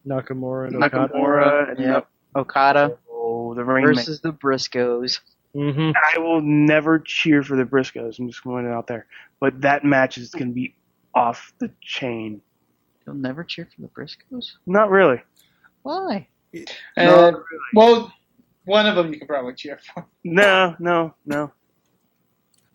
Nakamura 0.05 0.67
and 0.67 0.83
Okada. 0.83 1.13
Nakamura 1.13 1.69
and 1.71 1.79
Yep. 1.79 2.07
Okada 2.35 2.97
oh, 3.25 3.53
the 3.53 3.63
Rain 3.63 3.85
Man. 3.85 3.95
versus 3.95 4.21
the 4.21 4.31
Briscoes. 4.31 5.19
Mm-hmm. 5.55 5.91
I 5.95 6.19
will 6.19 6.41
never 6.41 6.99
cheer 6.99 7.41
for 7.41 7.55
the 7.55 7.63
Briscoes. 7.63 8.19
I'm 8.19 8.27
just 8.27 8.43
going 8.43 8.67
out 8.67 8.87
there, 8.87 9.07
but 9.39 9.61
that 9.61 9.85
match 9.85 10.17
is 10.17 10.29
going 10.29 10.49
to 10.49 10.53
be 10.53 10.75
off 11.13 11.53
the 11.59 11.71
chain. 11.81 12.41
You'll 13.05 13.15
never 13.15 13.43
cheer 13.43 13.67
for 13.73 13.81
the 13.81 13.87
Briscoes. 13.87 14.51
Not 14.65 14.89
really. 14.89 15.21
Why? 15.83 16.27
Uh, 16.97 17.31
well, 17.73 18.13
one 18.65 18.85
of 18.85 18.95
them 18.95 19.13
you 19.13 19.19
can 19.19 19.27
probably 19.27 19.53
cheer 19.53 19.79
for. 19.93 20.05
No, 20.23 20.75
no, 20.79 21.13
no. 21.25 21.51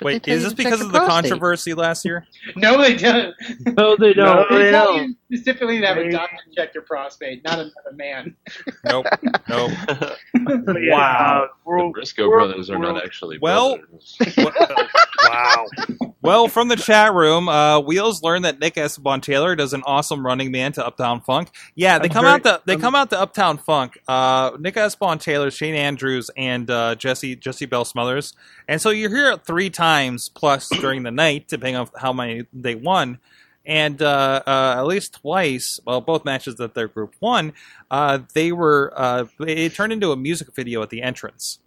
But 0.01 0.07
Wait, 0.07 0.28
is 0.28 0.42
this 0.44 0.55
because 0.55 0.80
of 0.80 0.92
the 0.92 0.98
prostate. 0.98 1.30
controversy 1.30 1.74
last 1.74 2.05
year? 2.05 2.26
No, 2.57 2.80
they 2.80 2.96
don't. 2.96 3.34
No, 3.76 3.96
they 3.96 4.12
don't. 4.14 4.48
they 4.51 4.62
They 4.64 4.70
don't. 4.70 5.16
You 5.30 5.36
specifically 5.38 5.80
to 5.80 5.86
have 5.86 5.96
a 5.96 6.10
doctor 6.10 6.36
check 6.54 6.74
your 6.74 6.82
prostate, 6.82 7.42
not 7.44 7.54
another 7.58 7.92
man. 7.94 8.36
Nope. 8.84 9.06
Nope. 9.48 9.70
But 10.64 10.82
yeah, 10.82 10.92
Wow. 10.96 11.42
uh, 11.42 11.46
the 11.46 11.48
world, 11.64 11.92
Briscoe 11.92 12.28
world- 12.28 12.48
brothers 12.50 12.70
are 12.70 12.78
world- 12.78 12.94
not 12.96 13.04
actually 13.04 13.38
Well- 13.38 13.78
brothers. 13.78 14.18
wow. 15.28 15.66
Well, 16.22 16.48
from 16.48 16.68
the 16.68 16.76
chat 16.76 17.14
room, 17.14 17.48
uh, 17.48 17.80
Wheels 17.80 18.22
learned 18.22 18.44
that 18.44 18.58
Nick 18.60 18.76
Esteban 18.76 19.20
Taylor 19.20 19.56
does 19.56 19.72
an 19.72 19.82
awesome 19.86 20.24
running 20.24 20.50
man 20.50 20.72
to 20.72 20.86
Uptown 20.86 21.20
Funk. 21.22 21.48
Yeah, 21.74 21.98
they 21.98 22.08
I'm 22.08 22.10
come 22.10 22.24
very- 22.24 22.34
out 22.34 22.42
the 22.42 22.62
they 22.66 22.72
I'm- 22.74 22.80
come 22.80 22.94
out 22.94 23.10
to 23.10 23.20
Uptown 23.20 23.58
Funk. 23.58 23.98
Uh, 24.06 24.52
Nick 24.58 24.76
Esteban 24.76 25.18
Taylor, 25.18 25.50
Shane 25.50 25.74
Andrews, 25.74 26.30
and 26.36 26.70
uh, 26.70 26.94
Jesse 26.94 27.36
Jesse 27.36 27.66
Bell 27.66 27.84
Smothers. 27.84 28.34
And 28.68 28.80
so 28.80 28.90
you're 28.90 29.10
here 29.10 29.36
three 29.36 29.70
times 29.70 30.28
plus 30.28 30.68
during 30.68 31.02
the 31.04 31.10
night, 31.10 31.48
depending 31.48 31.76
on 31.76 31.88
how 31.98 32.12
many 32.12 32.44
they 32.52 32.74
won. 32.74 33.18
And 33.70 34.02
uh, 34.02 34.42
uh, 34.44 34.74
at 34.78 34.82
least 34.82 35.20
twice, 35.20 35.78
well, 35.86 36.00
both 36.00 36.24
matches 36.24 36.56
that 36.56 36.74
their 36.74 36.88
group 36.88 37.14
won, 37.20 37.52
uh, 37.88 38.18
they 38.34 38.50
were 38.50 38.92
uh, 38.96 39.26
it 39.38 39.74
turned 39.74 39.92
into 39.92 40.10
a 40.10 40.16
music 40.16 40.52
video 40.56 40.82
at 40.82 40.90
the 40.90 41.02
entrance. 41.02 41.60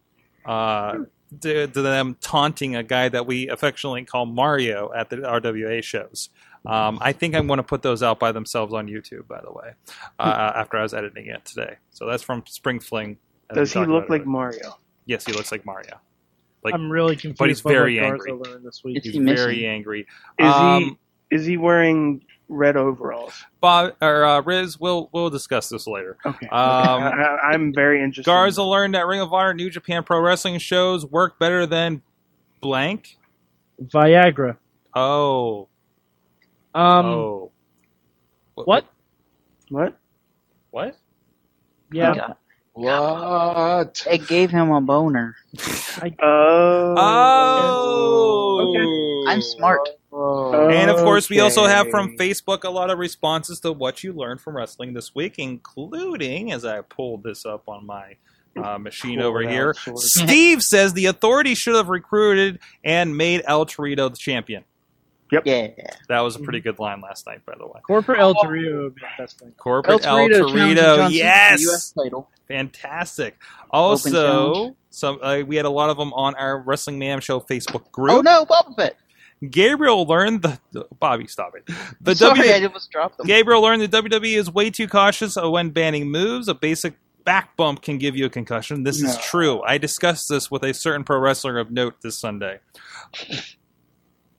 Uh, 0.45 1.05
to, 1.39 1.65
to 1.65 1.81
them 1.81 2.15
taunting 2.21 2.75
a 2.75 2.83
guy 2.83 3.09
that 3.09 3.25
we 3.25 3.47
affectionately 3.47 4.03
call 4.03 4.25
Mario 4.25 4.91
at 4.93 5.09
the 5.09 5.15
RWA 5.15 5.81
shows. 5.81 6.29
Um, 6.65 6.99
I 7.01 7.11
think 7.13 7.35
I'm 7.35 7.47
going 7.47 7.57
to 7.57 7.63
put 7.63 7.81
those 7.81 8.03
out 8.03 8.19
by 8.19 8.31
themselves 8.31 8.73
on 8.73 8.87
YouTube, 8.87 9.27
by 9.27 9.41
the 9.41 9.51
way, 9.51 9.71
uh, 10.19 10.51
after 10.55 10.77
I 10.77 10.83
was 10.83 10.93
editing 10.93 11.27
it 11.27 11.43
today. 11.43 11.77
So 11.91 12.05
that's 12.05 12.21
from 12.21 12.43
Spring 12.45 12.79
Fling. 12.79 13.17
Does 13.53 13.73
he 13.73 13.79
look 13.79 14.09
like 14.09 14.21
it. 14.21 14.27
Mario? 14.27 14.77
Yes, 15.05 15.25
he 15.25 15.33
looks 15.33 15.51
like 15.51 15.65
Mario. 15.65 15.99
Like 16.63 16.73
I'm 16.73 16.89
really 16.89 17.15
confused. 17.15 17.39
but 17.39 17.49
he's 17.49 17.61
very 17.61 17.99
angry. 17.99 18.31
this 18.63 18.83
week. 18.83 18.97
It's 18.97 19.05
He's 19.05 19.15
he 19.15 19.19
very 19.19 19.65
angry. 19.65 20.07
Is 20.39 20.53
Um, 20.53 20.83
he 20.83 20.97
is 21.33 21.45
he 21.45 21.57
wearing 21.57 22.21
red 22.49 22.77
overalls? 22.77 23.33
Bob 23.61 23.93
or 24.01 24.25
uh, 24.25 24.41
Riz, 24.41 24.79
we'll 24.79 25.09
we'll 25.13 25.29
discuss 25.29 25.69
this 25.69 25.87
later. 25.87 26.17
Okay. 26.25 26.47
Um, 26.47 27.03
okay. 27.03 27.15
I, 27.17 27.51
I'm 27.53 27.73
very 27.73 28.01
interested. 28.03 28.29
Garza 28.29 28.63
learned 28.63 28.95
that 28.95 29.07
Ring 29.07 29.21
of 29.21 29.33
Honor, 29.33 29.53
New 29.53 29.69
Japan 29.69 30.03
Pro 30.03 30.19
Wrestling 30.19 30.57
shows 30.59 31.05
work 31.05 31.39
better 31.39 31.65
than 31.65 32.01
blank. 32.61 33.17
Viagra. 33.81 34.57
Oh, 34.95 35.67
Um, 36.75 37.05
oh, 37.05 37.51
what? 38.55 38.85
What? 39.69 39.97
What? 40.71 40.97
Yeah. 41.91 42.13
Yeah. 42.15 42.33
What? 42.73 44.05
It 44.09 44.27
gave 44.27 44.49
him 44.51 44.71
a 44.71 44.81
boner. 44.81 45.35
Oh. 46.21 46.95
Oh, 46.97 48.73
I'm 49.27 49.41
smart. 49.41 49.81
And 50.11 50.91
of 50.91 50.97
course, 50.97 51.29
we 51.29 51.39
also 51.39 51.65
have 51.65 51.87
from 51.89 52.17
Facebook 52.17 52.63
a 52.63 52.69
lot 52.69 52.89
of 52.89 52.99
responses 52.99 53.59
to 53.61 53.71
what 53.71 54.03
you 54.03 54.13
learned 54.13 54.41
from 54.41 54.55
wrestling 54.55 54.93
this 54.93 55.15
week, 55.15 55.35
including, 55.37 56.51
as 56.51 56.65
I 56.65 56.81
pulled 56.81 57.23
this 57.23 57.45
up 57.45 57.67
on 57.67 57.85
my 57.85 58.15
uh, 58.55 58.77
machine 58.79 59.19
Pull 59.19 59.27
over 59.27 59.41
here, 59.41 59.73
sword. 59.73 59.97
Steve 59.99 60.61
says 60.61 60.93
the 60.93 61.07
authorities 61.07 61.57
should 61.57 61.75
have 61.75 61.89
recruited 61.89 62.59
and 62.83 63.17
made 63.17 63.41
El 63.45 63.65
Torito 63.65 64.09
the 64.09 64.17
champion. 64.17 64.63
Yep. 65.31 65.43
Yeah. 65.47 65.67
That 66.09 66.19
was 66.19 66.35
a 66.35 66.39
pretty 66.39 66.59
good 66.59 66.77
line 66.77 67.01
last 67.01 67.25
night, 67.25 67.43
by 67.43 67.55
the 67.57 67.65
way. 67.65 67.79
Corporate 67.87 68.19
El 68.19 68.35
Torito 68.35 68.83
would 68.83 68.95
be 68.95 69.01
the 69.01 69.23
best 69.23 69.39
thing. 69.39 69.51
Corporate 69.57 69.93
El 69.93 69.99
Torito 69.99 70.03
challenging 70.03 70.47
John 70.47 70.75
Torito, 70.75 70.95
Cena 70.97 71.09
yes, 71.09 71.61
U.S. 71.61 71.91
title. 71.91 72.29
fantastic. 72.47 73.37
Also, 73.71 74.75
some 74.91 75.17
uh, 75.23 75.41
we 75.47 75.55
had 75.55 75.65
a 75.65 75.71
lot 75.71 75.89
of 75.89 75.97
them 75.97 76.13
on 76.13 76.35
our 76.35 76.59
Wrestling 76.59 76.99
Mayhem 76.99 77.19
Show 77.19 77.39
Facebook 77.39 77.91
group. 77.91 78.11
Oh 78.11 78.21
no, 78.21 78.45
Boba 78.45 78.75
Fett. 78.75 78.95
Gabriel 79.49 80.05
learned 80.05 80.41
the, 80.41 80.59
the 80.71 80.85
Bobby, 80.99 81.27
stop 81.27 81.53
it. 81.55 81.67
The 82.01 82.15
Sorry, 82.15 82.37
W- 82.37 82.53
I 82.53 82.65
almost 82.65 82.91
dropped 82.91 83.17
them. 83.17 83.27
Gabriel 83.27 83.61
learned 83.61 83.81
the 83.81 83.87
WWE 83.87 84.37
is 84.37 84.51
way 84.51 84.69
too 84.69 84.87
cautious 84.87 85.35
when 85.35 85.71
banning 85.71 86.09
moves. 86.09 86.47
A 86.47 86.53
basic 86.53 86.95
back 87.23 87.55
bump 87.57 87.81
can 87.81 87.97
give 87.97 88.15
you 88.15 88.25
a 88.25 88.29
concussion. 88.29 88.83
This 88.83 89.01
is 89.01 89.17
true. 89.17 89.61
I 89.63 89.77
discussed 89.77 90.29
this 90.29 90.51
with 90.51 90.63
a 90.63 90.73
certain 90.73 91.03
pro 91.03 91.19
wrestler 91.19 91.57
of 91.57 91.71
note 91.71 92.01
this 92.01 92.17
Sunday. 92.17 92.59
yeah, 93.29 93.39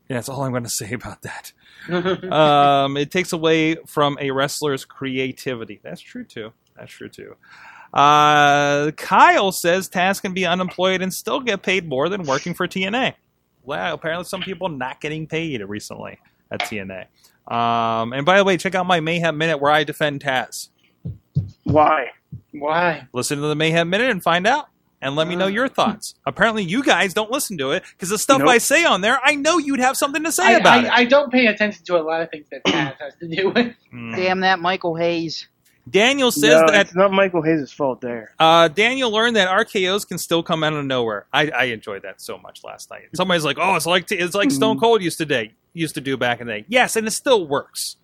that's 0.08 0.28
all 0.28 0.42
I'm 0.42 0.52
going 0.52 0.64
to 0.64 0.70
say 0.70 0.92
about 0.92 1.22
that. 1.22 1.52
um, 2.32 2.96
it 2.96 3.10
takes 3.10 3.32
away 3.32 3.76
from 3.86 4.16
a 4.20 4.30
wrestler's 4.30 4.84
creativity. 4.84 5.80
That's 5.82 6.00
true 6.00 6.24
too. 6.24 6.52
That's 6.76 6.92
true 6.92 7.08
too. 7.08 7.36
Uh, 7.92 8.90
Kyle 8.92 9.52
says 9.52 9.88
Taz 9.88 10.20
can 10.20 10.34
be 10.34 10.44
unemployed 10.44 11.00
and 11.00 11.14
still 11.14 11.40
get 11.40 11.62
paid 11.62 11.88
more 11.88 12.08
than 12.08 12.24
working 12.24 12.52
for 12.52 12.66
TNA. 12.66 13.14
Well, 13.64 13.94
apparently 13.94 14.24
some 14.24 14.42
people 14.42 14.68
not 14.68 15.00
getting 15.00 15.26
paid 15.26 15.62
recently 15.62 16.18
at 16.50 16.60
TNA. 16.62 17.06
Um, 17.52 18.12
and 18.12 18.24
by 18.24 18.38
the 18.38 18.44
way, 18.44 18.56
check 18.56 18.74
out 18.74 18.86
my 18.86 19.00
Mayhem 19.00 19.36
Minute 19.36 19.58
where 19.58 19.72
I 19.72 19.84
defend 19.84 20.22
Taz. 20.22 20.68
Why? 21.64 22.10
Why? 22.52 23.08
Listen 23.12 23.40
to 23.40 23.46
the 23.46 23.54
Mayhem 23.54 23.90
Minute 23.90 24.10
and 24.10 24.22
find 24.22 24.46
out. 24.46 24.68
And 25.02 25.16
let 25.16 25.28
me 25.28 25.36
know 25.36 25.48
your 25.48 25.68
thoughts. 25.68 26.14
Apparently, 26.24 26.64
you 26.64 26.82
guys 26.82 27.12
don't 27.12 27.30
listen 27.30 27.58
to 27.58 27.72
it 27.72 27.82
because 27.90 28.08
the 28.08 28.16
stuff 28.16 28.38
Nope. 28.38 28.48
I 28.48 28.56
say 28.56 28.86
on 28.86 29.02
there, 29.02 29.20
I 29.22 29.34
know 29.34 29.58
you'd 29.58 29.80
have 29.80 29.98
something 29.98 30.24
to 30.24 30.32
say 30.32 30.46
I, 30.46 30.52
about 30.52 30.84
I, 30.84 30.86
it. 30.86 30.92
I 30.92 31.04
don't 31.04 31.30
pay 31.30 31.46
attention 31.46 31.84
to 31.84 31.98
a 31.98 32.00
lot 32.00 32.22
of 32.22 32.30
things 32.30 32.46
that 32.50 32.64
Taz 32.64 32.98
has 32.98 33.14
to 33.16 33.28
do 33.28 33.50
with. 33.50 33.74
Mm. 33.92 34.16
Damn 34.16 34.40
that 34.40 34.60
Michael 34.60 34.96
Hayes. 34.96 35.46
Daniel 35.88 36.30
says 36.30 36.60
no, 36.60 36.66
that 36.72 36.86
it's 36.86 36.94
not 36.94 37.12
Michael 37.12 37.42
Hayes' 37.42 37.70
fault 37.70 38.00
there. 38.00 38.34
Uh, 38.38 38.68
Daniel 38.68 39.10
learned 39.10 39.36
that 39.36 39.48
RKO's 39.48 40.04
can 40.04 40.16
still 40.18 40.42
come 40.42 40.64
out 40.64 40.72
of 40.72 40.84
nowhere. 40.84 41.26
I, 41.32 41.50
I 41.50 41.64
enjoyed 41.64 42.02
that 42.02 42.20
so 42.20 42.38
much 42.38 42.64
last 42.64 42.90
night. 42.90 43.02
Somebody's 43.14 43.44
like, 43.44 43.58
"Oh, 43.60 43.76
it's 43.76 43.86
like 43.86 44.10
it's 44.10 44.34
like 44.34 44.50
Stone 44.50 44.78
Cold 44.78 45.02
used 45.02 45.18
to 45.18 45.26
day 45.26 45.52
used 45.74 45.94
to 45.96 46.00
do 46.00 46.16
back 46.16 46.40
in 46.40 46.46
the 46.46 46.54
day." 46.54 46.64
Yes, 46.68 46.96
and 46.96 47.06
it 47.06 47.10
still 47.10 47.46
works. 47.46 47.96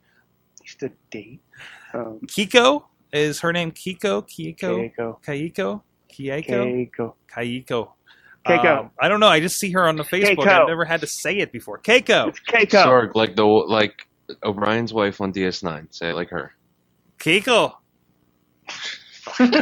Used 0.62 0.81
to 0.81 0.93
date. 1.11 1.40
Um, 1.94 2.20
Kiko 2.27 2.85
is 3.12 3.40
her 3.40 3.52
name. 3.52 3.73
Kiko, 3.73 4.23
Kiko, 4.28 4.93
Keiko. 4.94 5.23
Kaiko, 5.24 5.82
Kieko, 6.12 6.90
Keiko. 6.93 7.15
Kaiko. 7.35 7.89
Keiko. 8.47 8.78
Um, 8.78 8.90
I 9.01 9.09
don't 9.09 9.20
know. 9.20 9.28
I 9.28 9.40
just 9.40 9.59
see 9.59 9.70
her 9.73 9.86
on 9.89 9.97
the 9.97 10.05
Facebook. 10.05 10.36
Keiko. 10.36 10.47
I've 10.47 10.69
never 10.69 10.85
had 10.85 11.01
to 11.01 11.07
say 11.07 11.39
it 11.39 11.51
before. 11.52 11.78
Keiko, 11.78 12.28
It's 12.28 12.40
Keiko. 12.40 12.85
Sorg, 12.85 13.15
like 13.15 13.36
the 13.36 13.44
like 13.44 14.07
O'Brien's 14.43 14.93
wife 14.93 15.20
on 15.20 15.32
DS9. 15.32 15.94
Say 15.94 16.11
it 16.11 16.15
like 16.15 16.28
her. 16.31 16.52
Kiko. 17.20 17.74
I'm 19.38 19.52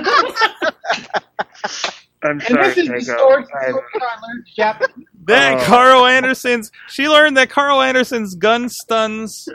And 2.22 2.43
sorry, 2.43 2.64
this 2.68 2.76
is 2.78 2.89
the 2.89 2.94
Keiko. 2.94 3.16
story 3.18 3.44
I- 3.55 3.66
I 3.66 3.70
learned 3.72 4.47
Japanese. 4.56 5.06
Then 5.24 5.59
Oh. 5.60 5.64
Karl 5.64 6.06
Anderson's. 6.06 6.72
She 6.89 7.09
learned 7.09 7.36
that 7.36 7.51
Karl 7.51 7.80
Anderson's 7.80 8.35
gun 8.35 8.68
stuns 8.68 9.48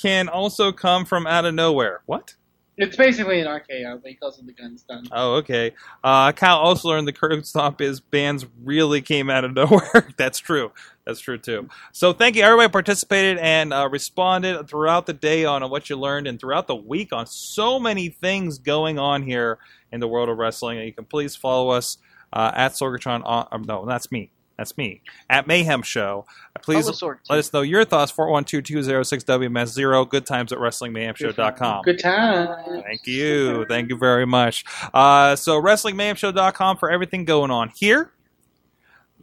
can 0.00 0.28
also 0.28 0.72
come 0.72 1.04
from 1.04 1.26
out 1.26 1.44
of 1.44 1.54
nowhere. 1.54 2.00
What? 2.06 2.34
It's 2.76 2.96
basically 2.96 3.40
an 3.40 3.46
RKO, 3.46 4.00
but 4.02 4.10
he 4.10 4.16
calls 4.16 4.38
it 4.38 4.46
the 4.46 4.52
gun 4.52 4.76
stun. 4.78 5.04
Oh, 5.12 5.34
okay. 5.34 5.72
Uh, 6.02 6.32
Kyle 6.32 6.56
also 6.56 6.88
learned 6.88 7.06
the 7.06 7.12
curb 7.12 7.44
stomp 7.44 7.80
is 7.80 8.00
bands 8.00 8.46
really 8.64 9.00
came 9.00 9.30
out 9.30 9.44
of 9.44 9.52
nowhere. 9.54 10.08
That's 10.16 10.38
true. 10.40 10.72
That's 11.06 11.20
true 11.20 11.36
too. 11.36 11.68
So 11.92 12.12
thank 12.12 12.36
you, 12.36 12.42
everybody 12.42 12.70
participated 12.70 13.38
and 13.38 13.72
uh, 13.74 13.88
responded 13.90 14.66
throughout 14.68 15.06
the 15.06 15.12
day 15.12 15.44
on 15.44 15.68
what 15.70 15.90
you 15.90 15.96
learned, 15.96 16.26
and 16.26 16.40
throughout 16.40 16.66
the 16.66 16.76
week 16.76 17.12
on 17.12 17.26
so 17.26 17.78
many 17.78 18.08
things 18.08 18.58
going 18.58 18.98
on 18.98 19.22
here 19.22 19.58
in 19.92 20.00
the 20.00 20.08
world 20.08 20.28
of 20.30 20.38
wrestling. 20.38 20.78
And 20.78 20.86
you 20.86 20.92
can 20.92 21.04
please 21.04 21.36
follow 21.36 21.70
us 21.70 21.98
uh, 22.32 22.52
at 22.54 22.72
Sorgatron. 22.72 23.22
On, 23.24 23.46
um, 23.52 23.62
no, 23.62 23.84
that's 23.84 24.10
me. 24.10 24.30
That's 24.56 24.76
me 24.78 25.02
at 25.28 25.46
Mayhem 25.48 25.82
Show. 25.82 26.26
Uh, 26.54 26.60
Please 26.62 26.86
let 27.02 27.38
us 27.38 27.52
know 27.52 27.62
your 27.62 27.84
thoughts. 27.84 28.12
412-206-WMS0. 28.12 30.08
Good 30.08 30.26
times 30.26 30.52
at 30.52 30.58
WrestlingMayhemShow.com. 30.58 31.82
Good 31.82 31.98
time. 31.98 32.82
Thank 32.82 33.04
you. 33.06 33.66
Thank 33.66 33.90
you 33.90 33.98
very 33.98 34.26
much. 34.26 34.64
Uh, 34.94 35.34
so, 35.34 35.60
WrestlingMayhemShow.com 35.60 36.76
for 36.76 36.88
everything 36.88 37.24
going 37.24 37.50
on 37.50 37.72
here. 37.74 38.12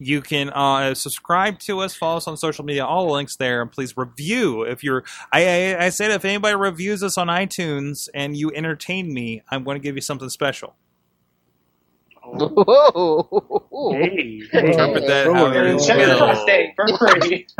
You 0.04 0.22
can 0.22 0.50
uh, 0.50 0.96
subscribe 0.96 1.60
to 1.60 1.80
us, 1.82 1.94
follow 1.94 2.18
us 2.18 2.28
on 2.28 2.36
social 2.36 2.66
media, 2.66 2.84
all 2.84 3.06
the 3.06 3.12
links 3.14 3.36
there, 3.36 3.62
and 3.62 3.72
please 3.72 3.96
review. 3.96 4.64
If 4.64 4.84
you're, 4.84 5.04
I, 5.32 5.74
I, 5.76 5.86
I 5.86 5.90
said 5.90 6.10
if 6.10 6.26
anybody 6.26 6.56
reviews 6.56 7.04
us 7.04 7.20
on 7.20 7.28
iTunes 7.28 8.10
and 8.16 8.36
you 8.36 8.52
entertain 8.52 9.14
me, 9.14 9.44
I'm 9.52 9.64
going 9.64 9.76
to 9.76 9.80
give 9.80 9.94
you 9.94 10.02
something 10.02 10.30
special. 10.30 10.76
Whoa. 12.24 13.92
Hey, 13.94 14.42
Interpret 14.54 15.06
that 15.08 15.28
Oh, 15.28 15.34
however 15.34 15.74
you. 15.74 15.80
Check 15.80 15.98
will. 15.98 16.20
the 16.20 16.36
state 16.42 16.74
for 16.76 16.86
it, 16.88 17.52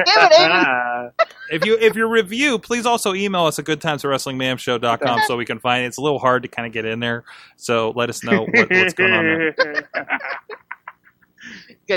if 1.52 1.66
you 1.66 1.78
if 1.80 1.96
you 1.96 2.08
review, 2.08 2.58
please 2.58 2.86
also 2.86 3.14
email 3.14 3.46
us 3.46 3.60
at 3.60 3.66
goodtimeswrestlingmayhemshow.com 3.66 5.20
so 5.28 5.36
we 5.36 5.46
can 5.46 5.60
find 5.60 5.84
it. 5.84 5.88
It's 5.88 5.98
a 5.98 6.02
little 6.02 6.20
hard 6.20 6.44
to 6.44 6.48
kind 6.50 6.66
of 6.68 6.74
get 6.74 6.86
in 6.86 7.00
there, 7.00 7.24
so 7.58 7.92
let 7.96 8.10
us 8.10 8.24
know 8.24 8.46
what, 8.52 8.70
what's 8.72 8.94
going 8.94 9.14
on 9.14 9.26
there. 9.26 9.90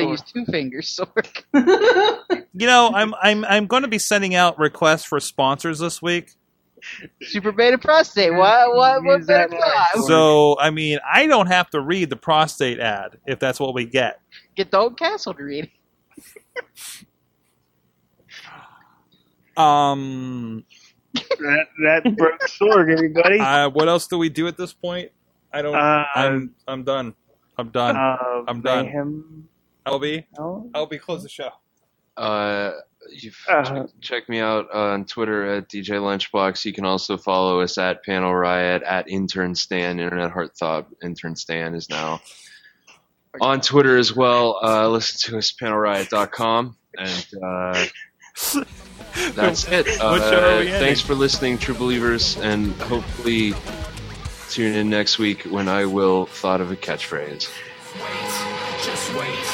Gotta 0.00 0.10
use 0.10 0.22
two 0.22 0.44
fingers, 0.46 0.98
Sorg. 0.98 1.42
You 2.56 2.68
know, 2.68 2.92
I'm 2.94 3.14
I'm 3.20 3.44
I'm 3.44 3.66
going 3.66 3.82
to 3.82 3.88
be 3.88 3.98
sending 3.98 4.36
out 4.36 4.56
requests 4.60 5.04
for 5.04 5.18
sponsors 5.18 5.80
this 5.80 6.00
week. 6.00 6.30
Super 7.22 7.50
beta 7.50 7.78
prostate. 7.78 8.32
What? 8.32 8.74
What? 8.76 9.02
What 9.02 9.26
better 9.26 9.48
that 9.48 9.92
time? 9.94 10.02
So, 10.04 10.56
I 10.60 10.70
mean, 10.70 11.00
I 11.10 11.26
don't 11.26 11.48
have 11.48 11.68
to 11.70 11.80
read 11.80 12.10
the 12.10 12.16
prostate 12.16 12.78
ad 12.78 13.18
if 13.26 13.40
that's 13.40 13.58
what 13.58 13.74
we 13.74 13.86
get. 13.86 14.20
Get 14.54 14.70
the 14.70 14.78
old 14.78 14.96
castle 14.96 15.34
to 15.34 15.42
read. 15.42 15.68
Um, 19.56 20.64
that 21.14 21.66
that 21.84 22.16
broke 22.16 22.40
Sorg, 22.40 22.92
everybody. 22.92 23.38
uh, 23.38 23.68
what 23.70 23.88
else 23.88 24.06
do 24.08 24.18
we 24.18 24.28
do 24.28 24.48
at 24.48 24.56
this 24.56 24.72
point? 24.72 25.10
I 25.52 25.62
don't. 25.62 25.76
Uh, 25.76 26.04
I'm 26.14 26.54
I'm 26.66 26.82
done. 26.82 27.14
I'm 27.56 27.68
done. 27.68 27.96
uh, 27.96 28.42
I'm 28.48 28.60
done. 28.62 28.86
Mayhem. 28.86 29.48
LB, 29.86 30.24
Oh. 30.38 30.70
LB, 30.74 30.98
close 31.00 31.22
the 31.22 31.28
show. 31.28 31.50
Uh, 32.16 32.72
you've 33.10 33.36
Uh-huh. 33.48 33.64
check, 33.82 33.86
check 34.00 34.28
me 34.28 34.38
out 34.40 34.70
on 34.72 35.04
Twitter 35.04 35.44
at 35.56 35.68
DJ 35.68 35.98
Lunchbox. 35.98 36.64
You 36.64 36.72
can 36.72 36.84
also 36.84 37.16
follow 37.16 37.60
us 37.60 37.76
at 37.76 38.02
Panel 38.04 38.34
Riot 38.34 38.82
at 38.82 39.08
Intern 39.08 39.54
Stan. 39.54 39.98
Internet 40.00 40.30
Heart 40.30 40.56
Thought 40.56 40.86
Intern 41.02 41.34
Stan 41.36 41.74
is 41.74 41.90
now 41.90 42.20
on 43.40 43.60
Twitter 43.60 43.96
as 43.98 44.14
well. 44.14 44.58
Uh, 44.62 44.88
listen 44.88 45.32
to 45.32 45.38
us 45.38 45.52
panelriot.com 45.52 46.76
and 46.96 47.26
uh, 47.42 47.84
that's 49.34 49.66
it. 49.68 49.86
Uh, 50.00 50.08
What 50.10 50.20
show 50.22 50.38
are 50.54 50.60
we 50.60 50.66
ending? 50.68 50.80
thanks 50.80 51.00
for 51.00 51.14
listening, 51.16 51.58
True 51.58 51.74
Believers, 51.74 52.36
and 52.38 52.72
hopefully 52.82 53.54
tune 54.50 54.74
in 54.76 54.88
next 54.88 55.18
week 55.18 55.42
when 55.42 55.68
I 55.68 55.84
will 55.84 56.26
thought 56.26 56.60
of 56.60 56.70
a 56.70 56.76
catchphrase. 56.76 57.48
Wait, 57.96 58.84
just 58.84 59.14
wait, 59.14 59.53